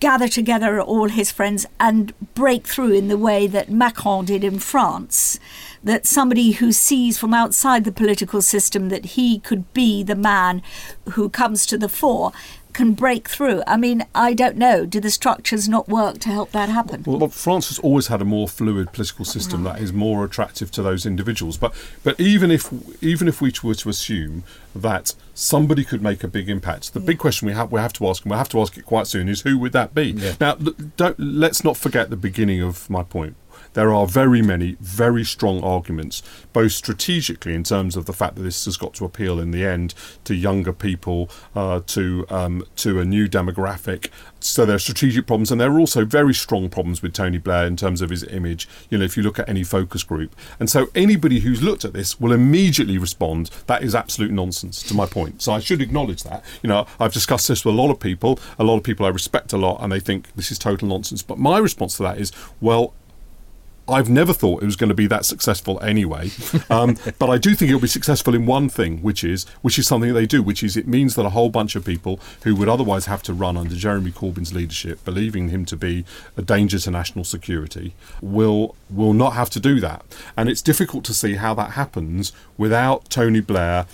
gather 0.00 0.28
together 0.28 0.80
all 0.80 1.10
his 1.10 1.30
friends, 1.30 1.66
and 1.78 2.14
break 2.34 2.66
through 2.66 2.92
in 2.92 3.08
the 3.08 3.18
way 3.18 3.46
that 3.46 3.70
Macron 3.70 4.24
did 4.24 4.44
in 4.44 4.60
France? 4.60 5.38
That 5.84 6.06
somebody 6.06 6.52
who 6.52 6.72
sees 6.72 7.18
from 7.18 7.34
outside 7.34 7.84
the 7.84 7.92
political 7.92 8.40
system 8.40 8.88
that 8.88 9.04
he 9.04 9.40
could 9.40 9.70
be 9.74 10.02
the 10.02 10.16
man 10.16 10.62
who 11.10 11.28
comes 11.28 11.66
to 11.66 11.76
the 11.76 11.88
fore 11.88 12.32
can 12.72 12.92
break 12.92 13.28
through? 13.28 13.62
I 13.66 13.76
mean, 13.76 14.04
I 14.14 14.34
don't 14.34 14.56
know. 14.56 14.86
Do 14.86 15.00
the 15.00 15.10
structures 15.10 15.68
not 15.68 15.88
work 15.88 16.18
to 16.20 16.28
help 16.28 16.52
that 16.52 16.68
happen? 16.68 17.02
Well, 17.06 17.28
France 17.28 17.68
has 17.68 17.78
always 17.78 18.06
had 18.08 18.20
a 18.20 18.24
more 18.24 18.48
fluid 18.48 18.92
political 18.92 19.24
system 19.24 19.64
right. 19.64 19.74
that 19.74 19.82
is 19.82 19.92
more 19.92 20.24
attractive 20.24 20.70
to 20.72 20.82
those 20.82 21.06
individuals. 21.06 21.56
But 21.56 21.74
but 22.02 22.18
even 22.20 22.50
if 22.50 22.72
even 23.02 23.28
if 23.28 23.40
we 23.40 23.52
were 23.62 23.74
to 23.74 23.88
assume 23.88 24.44
that 24.74 25.14
somebody 25.34 25.84
could 25.84 26.02
make 26.02 26.24
a 26.24 26.28
big 26.28 26.48
impact, 26.48 26.94
the 26.94 27.00
yeah. 27.00 27.06
big 27.06 27.18
question 27.18 27.46
we 27.46 27.54
have 27.54 27.70
we 27.72 27.80
have 27.80 27.92
to 27.94 28.08
ask, 28.08 28.24
and 28.24 28.30
we 28.30 28.36
have 28.36 28.48
to 28.50 28.60
ask 28.60 28.76
it 28.76 28.84
quite 28.84 29.06
soon, 29.06 29.28
is 29.28 29.42
who 29.42 29.58
would 29.58 29.72
that 29.72 29.94
be? 29.94 30.12
Yeah. 30.12 30.34
Now, 30.40 30.54
don't 30.96 31.18
let's 31.18 31.64
not 31.64 31.76
forget 31.76 32.10
the 32.10 32.16
beginning 32.16 32.62
of 32.62 32.88
my 32.88 33.02
point 33.02 33.36
there 33.74 33.92
are 33.92 34.06
very 34.06 34.42
many 34.42 34.76
very 34.80 35.24
strong 35.24 35.62
arguments, 35.62 36.22
both 36.52 36.72
strategically 36.72 37.54
in 37.54 37.64
terms 37.64 37.96
of 37.96 38.06
the 38.06 38.12
fact 38.12 38.36
that 38.36 38.42
this 38.42 38.64
has 38.64 38.76
got 38.76 38.94
to 38.94 39.04
appeal 39.04 39.40
in 39.40 39.50
the 39.50 39.64
end 39.64 39.94
to 40.24 40.34
younger 40.34 40.72
people, 40.72 41.30
uh, 41.54 41.80
to 41.86 42.26
um, 42.30 42.64
to 42.76 43.00
a 43.00 43.04
new 43.04 43.28
demographic. 43.28 44.08
So 44.40 44.66
there 44.66 44.76
are 44.76 44.80
strategic 44.80 45.26
problems, 45.26 45.52
and 45.52 45.60
there 45.60 45.70
are 45.70 45.78
also 45.78 46.04
very 46.04 46.34
strong 46.34 46.68
problems 46.68 47.00
with 47.00 47.12
Tony 47.12 47.38
Blair 47.38 47.66
in 47.66 47.76
terms 47.76 48.02
of 48.02 48.10
his 48.10 48.24
image. 48.24 48.68
You 48.90 48.98
know, 48.98 49.04
if 49.04 49.16
you 49.16 49.22
look 49.22 49.38
at 49.38 49.48
any 49.48 49.62
focus 49.62 50.02
group, 50.02 50.34
and 50.58 50.68
so 50.68 50.88
anybody 50.94 51.40
who's 51.40 51.62
looked 51.62 51.84
at 51.84 51.92
this 51.92 52.20
will 52.20 52.32
immediately 52.32 52.98
respond 52.98 53.50
that 53.66 53.82
is 53.82 53.94
absolute 53.94 54.32
nonsense. 54.32 54.82
To 54.82 54.94
my 54.94 55.06
point, 55.06 55.42
so 55.42 55.52
I 55.52 55.60
should 55.60 55.80
acknowledge 55.80 56.24
that. 56.24 56.44
You 56.62 56.68
know, 56.68 56.86
I've 56.98 57.12
discussed 57.12 57.48
this 57.48 57.64
with 57.64 57.74
a 57.74 57.78
lot 57.78 57.90
of 57.90 58.00
people, 58.00 58.38
a 58.58 58.64
lot 58.64 58.76
of 58.76 58.82
people 58.82 59.06
I 59.06 59.10
respect 59.10 59.52
a 59.52 59.58
lot, 59.58 59.80
and 59.82 59.92
they 59.92 60.00
think 60.00 60.34
this 60.34 60.50
is 60.50 60.58
total 60.58 60.88
nonsense. 60.88 61.22
But 61.22 61.38
my 61.38 61.58
response 61.58 61.96
to 61.96 62.02
that 62.02 62.18
is, 62.18 62.32
well, 62.60 62.94
I've 63.88 64.08
never 64.08 64.32
thought 64.32 64.62
it 64.62 64.66
was 64.66 64.76
going 64.76 64.88
to 64.88 64.94
be 64.94 65.06
that 65.08 65.24
successful 65.24 65.80
anyway, 65.82 66.30
um, 66.70 66.96
but 67.18 67.28
I 67.28 67.38
do 67.38 67.54
think 67.54 67.68
it'll 67.68 67.80
be 67.80 67.88
successful 67.88 68.34
in 68.34 68.46
one 68.46 68.68
thing, 68.68 69.02
which 69.02 69.24
is 69.24 69.44
which 69.62 69.78
is 69.78 69.86
something 69.86 70.14
they 70.14 70.26
do, 70.26 70.42
which 70.42 70.62
is 70.62 70.76
it 70.76 70.86
means 70.86 71.14
that 71.16 71.26
a 71.26 71.30
whole 71.30 71.50
bunch 71.50 71.74
of 71.74 71.84
people 71.84 72.20
who 72.44 72.54
would 72.56 72.68
otherwise 72.68 73.06
have 73.06 73.22
to 73.24 73.34
run 73.34 73.56
under 73.56 73.74
Jeremy 73.74 74.12
Corbyn's 74.12 74.52
leadership, 74.52 75.04
believing 75.04 75.48
him 75.48 75.64
to 75.66 75.76
be 75.76 76.04
a 76.36 76.42
danger 76.42 76.78
to 76.78 76.90
national 76.90 77.24
security, 77.24 77.94
will 78.20 78.76
will 78.88 79.12
not 79.14 79.32
have 79.32 79.50
to 79.50 79.60
do 79.60 79.80
that. 79.80 80.04
And 80.36 80.48
it's 80.48 80.62
difficult 80.62 81.04
to 81.04 81.14
see 81.14 81.34
how 81.34 81.54
that 81.54 81.72
happens 81.72 82.32
without 82.56 83.10
Tony 83.10 83.40
Blair 83.40 83.86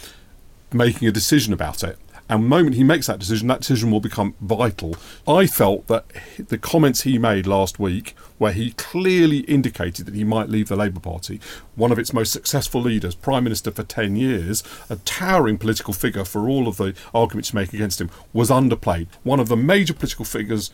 making 0.72 1.08
a 1.08 1.12
decision 1.12 1.52
about 1.52 1.82
it. 1.82 1.98
And 2.28 2.44
the 2.44 2.48
moment 2.48 2.76
he 2.76 2.84
makes 2.84 3.06
that 3.06 3.18
decision, 3.18 3.48
that 3.48 3.60
decision 3.60 3.90
will 3.90 4.00
become 4.00 4.34
vital. 4.40 4.96
I 5.26 5.46
felt 5.46 5.86
that 5.86 6.04
the 6.36 6.58
comments 6.58 7.02
he 7.02 7.18
made 7.18 7.46
last 7.46 7.78
week, 7.78 8.14
where 8.36 8.52
he 8.52 8.72
clearly 8.72 9.38
indicated 9.40 10.06
that 10.06 10.14
he 10.14 10.24
might 10.24 10.50
leave 10.50 10.68
the 10.68 10.76
Labour 10.76 11.00
Party, 11.00 11.40
one 11.74 11.90
of 11.90 11.98
its 11.98 12.12
most 12.12 12.32
successful 12.32 12.82
leaders, 12.82 13.14
Prime 13.14 13.44
Minister 13.44 13.70
for 13.70 13.82
10 13.82 14.16
years, 14.16 14.62
a 14.90 14.96
towering 14.96 15.56
political 15.56 15.94
figure 15.94 16.24
for 16.24 16.48
all 16.48 16.68
of 16.68 16.76
the 16.76 16.94
arguments 17.14 17.50
to 17.50 17.56
make 17.56 17.72
against 17.72 18.00
him, 18.00 18.10
was 18.32 18.50
underplayed. 18.50 19.08
One 19.22 19.40
of 19.40 19.48
the 19.48 19.56
major 19.56 19.94
political 19.94 20.26
figures 20.26 20.70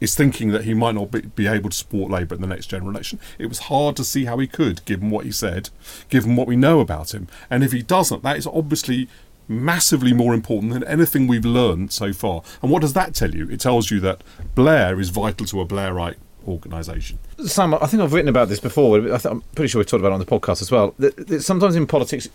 is 0.00 0.14
thinking 0.14 0.50
that 0.50 0.64
he 0.64 0.74
might 0.74 0.94
not 0.94 1.10
be, 1.10 1.20
be, 1.20 1.46
able 1.46 1.70
to 1.70 1.76
support 1.76 2.10
Labour 2.10 2.34
in 2.34 2.40
the 2.40 2.46
next 2.46 2.66
general 2.66 2.90
election. 2.90 3.18
It 3.38 3.46
was 3.46 3.60
hard 3.60 3.96
to 3.96 4.04
see 4.04 4.24
how 4.24 4.38
he 4.38 4.46
could, 4.46 4.84
given 4.84 5.10
what 5.10 5.24
he 5.24 5.32
said, 5.32 5.70
given 6.08 6.36
what 6.36 6.46
we 6.46 6.56
know 6.56 6.80
about 6.80 7.14
him. 7.14 7.28
And 7.48 7.62
if 7.62 7.72
he 7.72 7.82
doesn't, 7.82 8.22
that 8.22 8.36
is 8.36 8.46
obviously 8.46 9.08
massively 9.48 10.12
more 10.12 10.34
important 10.34 10.72
than 10.72 10.84
anything 10.84 11.26
we've 11.26 11.44
learned 11.44 11.92
so 11.92 12.12
far. 12.12 12.42
And 12.62 12.70
what 12.70 12.82
does 12.82 12.92
that 12.94 13.14
tell 13.14 13.34
you? 13.34 13.48
It 13.50 13.60
tells 13.60 13.90
you 13.90 14.00
that 14.00 14.22
Blair 14.54 15.00
is 15.00 15.10
vital 15.10 15.46
to 15.46 15.60
a 15.60 15.66
Blairite 15.66 16.16
organisation. 16.46 17.18
Sam, 17.46 17.72
I 17.74 17.86
think 17.86 18.02
I've 18.02 18.12
written 18.12 18.28
about 18.28 18.48
this 18.48 18.60
before. 18.60 18.98
I'm 18.98 19.40
pretty 19.54 19.68
sure 19.68 19.78
we've 19.78 19.86
talked 19.86 20.00
about 20.00 20.10
it 20.10 20.14
on 20.14 20.20
the 20.20 20.26
podcast 20.26 20.60
as 20.60 20.70
well. 20.70 20.94
Sometimes 21.40 21.74
in 21.74 21.86
politics, 21.86 22.28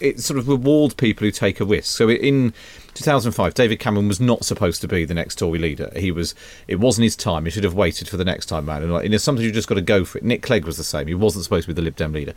it 0.00 0.20
sort 0.20 0.38
of 0.38 0.48
rewards 0.48 0.94
people 0.94 1.26
who 1.26 1.32
take 1.32 1.58
a 1.58 1.64
risk. 1.64 1.96
So 1.96 2.08
in 2.08 2.54
2005, 2.94 3.54
David 3.54 3.80
Cameron 3.80 4.06
was 4.06 4.20
not 4.20 4.44
supposed 4.44 4.80
to 4.82 4.88
be 4.88 5.04
the 5.04 5.14
next 5.14 5.40
Tory 5.40 5.58
leader. 5.58 5.90
He 5.96 6.12
was. 6.12 6.36
It 6.68 6.76
wasn't 6.76 7.04
his 7.04 7.16
time. 7.16 7.46
He 7.46 7.50
should 7.50 7.64
have 7.64 7.74
waited 7.74 8.08
for 8.08 8.16
the 8.16 8.24
next 8.24 8.46
time 8.46 8.66
round. 8.66 8.84
And 8.84 9.12
it's 9.12 9.24
sometimes 9.24 9.44
you've 9.44 9.54
just 9.54 9.68
got 9.68 9.74
to 9.74 9.80
go 9.80 10.04
for 10.04 10.18
it. 10.18 10.24
Nick 10.24 10.42
Clegg 10.42 10.64
was 10.64 10.76
the 10.76 10.84
same. 10.84 11.08
He 11.08 11.14
wasn't 11.14 11.42
supposed 11.42 11.64
to 11.64 11.74
be 11.74 11.76
the 11.76 11.82
Lib 11.82 11.96
Dem 11.96 12.12
leader. 12.12 12.34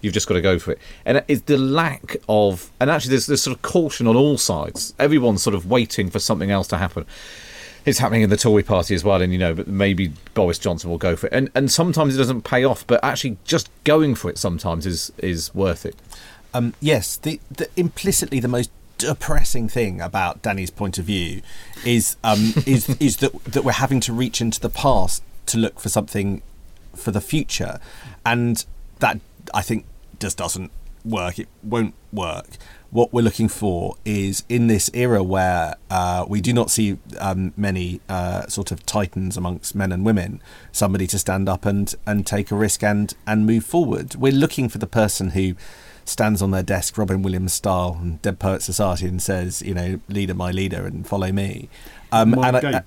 You've 0.00 0.14
just 0.14 0.26
got 0.26 0.34
to 0.34 0.40
go 0.40 0.58
for 0.58 0.72
it. 0.72 0.78
And 1.04 1.22
it's 1.28 1.42
the 1.42 1.58
lack 1.58 2.16
of, 2.28 2.70
and 2.80 2.90
actually, 2.90 3.10
there's 3.10 3.26
this 3.26 3.42
sort 3.42 3.56
of 3.56 3.62
caution 3.62 4.06
on 4.06 4.16
all 4.16 4.38
sides. 4.38 4.94
Everyone's 4.98 5.42
sort 5.42 5.54
of 5.54 5.66
waiting 5.66 6.10
for 6.10 6.18
something 6.18 6.50
else 6.50 6.68
to 6.68 6.78
happen. 6.78 7.06
It's 7.86 7.98
happening 7.98 8.22
in 8.22 8.30
the 8.30 8.36
Tory 8.36 8.62
party 8.62 8.94
as 8.94 9.04
well, 9.04 9.22
and 9.22 9.32
you 9.32 9.38
know, 9.38 9.54
but 9.54 9.66
maybe 9.66 10.12
Boris 10.34 10.58
Johnson 10.58 10.90
will 10.90 10.98
go 10.98 11.16
for 11.16 11.28
it. 11.28 11.32
And 11.32 11.50
and 11.54 11.70
sometimes 11.70 12.14
it 12.14 12.18
doesn't 12.18 12.42
pay 12.42 12.64
off, 12.64 12.86
but 12.86 13.02
actually, 13.02 13.38
just 13.44 13.70
going 13.84 14.14
for 14.14 14.30
it 14.30 14.38
sometimes 14.38 14.86
is 14.86 15.12
is 15.18 15.54
worth 15.54 15.86
it. 15.86 15.96
Um, 16.52 16.74
yes, 16.80 17.16
the, 17.16 17.40
the 17.50 17.68
implicitly 17.76 18.40
the 18.40 18.48
most 18.48 18.70
depressing 18.98 19.66
thing 19.66 20.00
about 20.00 20.42
Danny's 20.42 20.70
point 20.70 20.98
of 20.98 21.06
view 21.06 21.40
is 21.86 22.16
um, 22.22 22.52
is 22.66 22.88
is 23.00 23.18
that 23.18 23.32
that 23.44 23.64
we're 23.64 23.72
having 23.72 24.00
to 24.00 24.12
reach 24.12 24.40
into 24.40 24.60
the 24.60 24.68
past 24.68 25.22
to 25.46 25.58
look 25.58 25.80
for 25.80 25.88
something 25.88 26.42
for 26.94 27.10
the 27.10 27.20
future, 27.20 27.80
and 28.26 28.64
that 28.98 29.20
I 29.54 29.62
think 29.62 29.86
just 30.18 30.36
doesn't 30.38 30.70
work. 31.04 31.38
It 31.38 31.48
won't 31.62 31.94
work. 32.12 32.46
What 32.90 33.12
we're 33.12 33.22
looking 33.22 33.48
for 33.48 33.96
is 34.04 34.42
in 34.48 34.66
this 34.66 34.90
era 34.92 35.22
where 35.22 35.76
uh, 35.90 36.24
we 36.28 36.40
do 36.40 36.52
not 36.52 36.70
see 36.70 36.98
um, 37.18 37.52
many 37.56 38.00
uh, 38.08 38.46
sort 38.48 38.72
of 38.72 38.84
titans 38.84 39.36
amongst 39.36 39.74
men 39.74 39.92
and 39.92 40.04
women, 40.04 40.42
somebody 40.72 41.06
to 41.06 41.18
stand 41.18 41.48
up 41.48 41.64
and, 41.64 41.94
and 42.06 42.26
take 42.26 42.50
a 42.50 42.56
risk 42.56 42.82
and, 42.82 43.14
and 43.26 43.46
move 43.46 43.64
forward. 43.64 44.16
We're 44.16 44.32
looking 44.32 44.68
for 44.68 44.78
the 44.78 44.88
person 44.88 45.30
who 45.30 45.54
stands 46.04 46.42
on 46.42 46.50
their 46.50 46.64
desk, 46.64 46.98
Robin 46.98 47.22
Williams 47.22 47.52
style, 47.52 47.96
and 48.00 48.20
Dead 48.22 48.40
Poet 48.40 48.62
Society, 48.62 49.06
and 49.06 49.22
says, 49.22 49.62
you 49.62 49.74
know, 49.74 50.00
leader, 50.08 50.34
my 50.34 50.50
leader, 50.50 50.84
and 50.84 51.06
follow 51.06 51.30
me. 51.30 51.68
Um, 52.10 52.34
and 52.34 52.56
I, 52.56 52.82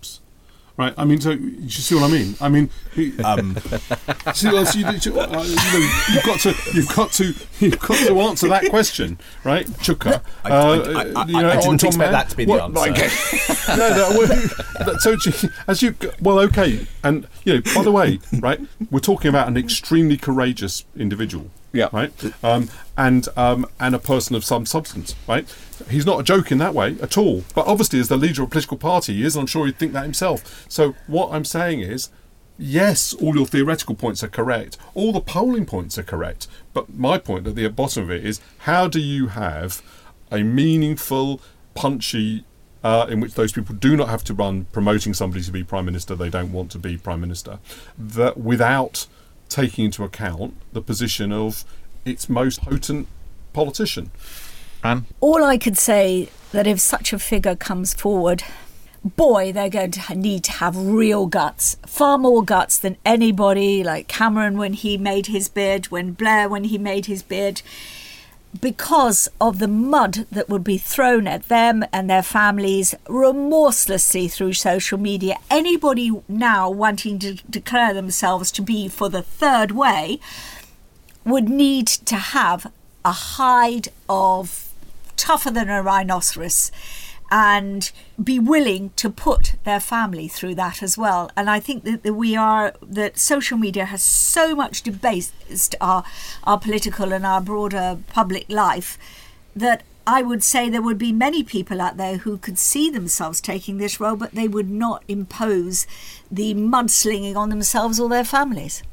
Right, 0.76 0.92
I 0.98 1.06
mean, 1.06 1.22
so 1.22 1.30
you 1.30 1.70
see 1.70 1.94
what 1.94 2.06
I 2.06 2.08
mean? 2.12 2.36
I 2.42 2.50
mean, 2.50 2.68
um, 3.24 3.56
see, 4.34 4.50
you, 4.50 4.56
you, 4.56 5.20
uh, 5.20 5.44
you, 5.44 5.56
know, 5.56 6.04
you've 6.12 6.24
got 6.26 6.40
to, 6.40 6.56
you've 6.74 6.96
got 6.96 7.12
to, 7.12 7.34
you've 7.60 7.80
got 7.80 7.98
to 8.08 8.20
answer 8.22 8.48
that 8.48 8.68
question, 8.72 9.20
right, 9.44 9.68
Chuka? 9.68 10.24
I, 10.44 10.50
uh, 10.50 11.14
I, 11.16 11.22
I, 11.22 11.26
you 11.26 11.34
know, 11.34 11.50
I 11.50 11.58
didn't 11.58 11.84
expect 11.84 11.98
man, 11.98 12.12
that 12.12 12.30
to 12.30 12.38
be 12.38 12.46
the 12.46 12.52
what, 12.52 12.76
answer. 12.76 13.78
no, 13.78 13.90
no. 13.90 14.18
Well, 14.18 15.00
so 15.00 15.16
as 15.68 15.84
you, 15.84 15.96
well, 16.20 16.40
okay, 16.40 16.88
and 17.04 17.28
you 17.44 17.54
know, 17.54 17.62
by 17.76 17.84
the 17.84 17.92
way, 17.92 18.20
right, 18.40 18.60
we're 18.90 19.00
talking 19.00 19.30
about 19.30 19.48
an 19.48 19.58
extremely 19.58 20.18
courageous 20.18 20.86
individual, 20.96 21.52
yeah. 21.74 21.90
Right. 21.92 22.14
Um, 22.44 22.70
and 22.96 23.28
um, 23.36 23.66
and 23.80 23.94
a 23.94 24.00
person 24.00 24.36
of 24.36 24.46
some 24.46 24.66
substance. 24.66 25.16
Right. 25.28 25.54
He's 25.90 26.06
not 26.06 26.20
a 26.20 26.24
joke 26.24 26.52
in 26.52 26.60
that 26.60 26.74
way 26.74 26.96
at 27.02 27.18
all. 27.18 27.44
But 27.54 27.68
obviously, 27.68 28.00
as 28.00 28.08
the 28.08 28.16
leader 28.18 28.44
of 28.44 28.48
a 28.48 28.52
political 28.52 28.78
party, 28.78 29.16
he 29.16 29.24
is. 29.24 29.36
I'm 29.36 29.48
sure 29.48 29.66
he'd 29.66 29.78
think 29.78 29.92
that 29.94 30.04
himself. 30.04 30.66
So 30.70 30.96
what 31.08 31.32
I'm 31.32 31.46
saying 31.46 31.82
is. 31.82 32.10
Yes, 32.56 33.16
all 33.16 33.36
your 33.36 33.48
theoretical 33.48 33.96
points 33.96 34.24
are 34.24 34.28
correct. 34.28 34.78
All 34.94 35.12
the 35.12 35.20
polling 35.20 35.66
points 35.66 35.98
are 35.98 36.04
correct. 36.04 36.48
But 36.72 36.94
my 36.94 37.18
point 37.18 37.48
at 37.48 37.56
the 37.56 37.68
bottom 37.70 38.04
of 38.04 38.12
it 38.12 38.24
is 38.24 38.40
how 38.60 38.88
do 38.88 39.00
you 39.00 39.30
have 39.30 39.82
a 40.32 40.44
meaningful, 40.44 41.42
punchy 41.74 42.46
uh, 42.84 43.08
in 43.10 43.20
which 43.20 43.34
those 43.34 43.54
people 43.54 43.74
do 43.76 43.96
not 43.96 44.10
have 44.10 44.24
to 44.26 44.34
run 44.34 44.66
promoting 44.72 45.14
somebody 45.14 45.44
to 45.44 45.52
be 45.52 45.64
prime 45.64 45.86
minister 45.86 46.16
they 46.16 46.30
don't 46.30 46.52
want 46.52 46.70
to 46.72 46.78
be 46.78 46.98
prime 46.98 47.22
minister, 47.22 47.60
that 47.98 48.38
without 48.38 49.08
taking 49.54 49.86
into 49.86 50.04
account 50.04 50.56
the 50.74 50.82
position 50.82 51.32
of 51.32 51.64
its 52.06 52.28
most 52.28 52.62
potent 52.62 53.08
politician. 53.54 54.10
Anne? 54.84 55.06
All 55.20 55.44
I 55.44 55.58
could 55.58 55.78
say 55.78 56.30
that 56.52 56.68
if 56.68 56.80
such 56.80 57.14
a 57.14 57.20
figure 57.20 57.56
comes 57.56 57.94
forward, 57.94 58.44
boy, 59.04 59.52
they're 59.52 59.70
going 59.70 59.92
to 59.92 60.16
need 60.16 60.44
to 60.46 60.52
have 60.54 60.76
real 60.76 61.28
guts, 61.28 61.78
far 61.86 62.18
more 62.18 62.44
guts 62.44 62.78
than 62.78 62.98
anybody 63.06 63.84
like 63.84 64.08
Cameron 64.08 64.58
when 64.58 64.74
he 64.74 64.98
made 64.98 65.28
his 65.28 65.48
bid, 65.50 65.86
when 65.92 66.14
Blair 66.14 66.50
when 66.50 66.66
he 66.66 66.78
made 66.78 67.06
his 67.06 67.22
bid 67.22 67.62
because 68.60 69.30
of 69.42 69.60
the 69.60 69.68
mud 69.68 70.26
that 70.32 70.50
would 70.50 70.64
be 70.64 70.78
thrown 70.78 71.28
at 71.28 71.48
them 71.50 71.84
and 71.92 72.10
their 72.10 72.24
families 72.24 72.94
remorselessly 73.08 74.28
through 74.28 74.54
social 74.54 74.98
media. 74.98 75.38
Anybody 75.50 76.12
now 76.28 76.70
wanting 76.70 77.20
to 77.20 77.36
declare 77.50 77.94
themselves 77.94 78.52
to 78.52 78.62
be 78.62 78.88
for 78.88 79.10
the 79.10 79.22
third 79.22 79.72
way 79.72 80.20
would 81.26 81.50
need 81.50 81.88
to 81.88 82.16
have 82.16 82.72
a 83.06 83.12
hide 83.12 83.90
of 84.08 84.70
tougher 85.16 85.52
than 85.52 85.70
a 85.70 85.82
rhinoceros 85.82 86.72
and 87.34 87.92
be 88.24 88.38
willing 88.38 88.92
to 88.96 89.10
put 89.10 89.56
their 89.64 89.80
family 89.80 90.28
through 90.28 90.54
that 90.54 90.84
as 90.84 91.00
well. 91.00 91.32
And 91.36 91.50
I 91.50 91.60
think 91.60 91.84
that, 91.84 92.04
that 92.04 92.14
we 92.14 92.36
are 92.36 92.76
that 92.84 93.18
social 93.18 93.58
media 93.58 93.86
has 93.86 94.04
so 94.04 94.56
much 94.56 94.84
debased 94.84 95.76
our 95.82 96.04
our 96.44 96.60
political 96.60 97.12
and 97.12 97.26
our 97.26 97.42
broader 97.42 97.98
public 98.08 98.46
life 98.50 99.00
that 99.56 99.82
I 100.06 100.22
would 100.22 100.44
say 100.44 100.70
there 100.70 100.82
would 100.82 101.00
be 101.00 101.12
many 101.12 101.44
people 101.44 101.82
out 101.82 101.98
there 101.98 102.18
who 102.18 102.38
could 102.38 102.60
see 102.60 102.92
themselves 102.92 103.42
taking 103.42 103.78
this 103.78 104.00
role, 104.00 104.16
but 104.16 104.34
they 104.34 104.48
would 104.48 104.70
not 104.70 105.04
impose 105.08 105.88
the 106.30 106.54
mudslinging 106.54 107.36
on 107.36 107.50
themselves 107.50 108.00
or 108.00 108.10
their 108.10 108.26
families. 108.26 108.84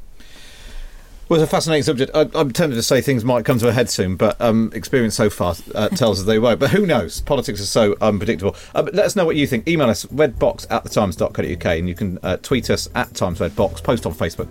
Well, 1.31 1.41
it's 1.41 1.49
a 1.49 1.55
fascinating 1.55 1.85
subject. 1.85 2.11
I, 2.12 2.22
am 2.35 2.51
tempted 2.51 2.74
to 2.74 2.83
say 2.83 3.01
things 3.01 3.24
might 3.24 3.45
come 3.45 3.57
to 3.61 3.68
a 3.68 3.72
head 3.72 3.89
soon, 3.89 4.16
but 4.16 4.41
um, 4.41 4.72
experience 4.74 5.14
so 5.14 5.31
far 5.31 5.55
uh, 5.76 5.89
tells 5.91 6.18
us 6.18 6.26
they 6.26 6.41
won't. 6.41 6.59
But 6.59 6.70
who 6.70 6.85
knows? 6.85 7.20
Politics 7.20 7.61
is 7.61 7.68
so 7.68 7.95
unpredictable. 8.01 8.57
Uh, 8.74 8.83
let 8.93 9.07
us 9.07 9.14
know 9.14 9.24
what 9.24 9.37
you 9.37 9.47
think. 9.47 9.68
Email 9.68 9.89
us, 9.89 10.07
redbox 10.07 10.66
at 10.70 10.83
thetimes.co.uk, 10.83 11.64
and 11.66 11.89
you 11.89 11.95
can 11.95 12.18
uh, 12.24 12.39
tweet 12.39 12.68
us 12.68 12.89
at 12.97 13.14
Times 13.14 13.39
Redbox, 13.39 13.81
post 13.85 14.07
on 14.07 14.12
Facebook, 14.12 14.49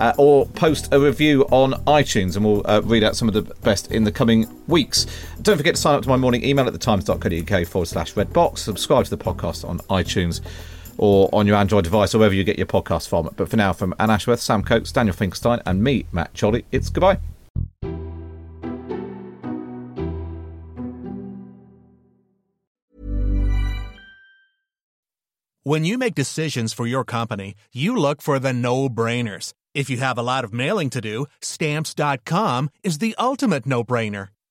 uh, 0.00 0.14
or 0.18 0.46
post 0.46 0.92
a 0.92 0.98
review 0.98 1.44
on 1.52 1.74
iTunes, 1.84 2.34
and 2.34 2.44
we'll 2.44 2.66
uh, 2.66 2.80
read 2.80 3.04
out 3.04 3.14
some 3.14 3.28
of 3.28 3.34
the 3.34 3.42
best 3.42 3.92
in 3.92 4.02
the 4.02 4.10
coming 4.10 4.48
weeks. 4.66 5.06
Don't 5.42 5.56
forget 5.56 5.76
to 5.76 5.80
sign 5.80 5.94
up 5.94 6.02
to 6.02 6.08
my 6.08 6.16
morning 6.16 6.44
email 6.44 6.66
at 6.66 6.72
thetimes.co.uk 6.72 7.66
forward 7.68 7.86
slash 7.86 8.14
redbox. 8.14 8.58
Subscribe 8.58 9.04
to 9.04 9.10
the 9.10 9.24
podcast 9.24 9.64
on 9.64 9.78
iTunes 9.90 10.40
or 10.98 11.28
on 11.32 11.46
your 11.46 11.56
Android 11.56 11.84
device 11.84 12.14
or 12.14 12.18
wherever 12.18 12.34
you 12.34 12.44
get 12.44 12.58
your 12.58 12.66
podcast 12.66 13.08
from. 13.08 13.30
But 13.36 13.48
for 13.48 13.56
now, 13.56 13.72
from 13.72 13.94
Anne 13.98 14.10
Ashworth, 14.10 14.40
Sam 14.40 14.62
Coates, 14.62 14.92
Daniel 14.92 15.14
Finkelstein, 15.14 15.60
and 15.66 15.82
me, 15.82 16.06
Matt 16.12 16.34
Chorley, 16.34 16.64
it's 16.72 16.90
goodbye. 16.90 17.18
When 25.66 25.84
you 25.84 25.98
make 25.98 26.14
decisions 26.14 26.72
for 26.72 26.86
your 26.86 27.02
company, 27.02 27.56
you 27.72 27.96
look 27.96 28.22
for 28.22 28.38
the 28.38 28.52
no 28.52 28.88
brainers. 28.88 29.52
If 29.74 29.90
you 29.90 29.96
have 29.96 30.16
a 30.16 30.22
lot 30.22 30.44
of 30.44 30.52
mailing 30.54 30.90
to 30.90 31.00
do, 31.00 31.26
stamps.com 31.40 32.70
is 32.84 32.98
the 32.98 33.16
ultimate 33.18 33.66
no 33.66 33.82
brainer. 33.82 34.28